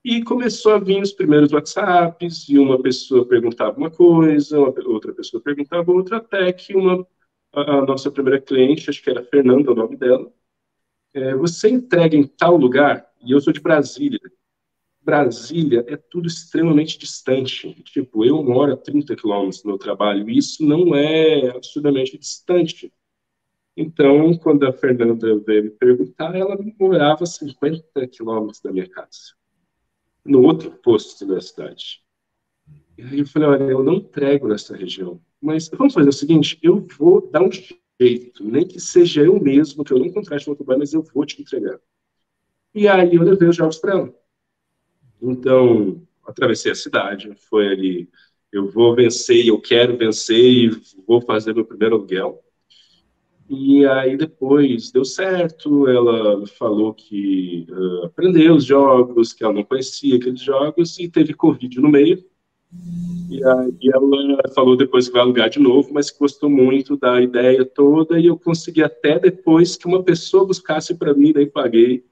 e 0.01 0.23
começou 0.23 0.71
a 0.71 0.79
vir 0.79 1.01
os 1.01 1.11
primeiros 1.11 1.51
WhatsApps, 1.51 2.47
e 2.47 2.57
uma 2.57 2.81
pessoa 2.81 3.27
perguntava 3.27 3.77
uma 3.77 3.91
coisa, 3.91 4.57
outra 4.57 5.13
pessoa 5.13 5.43
perguntava 5.43 5.91
outra, 5.91 6.17
até 6.17 6.53
que 6.53 6.73
uma, 6.73 7.05
a, 7.51 7.79
a 7.79 7.85
nossa 7.85 8.09
primeira 8.09 8.39
cliente, 8.39 8.89
acho 8.89 9.03
que 9.03 9.09
era 9.09 9.25
Fernanda, 9.25 9.73
o 9.73 9.75
nome 9.75 9.97
dela, 9.97 10.31
é, 11.13 11.35
você 11.35 11.69
entrega 11.69 12.15
em 12.15 12.25
tal 12.25 12.55
lugar, 12.55 13.07
e 13.21 13.31
eu 13.31 13.41
sou 13.41 13.51
de 13.53 13.59
Brasília, 13.59 14.19
Brasília 15.01 15.83
é 15.87 15.97
tudo 15.97 16.27
extremamente 16.27 16.97
distante. 16.99 17.73
Tipo, 17.83 18.23
eu 18.23 18.43
moro 18.43 18.73
a 18.73 18.77
30 18.77 19.15
quilômetros 19.15 19.61
do 19.61 19.69
meu 19.69 19.77
trabalho, 19.77 20.29
e 20.29 20.37
isso 20.37 20.63
não 20.63 20.93
é 20.93 21.49
absurdamente 21.49 22.17
distante. 22.17 22.93
Então, 23.75 24.37
quando 24.37 24.67
a 24.67 24.73
Fernanda 24.73 25.39
veio 25.39 25.63
me 25.63 25.69
perguntar, 25.71 26.35
ela 26.35 26.57
morava 26.79 27.23
a 27.23 27.27
50 27.27 28.07
quilômetros 28.07 28.61
da 28.61 28.71
minha 28.71 28.87
casa 28.89 29.39
no 30.23 30.43
outro 30.43 30.69
posto 30.71 31.25
da 31.25 31.41
cidade. 31.41 32.01
E 32.97 33.01
aí 33.01 33.19
eu 33.19 33.25
falei, 33.25 33.47
olha, 33.47 33.63
eu 33.63 33.83
não 33.83 33.95
entrego 33.95 34.47
nessa 34.47 34.75
região, 34.75 35.19
mas 35.41 35.69
vamos 35.69 35.93
fazer 35.93 36.09
o 36.09 36.13
seguinte, 36.13 36.59
eu 36.61 36.85
vou 36.97 37.27
dar 37.31 37.41
um 37.41 37.49
nem 38.39 38.65
que 38.65 38.79
seja 38.79 39.21
eu 39.21 39.39
mesmo, 39.39 39.83
que 39.83 39.91
eu 39.91 39.99
não 39.99 40.11
contrate 40.11 40.47
no 40.47 40.53
motoboy, 40.53 40.77
mas 40.77 40.93
eu 40.93 41.01
vou 41.01 41.25
te 41.25 41.41
entregar. 41.41 41.79
E 42.73 42.87
aí 42.87 43.15
eu 43.15 43.23
levei 43.23 43.49
os 43.49 43.55
jogos 43.55 43.77
para 43.77 43.91
ela. 43.93 44.15
Então, 45.21 46.01
atravessei 46.25 46.71
a 46.71 46.75
cidade, 46.75 47.33
foi 47.49 47.67
ali, 47.67 48.09
eu 48.51 48.69
vou 48.71 48.95
vencer, 48.95 49.45
eu 49.45 49.59
quero 49.59 49.97
vencer 49.97 50.39
e 50.39 50.69
vou 51.05 51.21
fazer 51.21 51.53
meu 51.53 51.65
primeiro 51.65 51.95
aluguel. 51.95 52.41
E 53.49 53.83
aí 53.85 54.15
depois 54.15 54.91
deu 54.91 55.03
certo, 55.03 55.87
ela 55.87 56.45
falou 56.45 56.93
que 56.93 57.65
uh, 57.69 58.05
aprendeu 58.05 58.55
os 58.55 58.63
jogos, 58.63 59.33
que 59.33 59.43
ela 59.43 59.53
não 59.53 59.63
conhecia 59.63 60.17
aqueles 60.17 60.41
jogos, 60.41 60.99
e 60.99 61.09
teve 61.09 61.33
Covid 61.33 61.79
no 61.81 61.89
meio. 61.89 62.23
E 62.71 63.43
aí 63.43 63.89
ela 63.93 64.53
falou 64.53 64.75
depois 64.75 65.07
que 65.07 65.13
vai 65.13 65.21
alugar 65.21 65.49
de 65.49 65.59
novo, 65.59 65.93
mas 65.93 66.11
gostou 66.11 66.49
muito 66.49 66.97
da 66.97 67.21
ideia 67.21 67.65
toda, 67.65 68.19
e 68.19 68.27
eu 68.27 68.37
consegui 68.37 68.83
até 68.83 69.19
depois 69.19 69.75
que 69.75 69.87
uma 69.87 70.03
pessoa 70.03 70.45
buscasse 70.45 70.95
para 70.95 71.13
mim, 71.13 71.33
daí 71.33 71.45
paguei 71.45 72.05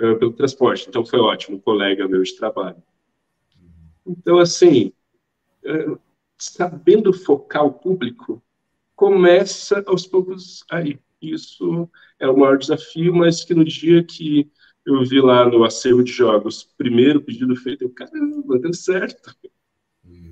uh, 0.00 0.16
pelo 0.18 0.32
transporte. 0.32 0.88
Então 0.88 1.04
foi 1.04 1.20
ótimo, 1.20 1.56
um 1.56 1.60
colega 1.60 2.08
meu 2.08 2.22
de 2.22 2.36
trabalho. 2.36 2.82
Então, 4.06 4.38
assim, 4.38 4.92
uh, 5.64 5.98
sabendo 6.38 7.12
focar 7.12 7.64
o 7.64 7.72
público, 7.72 8.42
começa 8.94 9.82
aos 9.86 10.06
poucos 10.06 10.64
aí. 10.70 10.98
Isso 11.20 11.88
é 12.18 12.28
o 12.28 12.36
maior 12.36 12.58
desafio, 12.58 13.14
mas 13.14 13.44
que 13.44 13.54
no 13.54 13.64
dia 13.64 14.04
que 14.04 14.50
eu 14.84 15.02
vi 15.04 15.20
lá 15.20 15.48
no 15.48 15.64
acervo 15.64 16.04
de 16.04 16.12
jogos, 16.12 16.68
primeiro 16.76 17.22
pedido 17.22 17.56
feito, 17.56 17.82
eu, 17.82 17.90
caramba, 17.90 18.58
deu 18.58 18.74
certo. 18.74 19.34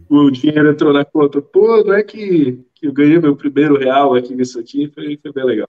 O 0.09 0.30
dinheiro 0.30 0.70
entrou 0.70 0.92
na 0.92 1.05
conta. 1.05 1.40
Pô, 1.40 1.82
não 1.84 1.94
é 1.94 2.03
que, 2.03 2.64
que 2.74 2.86
eu 2.86 2.92
ganhei 2.92 3.18
meu 3.18 3.36
primeiro 3.36 3.78
real 3.78 4.14
aqui 4.14 4.34
nisso 4.34 4.59
aqui, 4.59 4.90
foi, 4.94 5.18
foi 5.20 5.32
bem 5.32 5.44
legal. 5.44 5.68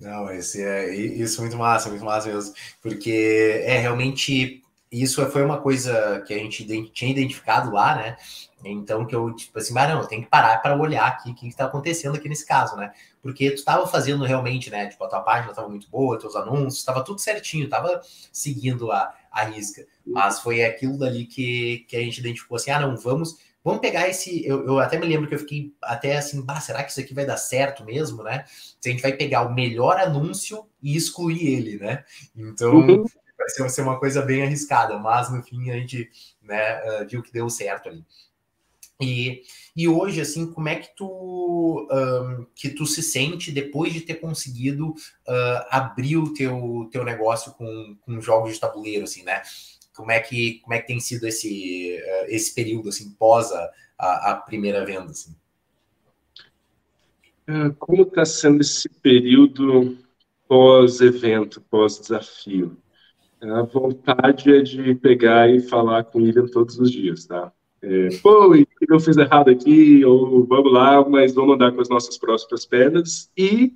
Não, 0.00 0.30
esse 0.30 0.62
é 0.62 0.94
isso 0.94 1.40
é 1.40 1.42
muito 1.42 1.56
massa, 1.56 1.88
muito 1.88 2.04
massa 2.04 2.28
mesmo, 2.32 2.54
porque 2.80 3.62
é 3.64 3.78
realmente 3.78 4.62
isso 4.90 5.24
foi 5.30 5.44
uma 5.44 5.60
coisa 5.60 6.22
que 6.26 6.32
a 6.32 6.38
gente 6.38 6.64
tinha 6.92 7.10
identificado 7.10 7.70
lá, 7.70 7.96
né? 7.96 8.16
Então 8.64 9.04
que 9.04 9.14
eu, 9.14 9.34
tipo 9.34 9.58
assim, 9.58 9.74
mas 9.74 9.88
não, 9.88 10.00
eu 10.00 10.06
tenho 10.06 10.22
que 10.22 10.30
parar 10.30 10.58
para 10.62 10.76
olhar 10.76 11.06
aqui 11.06 11.30
o 11.30 11.34
que 11.34 11.46
está 11.46 11.66
acontecendo 11.66 12.16
aqui 12.16 12.28
nesse 12.28 12.46
caso, 12.46 12.76
né? 12.76 12.92
Porque 13.22 13.50
tu 13.50 13.56
estava 13.56 13.86
fazendo 13.86 14.24
realmente, 14.24 14.70
né? 14.70 14.86
Tipo, 14.86 15.04
a 15.04 15.08
tua 15.08 15.20
página 15.20 15.50
estava 15.50 15.68
muito 15.68 15.88
boa, 15.90 16.18
teus 16.18 16.34
anúncios, 16.34 16.78
estava 16.78 17.04
tudo 17.04 17.20
certinho, 17.20 17.64
estava 17.64 18.00
seguindo 18.32 18.90
a, 18.90 19.12
a 19.40 19.44
risca. 19.44 19.86
Mas 20.06 20.40
foi 20.40 20.64
aquilo 20.64 20.98
dali 20.98 21.26
que, 21.26 21.86
que 21.88 21.96
a 21.96 22.00
gente 22.00 22.18
identificou 22.18 22.56
assim, 22.56 22.70
ah, 22.70 22.80
não, 22.80 22.96
vamos, 22.96 23.36
vamos 23.64 23.80
pegar 23.80 24.08
esse. 24.08 24.46
Eu, 24.46 24.64
eu 24.66 24.78
até 24.78 24.98
me 24.98 25.06
lembro 25.06 25.28
que 25.28 25.34
eu 25.34 25.38
fiquei 25.38 25.72
até 25.82 26.16
assim, 26.16 26.40
bah, 26.42 26.60
será 26.60 26.82
que 26.82 26.90
isso 26.90 27.00
aqui 27.00 27.14
vai 27.14 27.26
dar 27.26 27.36
certo 27.36 27.84
mesmo, 27.84 28.22
né? 28.22 28.44
Se 28.80 28.88
a 28.88 28.92
gente 28.92 29.02
vai 29.02 29.12
pegar 29.12 29.42
o 29.42 29.54
melhor 29.54 29.98
anúncio 29.98 30.66
e 30.82 30.96
excluir 30.96 31.46
ele, 31.46 31.78
né? 31.78 32.04
Então. 32.36 32.74
Uhum 32.74 33.04
vai 33.58 33.68
ser 33.68 33.82
uma 33.82 33.98
coisa 33.98 34.20
bem 34.20 34.42
arriscada, 34.42 34.98
mas 34.98 35.30
no 35.30 35.42
fim 35.42 35.70
a 35.70 35.74
gente 35.74 36.10
né, 36.42 37.04
viu 37.08 37.22
que 37.22 37.32
deu 37.32 37.48
certo 37.48 37.88
ali. 37.88 38.04
E, 39.00 39.42
e 39.76 39.86
hoje, 39.86 40.20
assim, 40.20 40.52
como 40.52 40.68
é 40.68 40.74
que 40.74 40.88
tu, 40.96 41.88
um, 41.90 42.46
que 42.54 42.70
tu 42.70 42.84
se 42.84 43.00
sente 43.00 43.52
depois 43.52 43.92
de 43.92 44.00
ter 44.00 44.14
conseguido 44.14 44.88
uh, 44.88 45.64
abrir 45.70 46.16
o 46.16 46.34
teu, 46.34 46.88
teu 46.90 47.04
negócio 47.04 47.52
com, 47.52 47.96
com 48.00 48.20
jogos 48.20 48.54
de 48.54 48.60
tabuleiro, 48.60 49.04
assim, 49.04 49.22
né? 49.22 49.40
Como 49.94 50.10
é 50.10 50.18
que, 50.18 50.60
como 50.60 50.74
é 50.74 50.80
que 50.80 50.88
tem 50.88 50.98
sido 50.98 51.28
esse, 51.28 51.96
uh, 51.96 52.26
esse 52.26 52.52
período, 52.52 52.88
assim, 52.88 53.10
pós 53.10 53.52
a, 53.52 54.32
a, 54.32 54.34
primeira 54.34 54.84
venda, 54.84 55.12
assim? 55.12 55.36
É, 57.46 57.70
como 57.78 58.02
está 58.02 58.24
sendo 58.24 58.60
esse 58.60 58.88
período 58.88 59.96
pós-evento, 60.48 61.60
pós-desafio? 61.70 62.76
A 63.40 63.62
vontade 63.62 64.52
é 64.52 64.60
de 64.60 64.92
pegar 64.96 65.48
e 65.48 65.60
falar 65.60 66.02
com 66.02 66.18
o 66.18 66.22
William 66.22 66.48
todos 66.48 66.80
os 66.80 66.90
dias, 66.90 67.24
tá? 67.24 67.52
É, 67.80 68.08
Pô, 68.22 68.50
o 68.50 68.56
eu 68.56 69.00
fiz 69.00 69.16
errado 69.16 69.50
aqui? 69.50 70.04
Ou 70.04 70.44
vamos 70.44 70.72
lá, 70.72 71.06
mas 71.08 71.34
vamos 71.34 71.54
andar 71.54 71.72
com 71.72 71.80
as 71.80 71.88
nossas 71.88 72.18
próprias 72.18 72.66
pernas. 72.66 73.30
E 73.36 73.72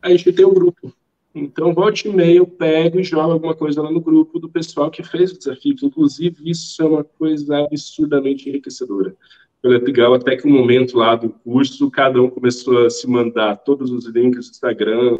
a 0.00 0.10
gente 0.10 0.32
tem 0.32 0.46
um 0.46 0.54
grupo. 0.54 0.92
Então, 1.34 1.74
volte 1.74 2.08
e 2.08 2.12
meia, 2.12 2.38
eu 2.38 2.46
pego 2.46 2.98
e 2.98 3.04
jogo 3.04 3.30
alguma 3.32 3.54
coisa 3.54 3.82
lá 3.82 3.90
no 3.90 4.00
grupo 4.00 4.38
do 4.38 4.48
pessoal 4.48 4.90
que 4.90 5.02
fez 5.02 5.32
o 5.32 5.38
desafio. 5.38 5.76
Inclusive, 5.82 6.50
isso 6.50 6.82
é 6.82 6.86
uma 6.86 7.04
coisa 7.04 7.64
absurdamente 7.64 8.48
enriquecedora. 8.48 9.14
Foi 9.60 9.76
legal 9.78 10.14
até 10.14 10.36
que 10.36 10.48
no 10.48 10.56
momento 10.56 10.96
lá 10.96 11.16
do 11.16 11.30
curso, 11.30 11.90
cada 11.90 12.20
um 12.22 12.30
começou 12.30 12.86
a 12.86 12.90
se 12.90 13.06
mandar 13.08 13.56
todos 13.56 13.90
os 13.90 14.06
links 14.06 14.46
do 14.46 14.52
Instagram, 14.52 15.18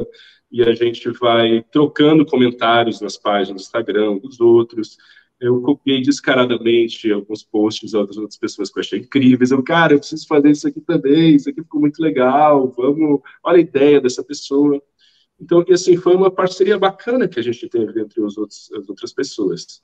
e 0.51 0.63
a 0.63 0.73
gente 0.73 1.09
vai 1.11 1.63
trocando 1.71 2.25
comentários 2.25 3.01
nas 3.01 3.17
páginas 3.17 3.61
do 3.61 3.65
Instagram 3.65 4.17
dos 4.17 4.39
outros. 4.39 4.97
Eu 5.39 5.61
copiei 5.61 6.01
descaradamente 6.01 7.11
alguns 7.11 7.43
posts 7.43 7.91
de 7.91 7.97
outras 7.97 8.37
pessoas 8.37 8.69
que 8.69 8.77
eu 8.77 8.81
achei 8.81 8.99
incríveis. 8.99 9.51
Eu, 9.51 9.63
cara, 9.63 9.93
eu 9.93 9.99
preciso 9.99 10.27
fazer 10.27 10.51
isso 10.51 10.67
aqui 10.67 10.81
também, 10.81 11.35
isso 11.35 11.49
aqui 11.49 11.61
ficou 11.61 11.79
muito 11.79 12.01
legal, 12.01 12.69
vamos, 12.75 13.21
olha 13.43 13.57
a 13.57 13.61
ideia 13.61 14.01
dessa 14.01 14.23
pessoa. 14.23 14.81
Então, 15.39 15.63
e 15.67 15.73
assim, 15.73 15.95
foi 15.95 16.15
uma 16.15 16.29
parceria 16.29 16.77
bacana 16.77 17.27
que 17.27 17.39
a 17.39 17.43
gente 17.43 17.69
teve 17.69 18.01
entre 18.01 18.21
os 18.21 18.37
outros, 18.37 18.69
as 18.73 18.89
outras 18.89 19.13
pessoas. 19.13 19.81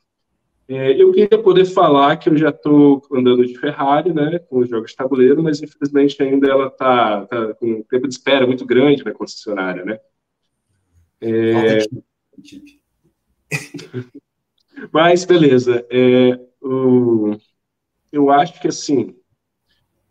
É, 0.67 0.99
eu 0.99 1.11
queria 1.11 1.41
poder 1.41 1.65
falar 1.65 2.17
que 2.17 2.27
eu 2.27 2.35
já 2.35 2.49
estou 2.49 3.01
andando 3.13 3.45
de 3.45 3.57
Ferrari, 3.57 4.11
né, 4.11 4.39
com 4.39 4.59
os 4.59 4.69
jogos 4.69 4.91
de 4.91 4.97
tabuleiro, 4.97 5.43
mas 5.43 5.61
infelizmente 5.61 6.21
ainda 6.21 6.49
ela 6.49 6.67
está 6.67 7.25
tá 7.27 7.53
com 7.53 7.67
um 7.67 7.83
tempo 7.83 8.07
de 8.07 8.15
espera 8.15 8.47
muito 8.47 8.65
grande 8.65 9.05
na 9.05 9.13
concessionária, 9.13 9.85
né. 9.85 9.99
É... 11.21 11.85
Mas, 14.91 15.25
beleza. 15.25 15.85
É, 15.89 16.39
o... 16.61 17.37
Eu 18.11 18.29
acho 18.29 18.61
que, 18.61 18.67
assim, 18.67 19.15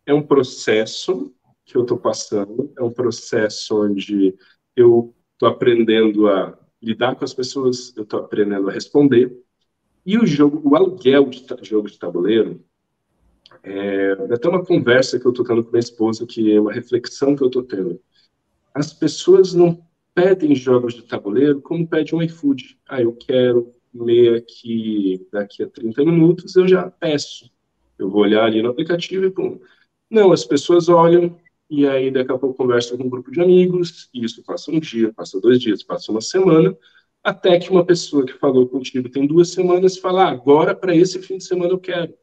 é 0.06 0.12
um 0.12 0.22
processo 0.22 1.34
que 1.64 1.76
eu 1.76 1.82
estou 1.82 1.96
passando, 1.96 2.72
é 2.76 2.82
um 2.82 2.92
processo 2.92 3.82
onde 3.82 4.34
eu 4.76 5.14
estou 5.32 5.48
aprendendo 5.48 6.28
a 6.28 6.58
lidar 6.82 7.16
com 7.16 7.24
as 7.24 7.32
pessoas, 7.32 7.94
eu 7.96 8.02
estou 8.02 8.20
aprendendo 8.20 8.68
a 8.68 8.72
responder. 8.72 9.34
E 10.04 10.18
o 10.18 10.26
jogo, 10.26 10.60
o 10.68 10.76
aluguel 10.76 11.24
de 11.30 11.46
jogo 11.62 11.88
de 11.88 11.98
tabuleiro, 11.98 12.62
é 13.62 14.12
até 14.30 14.48
uma 14.48 14.64
conversa 14.64 15.18
que 15.18 15.26
eu 15.26 15.30
estou 15.30 15.46
tendo 15.46 15.64
com 15.64 15.70
minha 15.70 15.80
esposa, 15.80 16.26
que 16.26 16.52
é 16.52 16.60
uma 16.60 16.72
reflexão 16.72 17.34
que 17.34 17.42
eu 17.42 17.46
estou 17.46 17.62
tendo. 17.62 17.98
As 18.74 18.92
pessoas 18.92 19.54
não 19.54 19.82
pedem 20.14 20.54
jogos 20.54 20.94
de 20.94 21.02
tabuleiro 21.02 21.62
como 21.62 21.88
pede 21.88 22.14
um 22.14 22.22
iFood. 22.22 22.78
Ah, 22.86 23.00
eu 23.00 23.14
quero 23.14 23.74
comer 23.96 24.36
aqui 24.36 25.26
daqui 25.32 25.62
a 25.62 25.68
30 25.68 26.04
minutos, 26.04 26.56
eu 26.56 26.66
já 26.66 26.90
peço. 26.90 27.50
Eu 27.98 28.10
vou 28.10 28.22
olhar 28.22 28.44
ali 28.44 28.62
no 28.62 28.70
aplicativo 28.70 29.24
e 29.24 29.30
pum. 29.30 29.60
Não, 30.10 30.32
as 30.32 30.44
pessoas 30.44 30.88
olham 30.88 31.38
e 31.70 31.86
aí 31.86 32.10
daqui 32.10 32.32
a 32.32 32.38
pouco 32.38 32.56
conversam 32.56 32.96
com 32.96 33.04
um 33.04 33.08
grupo 33.08 33.30
de 33.30 33.40
amigos, 33.40 34.10
e 34.12 34.24
isso 34.24 34.42
passa 34.44 34.70
um 34.70 34.78
dia, 34.78 35.12
passa 35.12 35.40
dois 35.40 35.60
dias, 35.60 35.82
passa 35.82 36.12
uma 36.12 36.20
semana, 36.20 36.76
até 37.22 37.58
que 37.58 37.70
uma 37.70 37.84
pessoa 37.84 38.26
que 38.26 38.34
falou 38.34 38.68
contigo 38.68 39.08
tem 39.08 39.26
duas 39.26 39.50
semanas 39.50 39.96
fala, 39.96 40.24
ah, 40.24 40.30
agora 40.30 40.74
para 40.74 40.94
esse 40.94 41.20
fim 41.22 41.38
de 41.38 41.44
semana 41.44 41.72
eu 41.72 41.78
quero. 41.78 42.14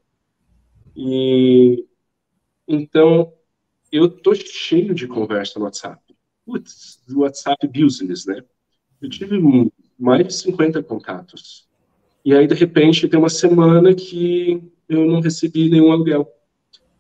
E 0.96 1.86
então 2.68 3.34
eu 3.92 4.10
tô 4.10 4.34
cheio 4.36 4.94
de 4.94 5.08
conversa 5.08 5.58
no 5.58 5.66
WhatsApp 5.66 6.02
putz, 6.46 7.02
do 7.08 7.20
WhatsApp 7.20 7.68
Business, 7.68 8.26
né? 8.26 8.44
Eu 9.02 9.10
tive 9.10 9.40
mais 10.02 10.28
de 10.28 10.34
50 10.34 10.82
contatos. 10.82 11.68
E 12.26 12.34
aí, 12.34 12.48
de 12.48 12.56
repente, 12.56 13.08
tem 13.08 13.20
uma 13.20 13.30
semana 13.30 13.94
que 13.94 14.64
eu 14.90 15.06
não 15.06 15.22
recebi 15.22 15.70
nenhum 15.70 15.92
aluguel. 15.92 16.28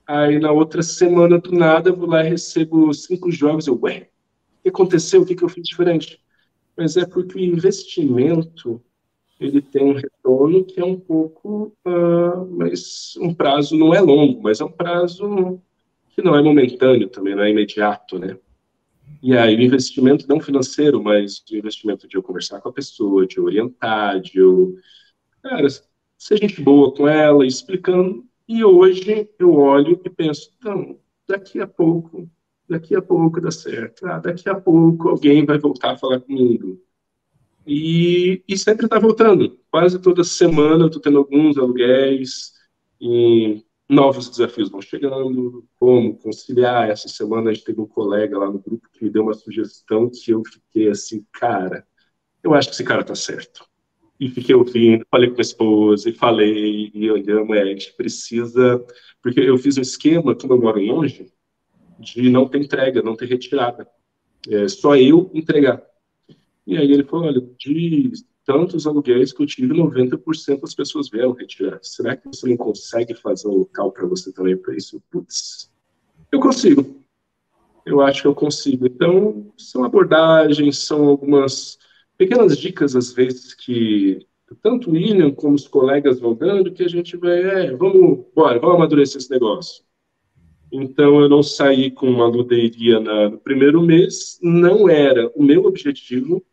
Aí, 0.05 0.39
na 0.39 0.51
outra 0.51 0.83
semana, 0.83 1.39
do 1.39 1.51
nada, 1.51 1.89
eu 1.89 1.95
vou 1.95 2.07
lá 2.07 2.23
e 2.23 2.29
recebo 2.29 2.93
cinco 2.93 3.31
jogos. 3.31 3.65
Eu, 3.65 3.79
ué, 3.81 4.09
o 4.59 4.63
que 4.63 4.69
aconteceu? 4.69 5.21
O 5.21 5.25
que, 5.25 5.35
que 5.35 5.43
eu 5.43 5.49
fiz 5.49 5.63
diferente? 5.63 6.21
Mas 6.77 6.95
é 6.95 7.05
porque 7.05 7.37
o 7.37 7.41
investimento, 7.41 8.79
ele 9.39 9.61
tem 9.61 9.83
um 9.83 9.93
retorno 9.93 10.63
que 10.63 10.79
é 10.79 10.85
um 10.85 10.99
pouco, 10.99 11.73
uh, 11.85 12.45
mas 12.51 13.15
um 13.19 13.33
prazo 13.33 13.75
não 13.75 13.93
é 13.93 13.99
longo, 13.99 14.43
mas 14.43 14.61
é 14.61 14.65
um 14.65 14.71
prazo 14.71 15.59
que 16.11 16.21
não 16.21 16.35
é 16.35 16.41
momentâneo 16.41 17.09
também, 17.09 17.35
não 17.35 17.43
é 17.43 17.49
imediato, 17.49 18.19
né? 18.19 18.37
E 19.21 19.35
aí 19.35 19.55
o 19.55 19.61
investimento 19.61 20.27
não 20.27 20.39
financeiro, 20.39 21.01
mas 21.01 21.43
o 21.51 21.55
investimento 21.55 22.07
de 22.07 22.17
eu 22.17 22.23
conversar 22.23 22.61
com 22.61 22.69
a 22.69 22.73
pessoa, 22.73 23.25
de 23.25 23.37
eu 23.37 23.45
orientar, 23.45 24.19
de 24.19 24.39
eu, 24.39 24.75
cara, 25.41 25.67
ser 26.17 26.37
gente 26.37 26.61
boa 26.61 26.93
com 26.93 27.07
ela, 27.07 27.45
explicando. 27.45 28.25
E 28.47 28.63
hoje 28.63 29.29
eu 29.39 29.53
olho 29.53 29.99
e 30.03 30.09
penso, 30.09 30.51
então, 30.57 30.99
daqui 31.27 31.59
a 31.59 31.67
pouco, 31.67 32.29
daqui 32.69 32.95
a 32.95 33.01
pouco 33.01 33.41
dá 33.41 33.51
certo. 33.51 34.05
Ah, 34.05 34.19
daqui 34.19 34.49
a 34.49 34.55
pouco 34.55 35.09
alguém 35.09 35.45
vai 35.45 35.57
voltar 35.57 35.91
a 35.91 35.97
falar 35.97 36.19
comigo. 36.19 36.79
E, 37.65 38.43
e 38.47 38.57
sempre 38.57 38.85
está 38.85 38.99
voltando. 38.99 39.59
Quase 39.69 39.99
toda 40.01 40.23
semana 40.23 40.83
eu 40.83 40.87
estou 40.87 41.01
tendo 41.01 41.17
alguns 41.19 41.57
aluguéis. 41.57 42.53
E 42.99 43.63
novos 43.91 44.29
desafios 44.29 44.69
vão 44.69 44.81
chegando, 44.81 45.65
como 45.77 46.17
conciliar. 46.17 46.89
Essa 46.89 47.09
semana 47.09 47.49
a 47.49 47.53
gente 47.53 47.65
teve 47.65 47.81
um 47.81 47.87
colega 47.87 48.37
lá 48.37 48.49
no 48.49 48.59
grupo 48.59 48.87
que 48.91 49.03
me 49.03 49.09
deu 49.09 49.23
uma 49.23 49.33
sugestão 49.33 50.09
que 50.09 50.31
eu 50.31 50.41
fiquei 50.45 50.89
assim, 50.89 51.25
cara, 51.31 51.85
eu 52.41 52.53
acho 52.53 52.69
que 52.69 52.75
esse 52.75 52.83
cara 52.83 53.03
tá 53.03 53.13
certo. 53.13 53.65
E 54.19 54.29
fiquei 54.29 54.55
ouvindo, 54.55 55.05
falei 55.09 55.29
com 55.29 55.39
a 55.39 55.41
esposa, 55.41 56.09
e 56.09 56.13
falei, 56.13 56.91
e 56.93 57.11
olhamos, 57.11 57.55
é, 57.57 57.61
a 57.61 57.65
gente 57.65 57.93
precisa... 57.93 58.83
Porque 59.21 59.39
eu 59.39 59.57
fiz 59.57 59.77
um 59.77 59.81
esquema, 59.81 60.35
como 60.35 60.53
eu 60.53 60.61
moro 60.61 60.79
longe, 60.79 61.31
de 61.99 62.29
não 62.29 62.47
ter 62.47 62.59
entrega, 62.59 63.01
não 63.01 63.15
ter 63.15 63.27
retirada. 63.27 63.87
É 64.49 64.67
só 64.67 64.95
eu 64.95 65.29
entregar. 65.33 65.83
E 66.65 66.77
aí 66.77 66.91
ele 66.91 67.03
falou, 67.03 67.25
olha, 67.25 67.41
de 67.57 68.11
tantos 68.45 68.87
aluguéis 68.87 69.31
que 69.31 69.41
eu 69.41 69.45
tive, 69.45 69.73
90% 69.73 70.61
das 70.61 70.73
pessoas 70.73 71.09
vieram 71.09 71.31
retirar. 71.33 71.79
Será 71.81 72.15
que 72.15 72.27
você 72.27 72.47
não 72.47 72.57
consegue 72.57 73.13
fazer 73.13 73.47
um 73.47 73.57
local 73.57 73.91
para 73.91 74.07
você 74.07 74.31
também 74.31 74.57
para 74.57 74.75
isso? 74.75 75.01
Putz, 75.11 75.71
eu 76.31 76.39
consigo. 76.39 77.01
Eu 77.85 78.01
acho 78.01 78.21
que 78.21 78.27
eu 78.27 78.35
consigo. 78.35 78.85
Então, 78.87 79.51
são 79.57 79.83
abordagens, 79.83 80.79
são 80.79 81.05
algumas 81.05 81.77
pequenas 82.17 82.57
dicas, 82.57 82.95
às 82.95 83.11
vezes, 83.11 83.53
que 83.53 84.25
tanto 84.61 84.89
o 84.89 84.93
William 84.93 85.31
como 85.31 85.55
os 85.55 85.67
colegas 85.67 86.19
vão 86.19 86.35
dando, 86.35 86.71
que 86.71 86.83
a 86.83 86.87
gente 86.87 87.15
vai, 87.17 87.41
é, 87.41 87.75
vamos, 87.75 88.25
bora, 88.35 88.59
vamos 88.59 88.75
amadurecer 88.75 89.17
esse 89.17 89.31
negócio. 89.31 89.83
Então, 90.71 91.19
eu 91.19 91.27
não 91.27 91.43
saí 91.43 91.91
com 91.91 92.07
uma 92.07 92.27
luderia 92.27 92.99
no 92.99 93.37
primeiro 93.39 93.81
mês, 93.81 94.39
não 94.41 94.89
era 94.89 95.29
o 95.35 95.43
meu 95.43 95.65
objetivo, 95.65 96.43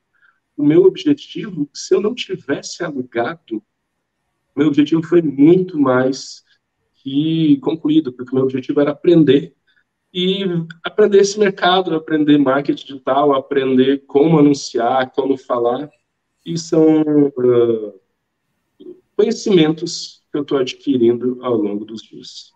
o 0.59 0.67
meu 0.67 0.83
objetivo, 0.83 1.71
se 1.73 1.95
eu 1.95 2.01
não 2.01 2.15
tivesse 2.15 2.83
alugado, 2.83 3.63
meu 4.57 4.67
objetivo 4.67 5.03
foi 5.05 5.23
muito 5.23 5.79
mais 5.79 6.45
que 6.97 7.59
concluído, 7.59 8.13
porque 8.13 8.35
meu 8.35 8.43
objetivo 8.43 8.81
era 8.81 8.91
aprender 8.91 9.55
e 10.13 10.45
aprender 10.83 11.19
esse 11.19 11.39
mercado, 11.39 11.95
aprender 11.95 12.39
marketing 12.39 12.87
digital, 12.87 13.35
aprender 13.35 14.05
como 14.07 14.37
anunciar, 14.37 15.13
como 15.13 15.37
falar. 15.37 15.89
E 16.45 16.59
são 16.59 17.03
uh, 17.03 18.01
conhecimentos 19.15 20.25
que 20.33 20.39
eu 20.39 20.43
estou 20.43 20.59
adquirindo 20.59 21.39
ao 21.41 21.55
longo 21.55 21.85
dos 21.85 22.03
dias. 22.03 22.53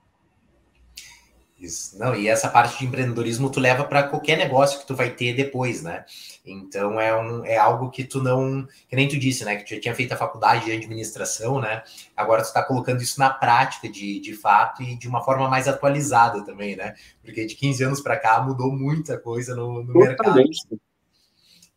Isso. 1.63 1.97
Não, 1.97 2.13
e 2.13 2.27
essa 2.27 2.49
parte 2.49 2.77
de 2.77 2.85
empreendedorismo 2.85 3.49
tu 3.49 3.61
leva 3.61 3.85
para 3.85 4.03
qualquer 4.03 4.37
negócio 4.37 4.81
que 4.81 4.87
tu 4.87 4.97
vai 4.97 5.11
ter 5.11 5.33
depois, 5.33 5.81
né? 5.81 6.05
Então 6.45 7.01
é, 7.01 7.17
um, 7.17 7.45
é 7.45 7.57
algo 7.57 7.89
que 7.89 8.03
tu 8.03 8.21
não. 8.21 8.67
Que 8.89 8.97
nem 8.97 9.07
tu 9.07 9.17
disse, 9.17 9.45
né? 9.45 9.55
Que 9.55 9.65
tu 9.65 9.75
já 9.77 9.81
tinha 9.81 9.95
feito 9.95 10.11
a 10.11 10.17
faculdade 10.17 10.65
de 10.65 10.73
administração, 10.73 11.61
né? 11.61 11.85
Agora 12.17 12.43
tu 12.43 12.47
está 12.47 12.65
colocando 12.65 13.01
isso 13.01 13.17
na 13.21 13.31
prática 13.31 13.89
de, 13.89 14.19
de 14.19 14.35
fato 14.35 14.83
e 14.83 14.97
de 14.99 15.07
uma 15.07 15.23
forma 15.23 15.49
mais 15.49 15.69
atualizada 15.69 16.45
também, 16.45 16.75
né? 16.75 16.95
Porque 17.23 17.47
de 17.47 17.55
15 17.55 17.85
anos 17.85 18.01
para 18.01 18.17
cá 18.17 18.43
mudou 18.43 18.73
muita 18.73 19.17
coisa 19.17 19.55
no, 19.55 19.85
no 19.85 19.95
mercado. 19.95 20.43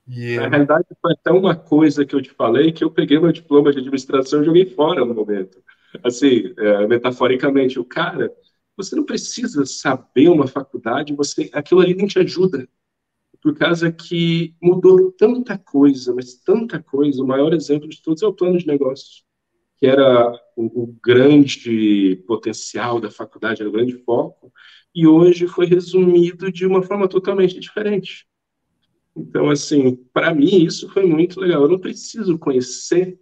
E... 0.08 0.36
Na 0.38 0.48
realidade, 0.48 0.86
foi 1.00 1.14
até 1.14 1.32
uma 1.32 1.56
coisa 1.56 2.04
que 2.04 2.16
eu 2.16 2.22
te 2.24 2.32
falei 2.32 2.72
que 2.72 2.84
eu 2.84 2.90
peguei 2.90 3.20
meu 3.20 3.32
diploma 3.32 3.72
de 3.72 3.78
administração 3.78 4.42
e 4.42 4.46
joguei 4.46 4.66
fora 4.66 5.06
no 5.06 5.14
momento. 5.14 5.64
Assim, 6.04 6.54
é, 6.58 6.88
metaforicamente, 6.88 7.80
o 7.80 7.86
cara 7.86 8.32
você 8.76 8.96
não 8.96 9.04
precisa 9.04 9.66
saber 9.66 10.30
uma 10.30 10.48
faculdade, 10.48 11.16
você 11.16 11.50
aquilo 11.54 11.82
ali 11.82 11.94
nem 11.94 12.08
te 12.08 12.20
ajuda. 12.20 12.68
Por 13.42 13.56
causa 13.56 13.92
que 13.92 14.56
mudou 14.62 15.12
tanta 15.12 15.58
coisa, 15.58 16.14
mas 16.14 16.36
tanta 16.36 16.82
coisa. 16.82 17.22
O 17.22 17.28
maior 17.28 17.54
exemplo 17.54 17.88
de 17.88 18.02
todos 18.02 18.24
é 18.24 18.28
o 18.28 18.34
plano 18.34 18.58
de 18.58 18.66
negócios, 18.66 19.24
que 19.78 19.86
era 19.86 20.32
o, 20.56 20.84
o 20.84 20.96
grande 21.04 22.24
potencial 22.28 23.00
da 23.00 23.12
faculdade, 23.12 23.62
era 23.62 23.70
o 23.70 23.74
grande 23.74 23.98
foco, 24.00 24.52
e 24.94 25.06
hoje 25.06 25.48
foi 25.48 25.66
resumido 25.66 26.52
de 26.52 26.66
uma 26.66 26.82
forma 26.82 27.08
totalmente 27.08 27.60
diferente. 27.60 28.28
Então, 29.16 29.50
assim, 29.50 29.96
para 30.14 30.34
mim 30.34 30.64
isso 30.66 30.90
foi 30.90 31.06
muito 31.06 31.40
legal. 31.40 31.64
Eu 31.64 31.70
não 31.70 31.80
preciso 31.80 32.38
conhecer 32.38 33.20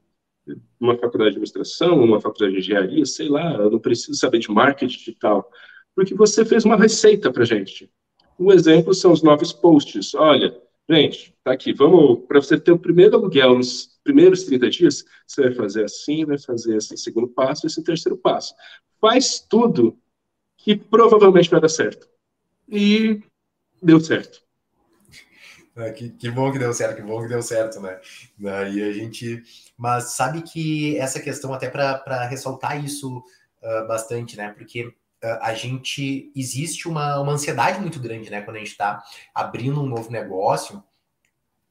uma 0.80 0.98
faculdade 0.98 1.32
de 1.32 1.38
administração, 1.38 2.04
uma 2.04 2.20
faculdade 2.20 2.54
de 2.54 2.60
engenharia, 2.60 3.06
sei 3.06 3.30
lá, 3.30 3.54
eu 3.54 3.70
não 3.70 3.80
preciso 3.80 4.18
saber 4.18 4.40
de 4.40 4.52
marketing 4.52 4.98
digital, 4.98 5.50
porque 5.96 6.14
você 6.14 6.44
fez 6.44 6.66
uma 6.66 6.76
receita 6.76 7.32
para 7.32 7.46
gente. 7.46 7.90
Um 8.40 8.52
exemplo 8.52 8.94
são 8.94 9.12
os 9.12 9.22
novos 9.22 9.54
posts. 9.54 10.14
Olha, 10.16 10.56
gente, 10.90 11.36
tá 11.44 11.54
aqui, 11.54 11.72
vamos, 11.72 12.26
para 12.28 12.42
você 12.42 12.60
ter 12.60 12.72
o 12.72 12.80
primeiro 12.80 13.16
aluguel 13.16 13.56
nos 13.56 14.00
primeiros 14.04 14.44
30 14.44 14.70
dias, 14.70 15.06
você 15.26 15.44
vai 15.44 15.54
fazer 15.54 15.86
assim, 15.86 16.26
vai 16.26 16.38
fazer 16.38 16.76
esse 16.78 16.98
segundo 16.98 17.28
passo, 17.28 17.66
esse 17.66 17.82
terceiro 17.84 18.18
passo. 18.18 18.54
Faz 19.00 19.40
tudo 19.40 19.98
que 20.58 20.76
provavelmente 20.76 21.50
vai 21.50 21.62
dar 21.62 21.70
certo. 21.70 22.08
E 22.68 23.22
deu 23.82 24.00
certo. 24.00 24.43
É, 25.76 25.92
que, 25.92 26.10
que, 26.12 26.30
bom 26.30 26.52
que 26.52 26.60
deu 26.60 26.72
certo, 26.72 26.96
que 26.96 27.02
bom 27.02 27.22
que 27.22 27.28
deu 27.28 27.42
certo, 27.42 27.80
né? 27.80 28.00
E 28.40 28.82
a 28.82 28.94
gente. 28.94 29.42
Mas 29.76 30.16
sabe 30.16 30.44
que 30.44 30.98
essa 31.00 31.20
questão, 31.20 31.54
até 31.54 31.68
para 31.68 32.26
ressaltar 32.28 32.84
isso 32.84 33.18
uh, 33.18 33.88
bastante, 33.88 34.38
né? 34.38 34.54
Porque 34.56 34.86
uh, 34.86 34.94
a 35.42 35.54
gente. 35.56 36.32
Existe 36.36 36.88
uma, 36.88 37.20
uma 37.20 37.34
ansiedade 37.34 37.80
muito 37.80 38.00
grande, 38.00 38.30
né? 38.30 38.42
Quando 38.42 38.58
a 38.58 38.60
gente 38.60 38.72
está 38.72 39.02
abrindo 39.34 39.82
um 39.82 39.88
novo 39.88 40.12
negócio 40.12 40.84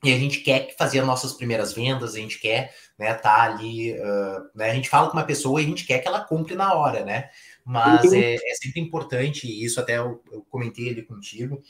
e 0.02 0.12
a 0.12 0.18
gente 0.18 0.40
quer 0.40 0.74
fazer 0.76 0.98
as 0.98 1.06
nossas 1.06 1.32
primeiras 1.32 1.72
vendas, 1.72 2.16
a 2.16 2.18
gente 2.18 2.40
quer 2.40 2.74
né, 2.98 3.14
tá 3.14 3.42
ali. 3.42 3.92
Uh, 3.92 4.50
né? 4.52 4.70
A 4.70 4.74
gente 4.74 4.88
fala 4.88 5.08
com 5.08 5.16
uma 5.16 5.24
pessoa 5.24 5.60
e 5.60 5.64
a 5.64 5.68
gente 5.68 5.86
quer 5.86 6.00
que 6.00 6.08
ela 6.08 6.24
compre 6.24 6.56
na 6.56 6.74
hora, 6.74 7.04
né? 7.04 7.30
Mas 7.64 8.04
uhum. 8.10 8.14
é, 8.14 8.34
é, 8.34 8.54
sempre 8.54 8.80
importante, 8.80 9.46
e 9.46 9.64
isso 9.64 9.80
até 9.80 9.98
eu, 9.98 10.22
eu 10.32 10.44
comentei 10.50 10.90
ali 10.90 11.02
contigo, 11.02 11.62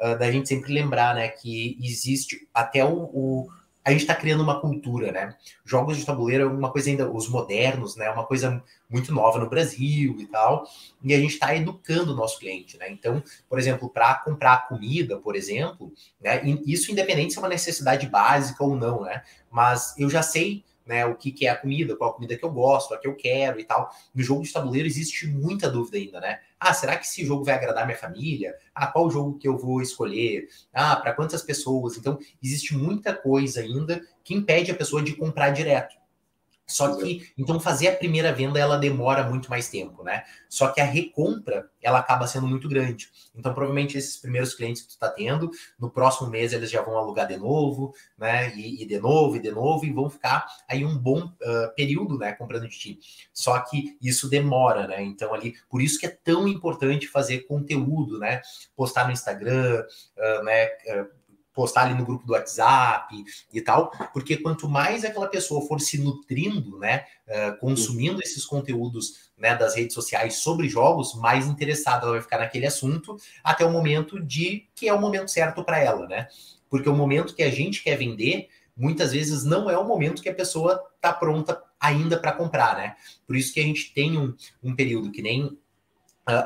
uh, 0.00 0.18
da 0.18 0.30
gente 0.30 0.48
sempre 0.48 0.72
lembrar, 0.72 1.14
né, 1.14 1.28
que 1.28 1.78
existe 1.80 2.46
até 2.52 2.84
o, 2.84 3.10
o 3.12 3.48
a 3.88 3.90
gente 3.90 4.02
está 4.02 4.14
criando 4.14 4.42
uma 4.42 4.60
cultura, 4.60 5.10
né? 5.10 5.34
Jogos 5.64 5.96
de 5.96 6.04
tabuleiro 6.04 6.44
é 6.44 6.46
uma 6.46 6.70
coisa 6.70 6.90
ainda, 6.90 7.10
os 7.10 7.26
modernos, 7.26 7.96
né? 7.96 8.10
Uma 8.10 8.26
coisa 8.26 8.62
muito 8.88 9.14
nova 9.14 9.38
no 9.38 9.48
Brasil 9.48 10.14
e 10.20 10.26
tal. 10.26 10.66
E 11.02 11.14
a 11.14 11.18
gente 11.18 11.32
está 11.32 11.56
educando 11.56 12.12
o 12.12 12.14
nosso 12.14 12.38
cliente, 12.38 12.76
né? 12.76 12.90
Então, 12.90 13.22
por 13.48 13.58
exemplo, 13.58 13.88
para 13.88 14.16
comprar 14.16 14.68
comida, 14.68 15.16
por 15.16 15.34
exemplo, 15.34 15.90
né? 16.20 16.42
Isso 16.66 16.92
independente 16.92 17.32
se 17.32 17.38
é 17.38 17.40
uma 17.40 17.48
necessidade 17.48 18.06
básica 18.06 18.62
ou 18.62 18.76
não, 18.76 19.04
né? 19.04 19.22
Mas 19.50 19.94
eu 19.96 20.10
já 20.10 20.20
sei 20.20 20.62
né? 20.88 21.04
O 21.04 21.14
que, 21.14 21.30
que 21.30 21.46
é 21.46 21.50
a 21.50 21.56
comida, 21.56 21.94
qual 21.94 22.10
a 22.10 22.14
comida 22.14 22.36
que 22.36 22.44
eu 22.44 22.50
gosto, 22.50 22.94
a 22.94 22.98
que 22.98 23.06
eu 23.06 23.14
quero 23.14 23.60
e 23.60 23.64
tal. 23.64 23.90
No 24.14 24.22
jogo 24.22 24.42
de 24.42 24.52
tabuleiro 24.52 24.88
existe 24.88 25.26
muita 25.26 25.70
dúvida 25.70 25.98
ainda, 25.98 26.20
né? 26.20 26.40
Ah, 26.58 26.72
será 26.72 26.96
que 26.96 27.04
esse 27.04 27.24
jogo 27.24 27.44
vai 27.44 27.54
agradar 27.54 27.84
minha 27.84 27.98
família? 27.98 28.54
Ah, 28.74 28.86
qual 28.86 29.10
jogo 29.10 29.38
que 29.38 29.46
eu 29.46 29.56
vou 29.56 29.82
escolher? 29.82 30.48
Ah, 30.72 30.96
para 30.96 31.12
quantas 31.12 31.42
pessoas? 31.42 31.98
Então, 31.98 32.18
existe 32.42 32.74
muita 32.74 33.14
coisa 33.14 33.60
ainda 33.60 34.00
que 34.24 34.34
impede 34.34 34.70
a 34.70 34.74
pessoa 34.74 35.02
de 35.02 35.14
comprar 35.14 35.50
direto. 35.50 35.94
Só 36.68 36.96
que, 36.96 37.32
então, 37.38 37.58
fazer 37.58 37.88
a 37.88 37.96
primeira 37.96 38.30
venda, 38.30 38.58
ela 38.58 38.76
demora 38.76 39.24
muito 39.24 39.48
mais 39.48 39.70
tempo, 39.70 40.02
né? 40.04 40.24
Só 40.50 40.68
que 40.68 40.82
a 40.82 40.84
recompra, 40.84 41.70
ela 41.80 41.98
acaba 41.98 42.26
sendo 42.26 42.46
muito 42.46 42.68
grande. 42.68 43.08
Então, 43.34 43.54
provavelmente, 43.54 43.96
esses 43.96 44.18
primeiros 44.18 44.52
clientes 44.54 44.82
que 44.82 44.88
tu 44.88 44.90
está 44.90 45.08
tendo, 45.08 45.50
no 45.78 45.90
próximo 45.90 46.28
mês 46.28 46.52
eles 46.52 46.70
já 46.70 46.82
vão 46.82 46.98
alugar 46.98 47.26
de 47.26 47.38
novo, 47.38 47.94
né? 48.18 48.54
E, 48.54 48.82
e 48.82 48.86
de 48.86 48.98
novo, 48.98 49.36
e 49.36 49.40
de 49.40 49.50
novo, 49.50 49.86
e 49.86 49.92
vão 49.92 50.10
ficar 50.10 50.46
aí 50.68 50.84
um 50.84 50.96
bom 50.96 51.24
uh, 51.24 51.74
período, 51.74 52.18
né? 52.18 52.32
Comprando 52.32 52.68
de 52.68 52.78
ti. 52.78 52.98
Só 53.32 53.58
que 53.60 53.96
isso 54.02 54.28
demora, 54.28 54.86
né? 54.86 55.02
Então, 55.02 55.32
ali, 55.32 55.54
por 55.70 55.80
isso 55.80 55.98
que 55.98 56.04
é 56.04 56.18
tão 56.22 56.46
importante 56.46 57.08
fazer 57.08 57.46
conteúdo, 57.46 58.18
né? 58.18 58.42
Postar 58.76 59.06
no 59.06 59.12
Instagram, 59.12 59.86
uh, 60.18 60.42
né? 60.44 60.66
Uh, 60.66 61.17
postar 61.58 61.86
ali 61.86 61.94
no 61.94 62.06
grupo 62.06 62.24
do 62.24 62.34
WhatsApp 62.34 63.12
e 63.52 63.60
tal, 63.60 63.90
porque 64.12 64.36
quanto 64.36 64.68
mais 64.68 65.04
aquela 65.04 65.26
pessoa 65.26 65.66
for 65.66 65.80
se 65.80 65.98
nutrindo, 65.98 66.78
né, 66.78 67.04
uh, 67.26 67.58
consumindo 67.58 68.22
esses 68.22 68.44
conteúdos 68.44 69.32
né, 69.36 69.56
das 69.56 69.74
redes 69.74 69.92
sociais 69.92 70.36
sobre 70.36 70.68
jogos, 70.68 71.16
mais 71.16 71.48
interessada 71.48 72.04
ela 72.04 72.12
vai 72.12 72.22
ficar 72.22 72.38
naquele 72.38 72.64
assunto 72.64 73.16
até 73.42 73.64
o 73.64 73.72
momento 73.72 74.20
de 74.20 74.68
que 74.72 74.88
é 74.88 74.94
o 74.94 75.00
momento 75.00 75.32
certo 75.32 75.64
para 75.64 75.80
ela, 75.80 76.06
né? 76.06 76.28
Porque 76.70 76.88
o 76.88 76.94
momento 76.94 77.34
que 77.34 77.42
a 77.42 77.50
gente 77.50 77.82
quer 77.82 77.96
vender, 77.96 78.48
muitas 78.76 79.10
vezes 79.10 79.42
não 79.42 79.68
é 79.68 79.76
o 79.76 79.84
momento 79.84 80.22
que 80.22 80.28
a 80.28 80.34
pessoa 80.34 80.80
está 80.94 81.12
pronta 81.12 81.60
ainda 81.80 82.20
para 82.20 82.30
comprar, 82.30 82.76
né? 82.76 82.94
Por 83.26 83.34
isso 83.34 83.52
que 83.52 83.58
a 83.58 83.64
gente 83.64 83.92
tem 83.92 84.16
um, 84.16 84.32
um 84.62 84.76
período 84.76 85.10
que 85.10 85.22
nem 85.22 85.58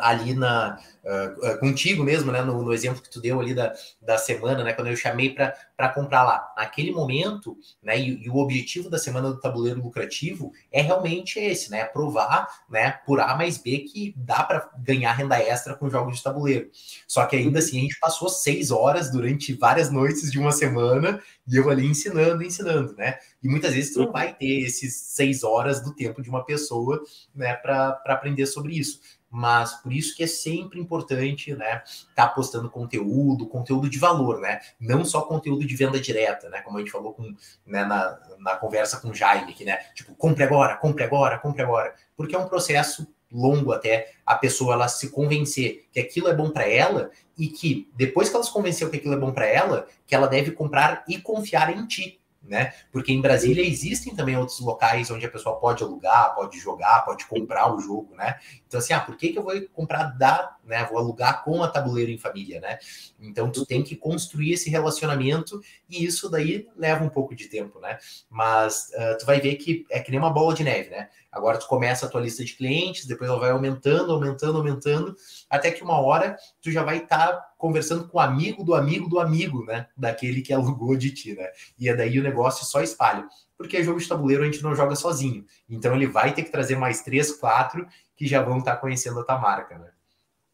ali 0.00 0.34
na 0.34 0.78
uh, 1.02 1.58
contigo 1.58 2.02
mesmo, 2.04 2.30
né, 2.30 2.42
no, 2.42 2.62
no, 2.62 2.72
exemplo 2.72 3.02
que 3.02 3.10
tu 3.10 3.20
deu 3.20 3.40
ali 3.40 3.54
da, 3.54 3.72
da 4.00 4.16
semana, 4.16 4.62
né, 4.62 4.72
quando 4.72 4.88
eu 4.88 4.96
chamei 4.96 5.30
para 5.30 5.88
comprar 5.88 6.22
lá. 6.22 6.52
Naquele 6.56 6.92
momento, 6.92 7.56
né, 7.82 7.98
e, 7.98 8.24
e, 8.24 8.30
o 8.30 8.36
objetivo 8.36 8.88
da 8.88 8.98
semana 8.98 9.28
do 9.28 9.40
tabuleiro 9.40 9.82
lucrativo 9.82 10.52
é 10.70 10.80
realmente 10.80 11.38
esse, 11.38 11.70
né, 11.70 11.84
provar, 11.84 12.46
né, 12.70 12.92
por 13.04 13.20
A 13.20 13.36
mais 13.36 13.58
B 13.58 13.80
que 13.80 14.14
dá 14.16 14.42
para 14.42 14.70
ganhar 14.78 15.12
renda 15.12 15.38
extra 15.38 15.74
com 15.74 15.90
jogos 15.90 16.16
de 16.16 16.22
tabuleiro. 16.22 16.70
Só 17.06 17.26
que 17.26 17.36
ainda 17.36 17.58
assim 17.58 17.78
a 17.78 17.82
gente 17.82 17.98
passou 17.98 18.28
seis 18.28 18.70
horas 18.70 19.10
durante 19.10 19.52
várias 19.52 19.90
noites 19.90 20.30
de 20.30 20.38
uma 20.38 20.52
semana 20.52 21.20
e 21.46 21.56
eu 21.56 21.68
ali 21.68 21.86
ensinando, 21.86 22.42
ensinando, 22.42 22.94
né? 22.96 23.18
E 23.42 23.48
muitas 23.48 23.74
vezes 23.74 23.92
tu 23.92 24.04
não 24.04 24.12
vai 24.12 24.32
ter 24.32 24.60
esses 24.60 24.94
seis 24.94 25.42
horas 25.42 25.82
do 25.82 25.94
tempo 25.94 26.22
de 26.22 26.30
uma 26.30 26.44
pessoa, 26.44 27.02
né, 27.34 27.54
para 27.54 28.00
aprender 28.06 28.46
sobre 28.46 28.78
isso 28.78 29.00
mas 29.32 29.72
por 29.80 29.94
isso 29.94 30.14
que 30.14 30.22
é 30.22 30.26
sempre 30.26 30.78
importante, 30.78 31.54
né, 31.54 31.82
estar 31.86 32.14
tá 32.14 32.28
postando 32.28 32.68
conteúdo, 32.68 33.46
conteúdo 33.46 33.88
de 33.88 33.98
valor, 33.98 34.38
né, 34.38 34.60
não 34.78 35.06
só 35.06 35.22
conteúdo 35.22 35.66
de 35.66 35.74
venda 35.74 35.98
direta, 35.98 36.50
né, 36.50 36.60
como 36.60 36.76
a 36.76 36.80
gente 36.80 36.92
falou 36.92 37.14
com, 37.14 37.34
né, 37.66 37.82
na, 37.82 38.18
na 38.38 38.56
conversa 38.56 39.00
com 39.00 39.08
o 39.08 39.14
Jaime 39.14 39.52
aqui, 39.52 39.64
né, 39.64 39.78
tipo, 39.94 40.14
compre 40.14 40.44
agora, 40.44 40.76
compre 40.76 41.02
agora, 41.02 41.38
compre 41.38 41.62
agora, 41.62 41.94
porque 42.14 42.36
é 42.36 42.38
um 42.38 42.46
processo 42.46 43.06
longo 43.32 43.72
até 43.72 44.12
a 44.26 44.34
pessoa 44.34 44.74
ela 44.74 44.86
se 44.86 45.08
convencer 45.08 45.86
que 45.90 45.98
aquilo 45.98 46.28
é 46.28 46.34
bom 46.34 46.50
para 46.50 46.68
ela 46.68 47.10
e 47.38 47.48
que 47.48 47.90
depois 47.96 48.28
que 48.28 48.36
ela 48.36 48.44
se 48.44 48.52
convenceu 48.52 48.90
que 48.90 48.98
aquilo 48.98 49.14
é 49.14 49.18
bom 49.18 49.32
para 49.32 49.46
ela, 49.46 49.86
que 50.06 50.14
ela 50.14 50.28
deve 50.28 50.50
comprar 50.50 51.02
e 51.08 51.18
confiar 51.18 51.74
em 51.74 51.86
ti, 51.86 52.20
né? 52.42 52.72
Porque 52.90 53.12
em 53.12 53.20
Brasília 53.20 53.66
existem 53.66 54.14
também 54.14 54.36
outros 54.36 54.60
locais 54.60 55.10
onde 55.10 55.24
a 55.24 55.30
pessoa 55.30 55.56
pode 55.56 55.82
alugar, 55.82 56.34
pode 56.34 56.58
jogar, 56.58 57.04
pode 57.04 57.24
comprar 57.26 57.72
o 57.72 57.80
jogo, 57.80 58.14
né? 58.16 58.38
Então, 58.72 58.80
assim, 58.80 58.94
ah, 58.94 59.00
por 59.00 59.18
que, 59.18 59.28
que 59.28 59.38
eu 59.38 59.42
vou 59.42 59.52
comprar 59.74 60.04
da, 60.16 60.56
né? 60.64 60.82
Vou 60.86 60.96
alugar 60.96 61.44
com 61.44 61.62
a 61.62 61.68
tabuleiro 61.68 62.10
em 62.10 62.16
família, 62.16 62.58
né? 62.58 62.78
Então, 63.20 63.50
tu 63.52 63.66
tem 63.66 63.82
que 63.82 63.94
construir 63.94 64.52
esse 64.52 64.70
relacionamento 64.70 65.60
e 65.90 66.02
isso 66.02 66.30
daí 66.30 66.66
leva 66.74 67.04
um 67.04 67.10
pouco 67.10 67.34
de 67.34 67.48
tempo, 67.48 67.78
né? 67.80 67.98
Mas 68.30 68.90
uh, 68.94 69.18
tu 69.18 69.26
vai 69.26 69.42
ver 69.42 69.56
que 69.56 69.84
é 69.90 70.00
que 70.00 70.10
nem 70.10 70.18
uma 70.18 70.32
bola 70.32 70.54
de 70.54 70.64
neve, 70.64 70.88
né? 70.88 71.10
Agora 71.30 71.58
tu 71.58 71.66
começa 71.66 72.06
a 72.06 72.08
tua 72.08 72.22
lista 72.22 72.42
de 72.42 72.54
clientes, 72.54 73.06
depois 73.06 73.28
ela 73.28 73.38
vai 73.38 73.50
aumentando, 73.50 74.12
aumentando, 74.12 74.56
aumentando, 74.56 75.16
até 75.50 75.70
que 75.70 75.82
uma 75.82 76.00
hora 76.00 76.36
tu 76.60 76.70
já 76.70 76.82
vai 76.82 76.98
estar 76.98 77.28
tá 77.28 77.46
conversando 77.58 78.08
com 78.08 78.18
o 78.18 78.20
amigo 78.20 78.64
do 78.64 78.74
amigo 78.74 79.08
do 79.08 79.20
amigo, 79.20 79.64
né? 79.66 79.86
Daquele 79.94 80.40
que 80.40 80.52
alugou 80.54 80.96
de 80.96 81.10
ti, 81.10 81.34
né? 81.34 81.48
E 81.78 81.90
é 81.90 81.94
daí 81.94 82.18
o 82.18 82.22
negócio 82.22 82.64
só 82.64 82.80
espalha. 82.80 83.26
Porque 83.56 83.84
jogo 83.84 84.00
de 84.00 84.08
tabuleiro 84.08 84.42
a 84.42 84.46
gente 84.46 84.62
não 84.62 84.74
joga 84.74 84.96
sozinho. 84.96 85.44
Então 85.70 85.94
ele 85.94 86.06
vai 86.06 86.34
ter 86.34 86.42
que 86.42 86.50
trazer 86.50 86.76
mais 86.76 87.02
três, 87.02 87.30
quatro 87.32 87.86
que 88.16 88.26
já 88.26 88.42
vão 88.42 88.58
estar 88.58 88.76
tá 88.76 88.80
conhecendo 88.80 89.20
a 89.20 89.24
tua 89.24 89.38
marca, 89.38 89.78
né? 89.78 89.90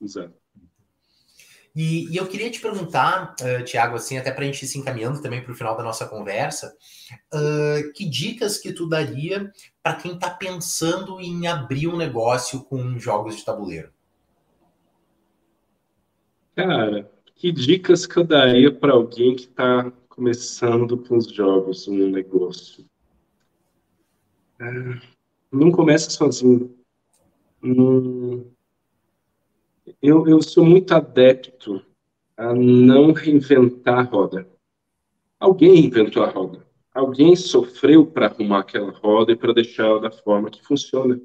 Exato. 0.01 0.35
E, 1.75 2.13
e, 2.13 2.17
eu 2.17 2.27
queria 2.27 2.51
te 2.51 2.61
perguntar, 2.61 3.37
uh, 3.41 3.65
Tiago, 3.65 3.97
assim, 3.97 4.19
até 4.19 4.33
para 4.33 4.43
a 4.43 4.47
gente 4.47 4.65
ir 4.65 4.67
se 4.67 4.79
encaminhando 4.79 5.23
também 5.23 5.43
para 5.43 5.53
o 5.53 5.55
final 5.55 5.77
da 5.77 5.83
nossa 5.85 6.09
conversa, 6.09 6.75
uh, 7.33 7.93
que 7.93 8.05
dicas 8.05 8.59
que 8.59 8.73
tu 8.73 8.89
daria 8.89 9.53
para 9.81 9.95
quem 9.95 10.15
está 10.15 10.29
pensando 10.29 11.21
em 11.21 11.47
abrir 11.47 11.87
um 11.87 11.97
negócio 11.97 12.65
com 12.65 12.99
jogos 12.99 13.37
de 13.37 13.45
tabuleiro? 13.45 13.93
Cara, 16.57 17.09
que 17.37 17.53
dicas 17.53 18.07
que 18.07 18.17
eu 18.17 18.25
daria 18.25 18.73
para 18.75 18.95
alguém 18.95 19.37
que 19.37 19.45
está 19.45 19.93
começando 20.09 20.99
com 20.99 21.17
os 21.17 21.33
jogos 21.33 21.87
no 21.87 22.09
negócio? 22.09 22.85
Uh, 24.61 25.01
não 25.53 25.71
começa 25.71 26.11
sozinho. 26.11 26.77
Não 27.63 28.47
eu, 30.03 30.29
eu 30.29 30.43
sou 30.43 30.65
muito 30.65 30.93
adepto 30.93 31.83
a 32.37 32.55
não 32.55 33.13
reinventar 33.13 33.99
a 33.99 34.03
roda. 34.03 34.49
Alguém 35.41 35.87
inventou 35.87 36.23
a 36.23 36.29
roda. 36.29 36.67
Alguém 36.93 37.35
sofreu 37.37 38.07
para 38.07 38.27
arrumar 38.27 38.61
aquela 38.61 38.91
roda 38.91 39.33
e 39.33 39.37
para 39.37 39.53
deixá-la 39.53 40.01
da 40.01 40.11
forma 40.11 40.51
que 40.51 40.65
funciona. 40.65 41.21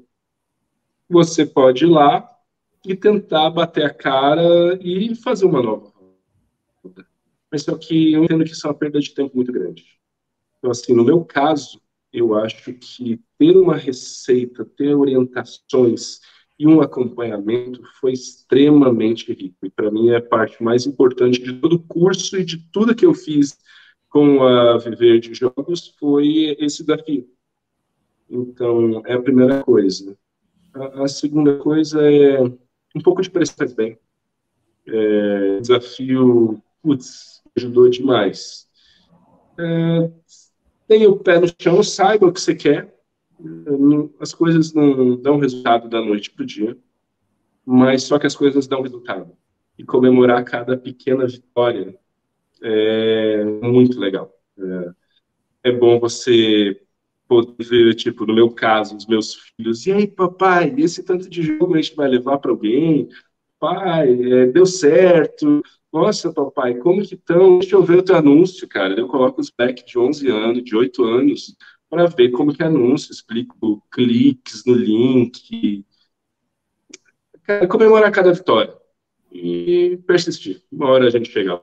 Você 1.08 1.44
pode 1.44 1.84
ir 1.84 1.88
lá 1.88 2.30
e 2.84 2.94
tentar 2.94 3.50
bater 3.50 3.84
a 3.84 3.92
cara 3.92 4.78
e 4.80 5.14
fazer 5.16 5.46
uma 5.46 5.62
nova 5.62 5.92
roda. 6.82 7.06
Mas 7.50 7.62
só 7.62 7.76
que 7.76 8.12
eu 8.12 8.24
entendo 8.24 8.44
que 8.44 8.52
isso 8.52 8.66
é 8.66 8.70
uma 8.70 8.76
perda 8.76 9.00
de 9.00 9.14
tempo 9.14 9.36
muito 9.36 9.52
grande. 9.52 9.84
Então, 10.58 10.70
assim, 10.70 10.94
no 10.94 11.04
meu 11.04 11.24
caso, 11.24 11.80
eu 12.14 12.34
acho 12.36 12.72
que 12.72 13.20
ter 13.36 13.56
uma 13.56 13.76
receita, 13.76 14.64
ter 14.64 14.94
orientações, 14.94 16.20
e 16.56 16.66
um 16.66 16.80
acompanhamento 16.80 17.82
foi 18.00 18.12
extremamente 18.12 19.32
rico. 19.32 19.66
E 19.66 19.70
para 19.70 19.90
mim 19.90 20.10
é 20.10 20.16
a 20.16 20.22
parte 20.22 20.62
mais 20.62 20.86
importante 20.86 21.42
de 21.42 21.52
todo 21.54 21.74
o 21.74 21.82
curso 21.82 22.36
e 22.36 22.44
de 22.44 22.58
tudo 22.70 22.94
que 22.94 23.04
eu 23.04 23.12
fiz 23.12 23.58
com 24.08 24.44
a 24.44 24.78
Viver 24.78 25.18
de 25.18 25.34
Jogos 25.34 25.94
foi 25.98 26.56
esse 26.60 26.84
desafio. 26.84 27.28
Então, 28.30 29.02
é 29.04 29.14
a 29.14 29.22
primeira 29.22 29.64
coisa. 29.64 30.16
A, 30.72 31.02
a 31.02 31.08
segunda 31.08 31.58
coisa 31.58 32.00
é 32.08 32.40
um 32.40 33.00
pouco 33.02 33.20
de 33.20 33.30
preço 33.30 33.54
faz 33.56 33.72
bem. 33.72 33.98
É, 34.86 35.60
desafio, 35.60 36.62
putz, 36.80 37.42
ajudou 37.56 37.88
demais. 37.88 38.68
É, 39.58 40.10
tenha 40.86 41.08
o 41.08 41.18
pé 41.18 41.40
no 41.40 41.46
chão, 41.60 41.82
saiba 41.82 42.26
o 42.26 42.32
que 42.32 42.40
você 42.40 42.54
quer, 42.54 42.94
as 44.20 44.32
coisas 44.32 44.72
não 44.72 45.16
dão 45.16 45.38
resultado 45.38 45.88
da 45.88 46.00
noite 46.00 46.30
para 46.30 46.42
o 46.42 46.46
dia, 46.46 46.76
mas 47.64 48.04
só 48.04 48.18
que 48.18 48.26
as 48.26 48.36
coisas 48.36 48.66
dão 48.66 48.82
resultado. 48.82 49.32
E 49.76 49.84
comemorar 49.84 50.44
cada 50.44 50.76
pequena 50.76 51.26
vitória 51.26 51.98
é 52.62 53.44
muito 53.44 53.98
legal. 53.98 54.32
É, 54.58 55.70
é 55.70 55.72
bom 55.72 55.98
você 55.98 56.80
poder 57.26 57.64
ver, 57.64 57.94
tipo, 57.94 58.26
no 58.26 58.34
meu 58.34 58.50
caso, 58.50 58.96
os 58.96 59.06
meus 59.06 59.34
filhos, 59.34 59.86
e 59.86 59.92
aí, 59.92 60.06
papai, 60.06 60.72
esse 60.78 61.02
tanto 61.02 61.28
de 61.28 61.42
jogo 61.42 61.74
a 61.74 61.80
gente 61.80 61.96
vai 61.96 62.08
levar 62.08 62.38
para 62.38 62.50
alguém? 62.50 63.08
Pai, 63.58 64.12
é, 64.12 64.46
deu 64.46 64.66
certo. 64.66 65.62
Nossa, 65.94 66.32
papai, 66.32 66.74
como 66.74 67.06
que 67.06 67.14
estão? 67.14 67.60
Deixa 67.60 67.76
eu 67.76 67.84
ver 67.84 67.98
o 67.98 68.02
teu 68.02 68.16
anúncio, 68.16 68.66
cara. 68.66 68.98
Eu 68.98 69.06
coloco 69.06 69.40
os 69.40 69.48
back 69.48 69.86
de 69.86 69.96
11 69.96 70.28
anos, 70.28 70.64
de 70.64 70.74
8 70.74 71.04
anos, 71.04 71.54
para 71.88 72.06
ver 72.06 72.32
como 72.32 72.52
que 72.52 72.64
é 72.64 72.66
anúncio, 72.66 73.12
explico 73.12 73.80
cliques 73.92 74.64
no 74.66 74.74
link, 74.74 75.86
comemorar 77.70 78.10
cada 78.10 78.32
vitória 78.32 78.76
e 79.30 79.96
persistir. 80.04 80.64
Uma 80.72 80.88
hora 80.88 81.06
a 81.06 81.10
gente 81.10 81.30
chega 81.30 81.54
lá. 81.54 81.62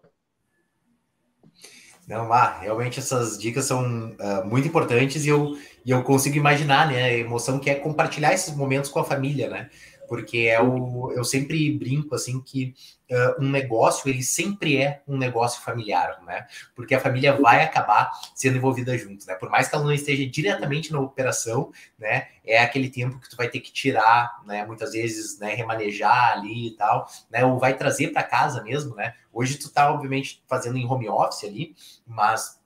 Não, 2.07 2.29
lá, 2.29 2.57
realmente 2.59 2.99
essas 2.99 3.37
dicas 3.37 3.65
são 3.65 4.11
uh, 4.11 4.45
muito 4.45 4.65
importantes 4.65 5.25
e 5.25 5.29
eu, 5.29 5.57
e 5.85 5.91
eu 5.91 6.03
consigo 6.03 6.37
imaginar, 6.37 6.87
né, 6.87 7.03
a 7.03 7.17
emoção 7.17 7.59
que 7.59 7.69
é 7.69 7.75
compartilhar 7.75 8.33
esses 8.33 8.55
momentos 8.55 8.89
com 8.89 8.99
a 8.99 9.03
família, 9.03 9.49
né? 9.49 9.69
Porque 10.11 10.39
é 10.39 10.61
o, 10.61 11.09
eu 11.13 11.23
sempre 11.23 11.71
brinco 11.71 12.13
assim 12.13 12.41
que 12.41 12.75
uh, 13.09 13.41
um 13.41 13.49
negócio 13.49 14.09
ele 14.09 14.21
sempre 14.21 14.75
é 14.75 15.01
um 15.07 15.17
negócio 15.17 15.61
familiar, 15.61 16.21
né? 16.25 16.47
Porque 16.75 16.93
a 16.93 16.99
família 16.99 17.31
vai 17.37 17.63
acabar 17.63 18.11
sendo 18.35 18.57
envolvida 18.57 18.97
junto, 18.97 19.25
né? 19.25 19.35
Por 19.35 19.49
mais 19.49 19.69
que 19.69 19.75
ela 19.75 19.85
não 19.85 19.93
esteja 19.93 20.29
diretamente 20.29 20.91
na 20.91 20.99
operação, 20.99 21.71
né? 21.97 22.27
É 22.43 22.59
aquele 22.59 22.89
tempo 22.89 23.21
que 23.21 23.29
tu 23.29 23.37
vai 23.37 23.47
ter 23.47 23.61
que 23.61 23.71
tirar, 23.71 24.43
né? 24.45 24.65
Muitas 24.65 24.91
vezes, 24.91 25.39
né? 25.39 25.55
Remanejar 25.55 26.33
ali 26.33 26.67
e 26.67 26.75
tal, 26.75 27.07
né? 27.29 27.45
Ou 27.45 27.57
vai 27.57 27.77
trazer 27.77 28.09
para 28.09 28.21
casa 28.21 28.61
mesmo, 28.61 28.93
né? 28.95 29.15
Hoje 29.31 29.57
tu 29.57 29.71
tá 29.71 29.89
obviamente 29.89 30.43
fazendo 30.45 30.77
em 30.77 30.85
home 30.85 31.07
office 31.07 31.45
ali, 31.45 31.73
mas 32.05 32.60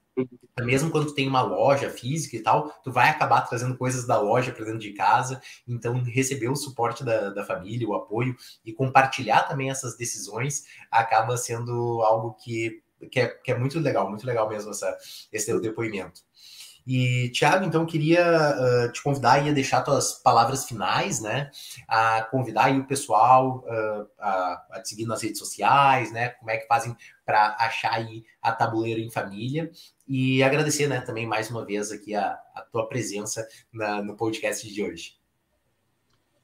mesmo 0.64 0.90
quando 0.90 1.08
tu 1.08 1.14
tem 1.14 1.28
uma 1.28 1.42
loja 1.42 1.90
física 1.90 2.36
e 2.36 2.42
tal, 2.42 2.70
tu 2.84 2.92
vai 2.92 3.10
acabar 3.10 3.42
trazendo 3.42 3.78
coisas 3.78 4.06
da 4.06 4.20
loja 4.20 4.52
para 4.52 4.66
dentro 4.66 4.80
de 4.80 4.94
casa. 4.94 5.42
Então, 5.68 6.02
receber 6.04 6.50
o 6.50 6.56
suporte 6.56 7.04
da, 7.04 7.30
da 7.30 7.44
família, 7.44 7.88
o 7.88 7.96
apoio 7.96 8.36
e 8.64 8.72
compartilhar 8.72 9.44
também 9.44 9.70
essas 9.70 9.98
decisões 9.98 10.64
acaba 10.90 11.36
sendo 11.38 12.02
algo 12.02 12.34
que, 12.34 12.82
que, 13.12 13.20
é, 13.20 13.28
que 13.28 13.52
é 13.52 13.58
muito 13.58 13.80
legal, 13.80 14.10
muito 14.10 14.26
legal 14.26 14.48
mesmo 14.48 14.72
essa, 14.72 14.98
esse 15.32 15.48
teu 15.48 15.60
depoimento. 15.60 16.22
E, 16.88 17.30
Thiago, 17.30 17.66
então, 17.66 17.84
queria 17.84 18.24
uh, 18.56 18.92
te 18.92 19.02
convidar 19.02 19.46
e 19.46 19.52
deixar 19.52 19.82
tuas 19.82 20.14
palavras 20.14 20.66
finais, 20.66 21.20
né? 21.20 21.50
A 21.88 22.22
convidar 22.30 22.72
o 22.72 22.86
pessoal 22.86 23.66
uh, 23.66 24.08
a, 24.20 24.66
a 24.70 24.82
te 24.84 24.90
seguir 24.90 25.08
nas 25.08 25.24
redes 25.24 25.40
sociais, 25.40 26.12
né? 26.12 26.30
Como 26.30 26.52
é 26.52 26.58
que 26.58 26.68
fazem 26.68 26.96
para 27.26 27.56
achar 27.60 27.94
aí 27.94 28.24
a 28.40 28.52
Tabuleiro 28.52 29.02
em 29.02 29.10
Família. 29.10 29.72
E 30.08 30.44
agradecer, 30.44 30.88
né, 30.88 31.02
também 31.02 31.26
mais 31.26 31.50
uma 31.50 31.66
vez 31.66 31.92
aqui 31.92 32.14
a, 32.14 32.38
a 32.56 32.62
tua 32.72 32.88
presença 32.88 33.48
na, 33.74 34.02
no 34.04 34.16
podcast 34.16 34.72
de 34.72 34.84
hoje. 34.84 35.14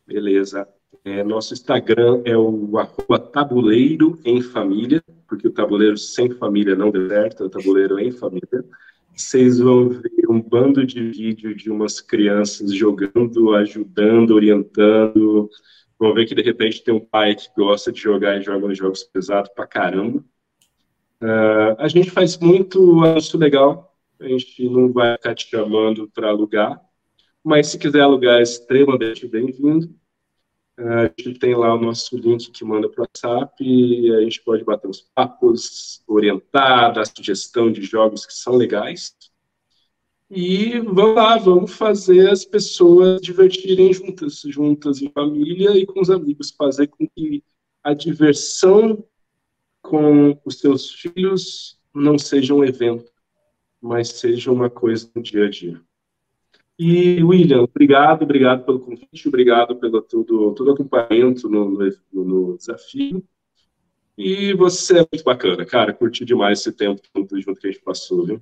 Beleza. 0.05 0.67
É, 1.05 1.23
nosso 1.23 1.53
Instagram 1.53 2.21
é 2.25 2.35
o 2.35 2.77
arroba 2.77 3.19
tabuleiro 3.19 4.19
em 4.25 4.41
família, 4.41 5.03
porque 5.27 5.47
o 5.47 5.51
tabuleiro 5.51 5.97
sem 5.97 6.29
família 6.31 6.75
não 6.75 6.91
deu 6.91 7.07
certo, 7.07 7.43
é 7.43 7.45
o 7.45 7.49
tabuleiro 7.49 7.99
em 7.99 8.11
família 8.11 8.65
vocês 9.15 9.59
vão 9.59 9.89
ver 9.89 10.29
um 10.29 10.41
bando 10.41 10.85
de 10.85 11.11
vídeo 11.11 11.55
de 11.55 11.69
umas 11.69 11.99
crianças 11.99 12.73
jogando, 12.73 13.53
ajudando, 13.53 14.31
orientando. 14.31 15.49
Vão 15.99 16.13
ver 16.13 16.25
que 16.25 16.35
de 16.35 16.41
repente 16.41 16.83
tem 16.83 16.93
um 16.93 16.99
pai 16.99 17.35
que 17.35 17.47
gosta 17.55 17.91
de 17.91 17.99
jogar 17.99 18.37
e 18.37 18.41
joga 18.41 18.65
uns 18.65 18.77
jogos 18.77 19.03
pesados 19.03 19.51
pra 19.53 19.67
caramba. 19.67 20.23
Uh, 21.21 21.75
a 21.77 21.87
gente 21.87 22.09
faz 22.09 22.37
muito 22.37 23.03
anúncio 23.03 23.37
legal. 23.37 23.95
A 24.19 24.27
gente 24.27 24.67
não 24.67 24.91
vai 24.91 25.15
ficar 25.17 25.35
te 25.35 25.47
chamando 25.49 26.09
para 26.13 26.29
alugar, 26.29 26.81
mas 27.43 27.67
se 27.67 27.77
quiser 27.77 28.01
alugar, 28.01 28.39
é 28.39 28.43
extremamente 28.43 29.27
bem-vindo. 29.27 29.93
A 30.77 31.03
gente 31.05 31.37
tem 31.37 31.55
lá 31.55 31.75
o 31.75 31.79
nosso 31.79 32.17
link 32.17 32.49
que 32.51 32.65
manda 32.65 32.89
para 32.89 33.01
o 33.01 33.03
WhatsApp 33.03 33.63
e 33.63 34.11
a 34.15 34.21
gente 34.21 34.41
pode 34.43 34.63
bater 34.63 34.87
uns 34.87 35.01
papos, 35.13 36.03
orientar, 36.07 36.93
dar 36.93 37.05
sugestão 37.05 37.71
de 37.71 37.83
jogos 37.83 38.25
que 38.25 38.33
são 38.33 38.55
legais. 38.55 39.15
E 40.29 40.79
vamos 40.79 41.15
lá, 41.15 41.37
vamos 41.37 41.71
fazer 41.73 42.29
as 42.29 42.45
pessoas 42.45 43.21
divertirem 43.21 43.93
juntas, 43.93 44.41
juntas 44.45 45.01
em 45.01 45.09
família 45.09 45.77
e 45.77 45.85
com 45.85 45.99
os 45.99 46.09
amigos, 46.09 46.51
fazer 46.51 46.87
com 46.87 47.07
que 47.07 47.43
a 47.83 47.93
diversão 47.93 49.03
com 49.91 50.39
os 50.45 50.57
seus 50.57 50.89
filhos 50.89 51.77
não 51.93 52.17
seja 52.17 52.53
um 52.53 52.63
evento, 52.63 53.11
mas 53.81 54.07
seja 54.07 54.49
uma 54.49 54.69
coisa 54.69 55.11
do 55.13 55.21
dia 55.21 55.47
a 55.47 55.49
dia. 55.49 55.81
E, 56.79 57.21
William, 57.21 57.63
obrigado, 57.63 58.23
obrigado 58.23 58.63
pelo 58.63 58.79
convite, 58.79 59.27
obrigado 59.27 59.75
pelo 59.75 60.01
todo, 60.01 60.55
o 60.57 60.71
acompanhamento 60.71 61.49
no, 61.49 61.69
no, 61.69 62.23
no 62.23 62.57
desafio. 62.57 63.21
E 64.17 64.53
você 64.53 64.99
é 64.99 65.07
muito 65.11 65.25
bacana, 65.25 65.65
cara. 65.65 65.93
Curti 65.93 66.23
demais 66.23 66.59
esse 66.59 66.71
tempo 66.71 67.01
junto 67.13 67.59
que 67.59 67.67
a 67.67 67.71
gente 67.71 67.83
passou, 67.83 68.25
viu? 68.25 68.41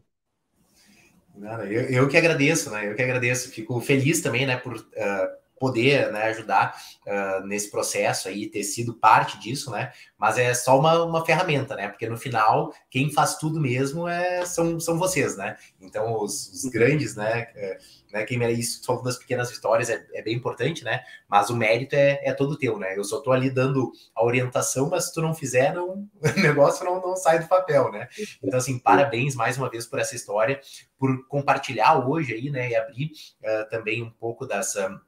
eu, 1.68 1.82
eu, 1.90 2.08
que 2.08 2.18
agradeço, 2.18 2.70
né? 2.70 2.92
Eu 2.92 2.96
que 2.96 3.02
agradeço. 3.02 3.50
Fico 3.50 3.82
feliz 3.82 4.22
também, 4.22 4.46
né, 4.46 4.58
por 4.58 4.76
uh, 4.76 5.40
poder 5.60 6.12
né, 6.12 6.24
ajudar 6.24 6.76
uh, 7.06 7.46
nesse 7.46 7.70
processo 7.70 8.28
aí, 8.28 8.48
ter 8.48 8.64
sido 8.64 8.94
parte 8.94 9.40
disso, 9.40 9.70
né? 9.72 9.92
Mas 10.18 10.38
é 10.38 10.54
só 10.54 10.80
uma, 10.80 11.04
uma 11.04 11.26
ferramenta, 11.26 11.76
né? 11.76 11.88
Porque 11.88 12.08
no 12.08 12.18
final, 12.18 12.74
quem 12.90 13.12
faz 13.12 13.38
tudo 13.38 13.60
mesmo 13.60 14.08
é, 14.08 14.46
são, 14.46 14.80
são 14.80 14.98
vocês, 14.98 15.36
né? 15.38 15.58
Então, 15.80 16.22
os, 16.22 16.52
os 16.52 16.66
grandes, 16.72 17.16
né? 17.16 17.48
Uh, 17.56 18.00
né? 18.12 18.24
Quem 18.26 18.44
é 18.44 18.52
isso, 18.52 18.84
falando 18.86 19.04
das 19.04 19.18
pequenas 19.18 19.52
vitórias, 19.52 19.90
é, 19.90 20.06
é, 20.14 20.22
bem 20.22 20.36
importante, 20.36 20.84
né? 20.84 21.04
Mas 21.28 21.50
o 21.50 21.56
mérito 21.56 21.96
é, 21.96 22.20
é 22.24 22.34
todo 22.34 22.58
teu, 22.58 22.78
né? 22.78 22.98
Eu 22.98 23.04
só 23.04 23.20
tô 23.22 23.32
ali 23.32 23.50
dando 23.50 23.92
a 24.16 24.24
orientação, 24.24 24.90
mas 24.90 25.06
se 25.06 25.14
tu 25.14 25.22
não 25.22 25.34
fizer, 25.34 25.74
não, 25.74 26.08
o 26.22 26.40
negócio 26.42 26.84
não, 26.86 27.02
não 27.02 27.16
sai 27.16 27.40
do 27.40 27.48
papel, 27.48 27.92
né? 27.92 28.08
Então, 28.44 28.58
assim, 28.58 28.80
parabéns 28.80 29.36
mais 29.36 29.58
uma 29.58 29.70
vez 29.70 29.86
por 29.86 30.00
essa 30.00 30.16
história, 30.16 30.60
por 30.98 31.28
compartilhar 31.28 32.08
hoje 32.08 32.34
aí, 32.34 32.50
né? 32.50 32.70
E 32.70 32.76
abrir 32.76 33.12
uh, 33.42 33.70
também 33.70 34.04
um 34.04 34.10
pouco 34.10 34.46
dessa 34.46 35.00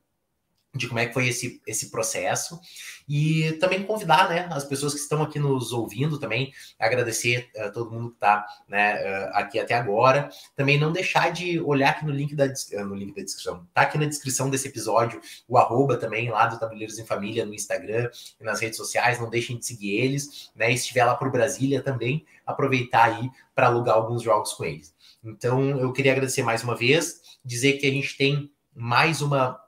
de 0.73 0.87
como 0.87 0.99
é 0.99 1.05
que 1.05 1.13
foi 1.13 1.27
esse, 1.27 1.61
esse 1.67 1.91
processo 1.91 2.59
e 3.07 3.51
também 3.59 3.83
convidar 3.83 4.29
né, 4.29 4.47
as 4.51 4.63
pessoas 4.63 4.93
que 4.93 4.99
estão 4.99 5.21
aqui 5.21 5.37
nos 5.37 5.73
ouvindo 5.73 6.17
também, 6.17 6.53
agradecer 6.79 7.49
a 7.57 7.67
uh, 7.67 7.71
todo 7.71 7.91
mundo 7.91 8.09
que 8.09 8.15
está 8.15 8.45
né, 8.69 8.95
uh, 8.95 9.31
aqui 9.33 9.59
até 9.59 9.73
agora. 9.73 10.29
Também 10.55 10.79
não 10.79 10.93
deixar 10.93 11.31
de 11.31 11.59
olhar 11.59 11.89
aqui 11.89 12.05
no 12.05 12.11
link 12.11 12.33
da, 12.33 12.45
uh, 12.45 12.85
no 12.85 12.95
link 12.95 13.13
da 13.13 13.21
descrição. 13.21 13.67
Tá 13.73 13.81
aqui 13.81 13.97
na 13.97 14.05
descrição 14.05 14.49
desse 14.49 14.69
episódio 14.69 15.19
o 15.45 15.57
arroba 15.57 15.97
também 15.97 16.29
lá 16.29 16.47
do 16.47 16.57
Tabuleiros 16.57 16.97
em 16.99 17.05
Família 17.05 17.45
no 17.45 17.53
Instagram 17.53 18.09
e 18.39 18.43
nas 18.43 18.61
redes 18.61 18.77
sociais. 18.77 19.19
Não 19.19 19.29
deixem 19.29 19.57
de 19.57 19.65
seguir 19.65 19.97
eles. 19.97 20.49
Né, 20.55 20.71
e 20.71 20.77
se 20.77 20.83
estiver 20.83 21.03
lá 21.03 21.15
por 21.15 21.29
Brasília 21.29 21.81
também, 21.81 22.25
aproveitar 22.45 23.05
aí 23.05 23.29
para 23.53 23.67
alugar 23.67 23.95
alguns 23.95 24.23
jogos 24.23 24.53
com 24.53 24.63
eles. 24.63 24.93
Então, 25.23 25.77
eu 25.77 25.91
queria 25.91 26.13
agradecer 26.13 26.43
mais 26.43 26.63
uma 26.63 26.75
vez, 26.75 27.21
dizer 27.43 27.73
que 27.73 27.85
a 27.85 27.91
gente 27.91 28.17
tem 28.17 28.51
mais 28.73 29.21
uma 29.21 29.59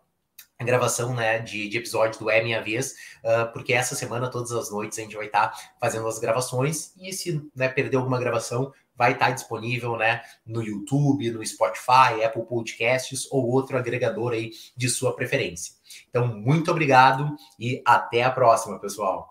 gravação 0.62 1.16
né, 1.16 1.40
de, 1.40 1.68
de 1.68 1.78
episódio 1.78 2.20
do 2.20 2.30
É 2.30 2.44
Minha 2.44 2.62
Vez, 2.62 2.96
uh, 3.24 3.52
porque 3.52 3.74
essa 3.74 3.96
semana, 3.96 4.30
todas 4.30 4.52
as 4.52 4.72
noites, 4.72 4.98
a 4.98 5.02
gente 5.02 5.16
vai 5.16 5.26
estar 5.26 5.50
tá 5.50 5.58
fazendo 5.80 6.08
as 6.08 6.20
gravações, 6.20 6.94
e 7.02 7.12
se 7.12 7.42
né, 7.56 7.68
perder 7.70 7.98
alguma 7.98 8.20
gravação, 8.20 8.72
vai 8.96 9.14
estar 9.14 9.28
tá 9.28 9.32
disponível 9.32 9.98
né, 9.98 10.22
no 10.46 10.62
YouTube, 10.62 11.32
no 11.32 11.46
Spotify, 11.46 12.24
Apple 12.24 12.46
Podcasts 12.46 13.28
ou 13.32 13.50
outro 13.50 13.78
agregador 13.78 14.34
aí 14.34 14.52
de 14.76 14.90
sua 14.90 15.16
preferência. 15.16 15.74
Então, 16.10 16.28
muito 16.28 16.72
obrigado 16.72 17.36
e 17.60 17.82
até 17.86 18.24
a 18.24 18.32
próxima, 18.32 18.80
pessoal. 18.80 19.28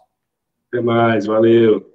Até 0.68 0.80
mais, 0.80 1.26
valeu. 1.26 1.91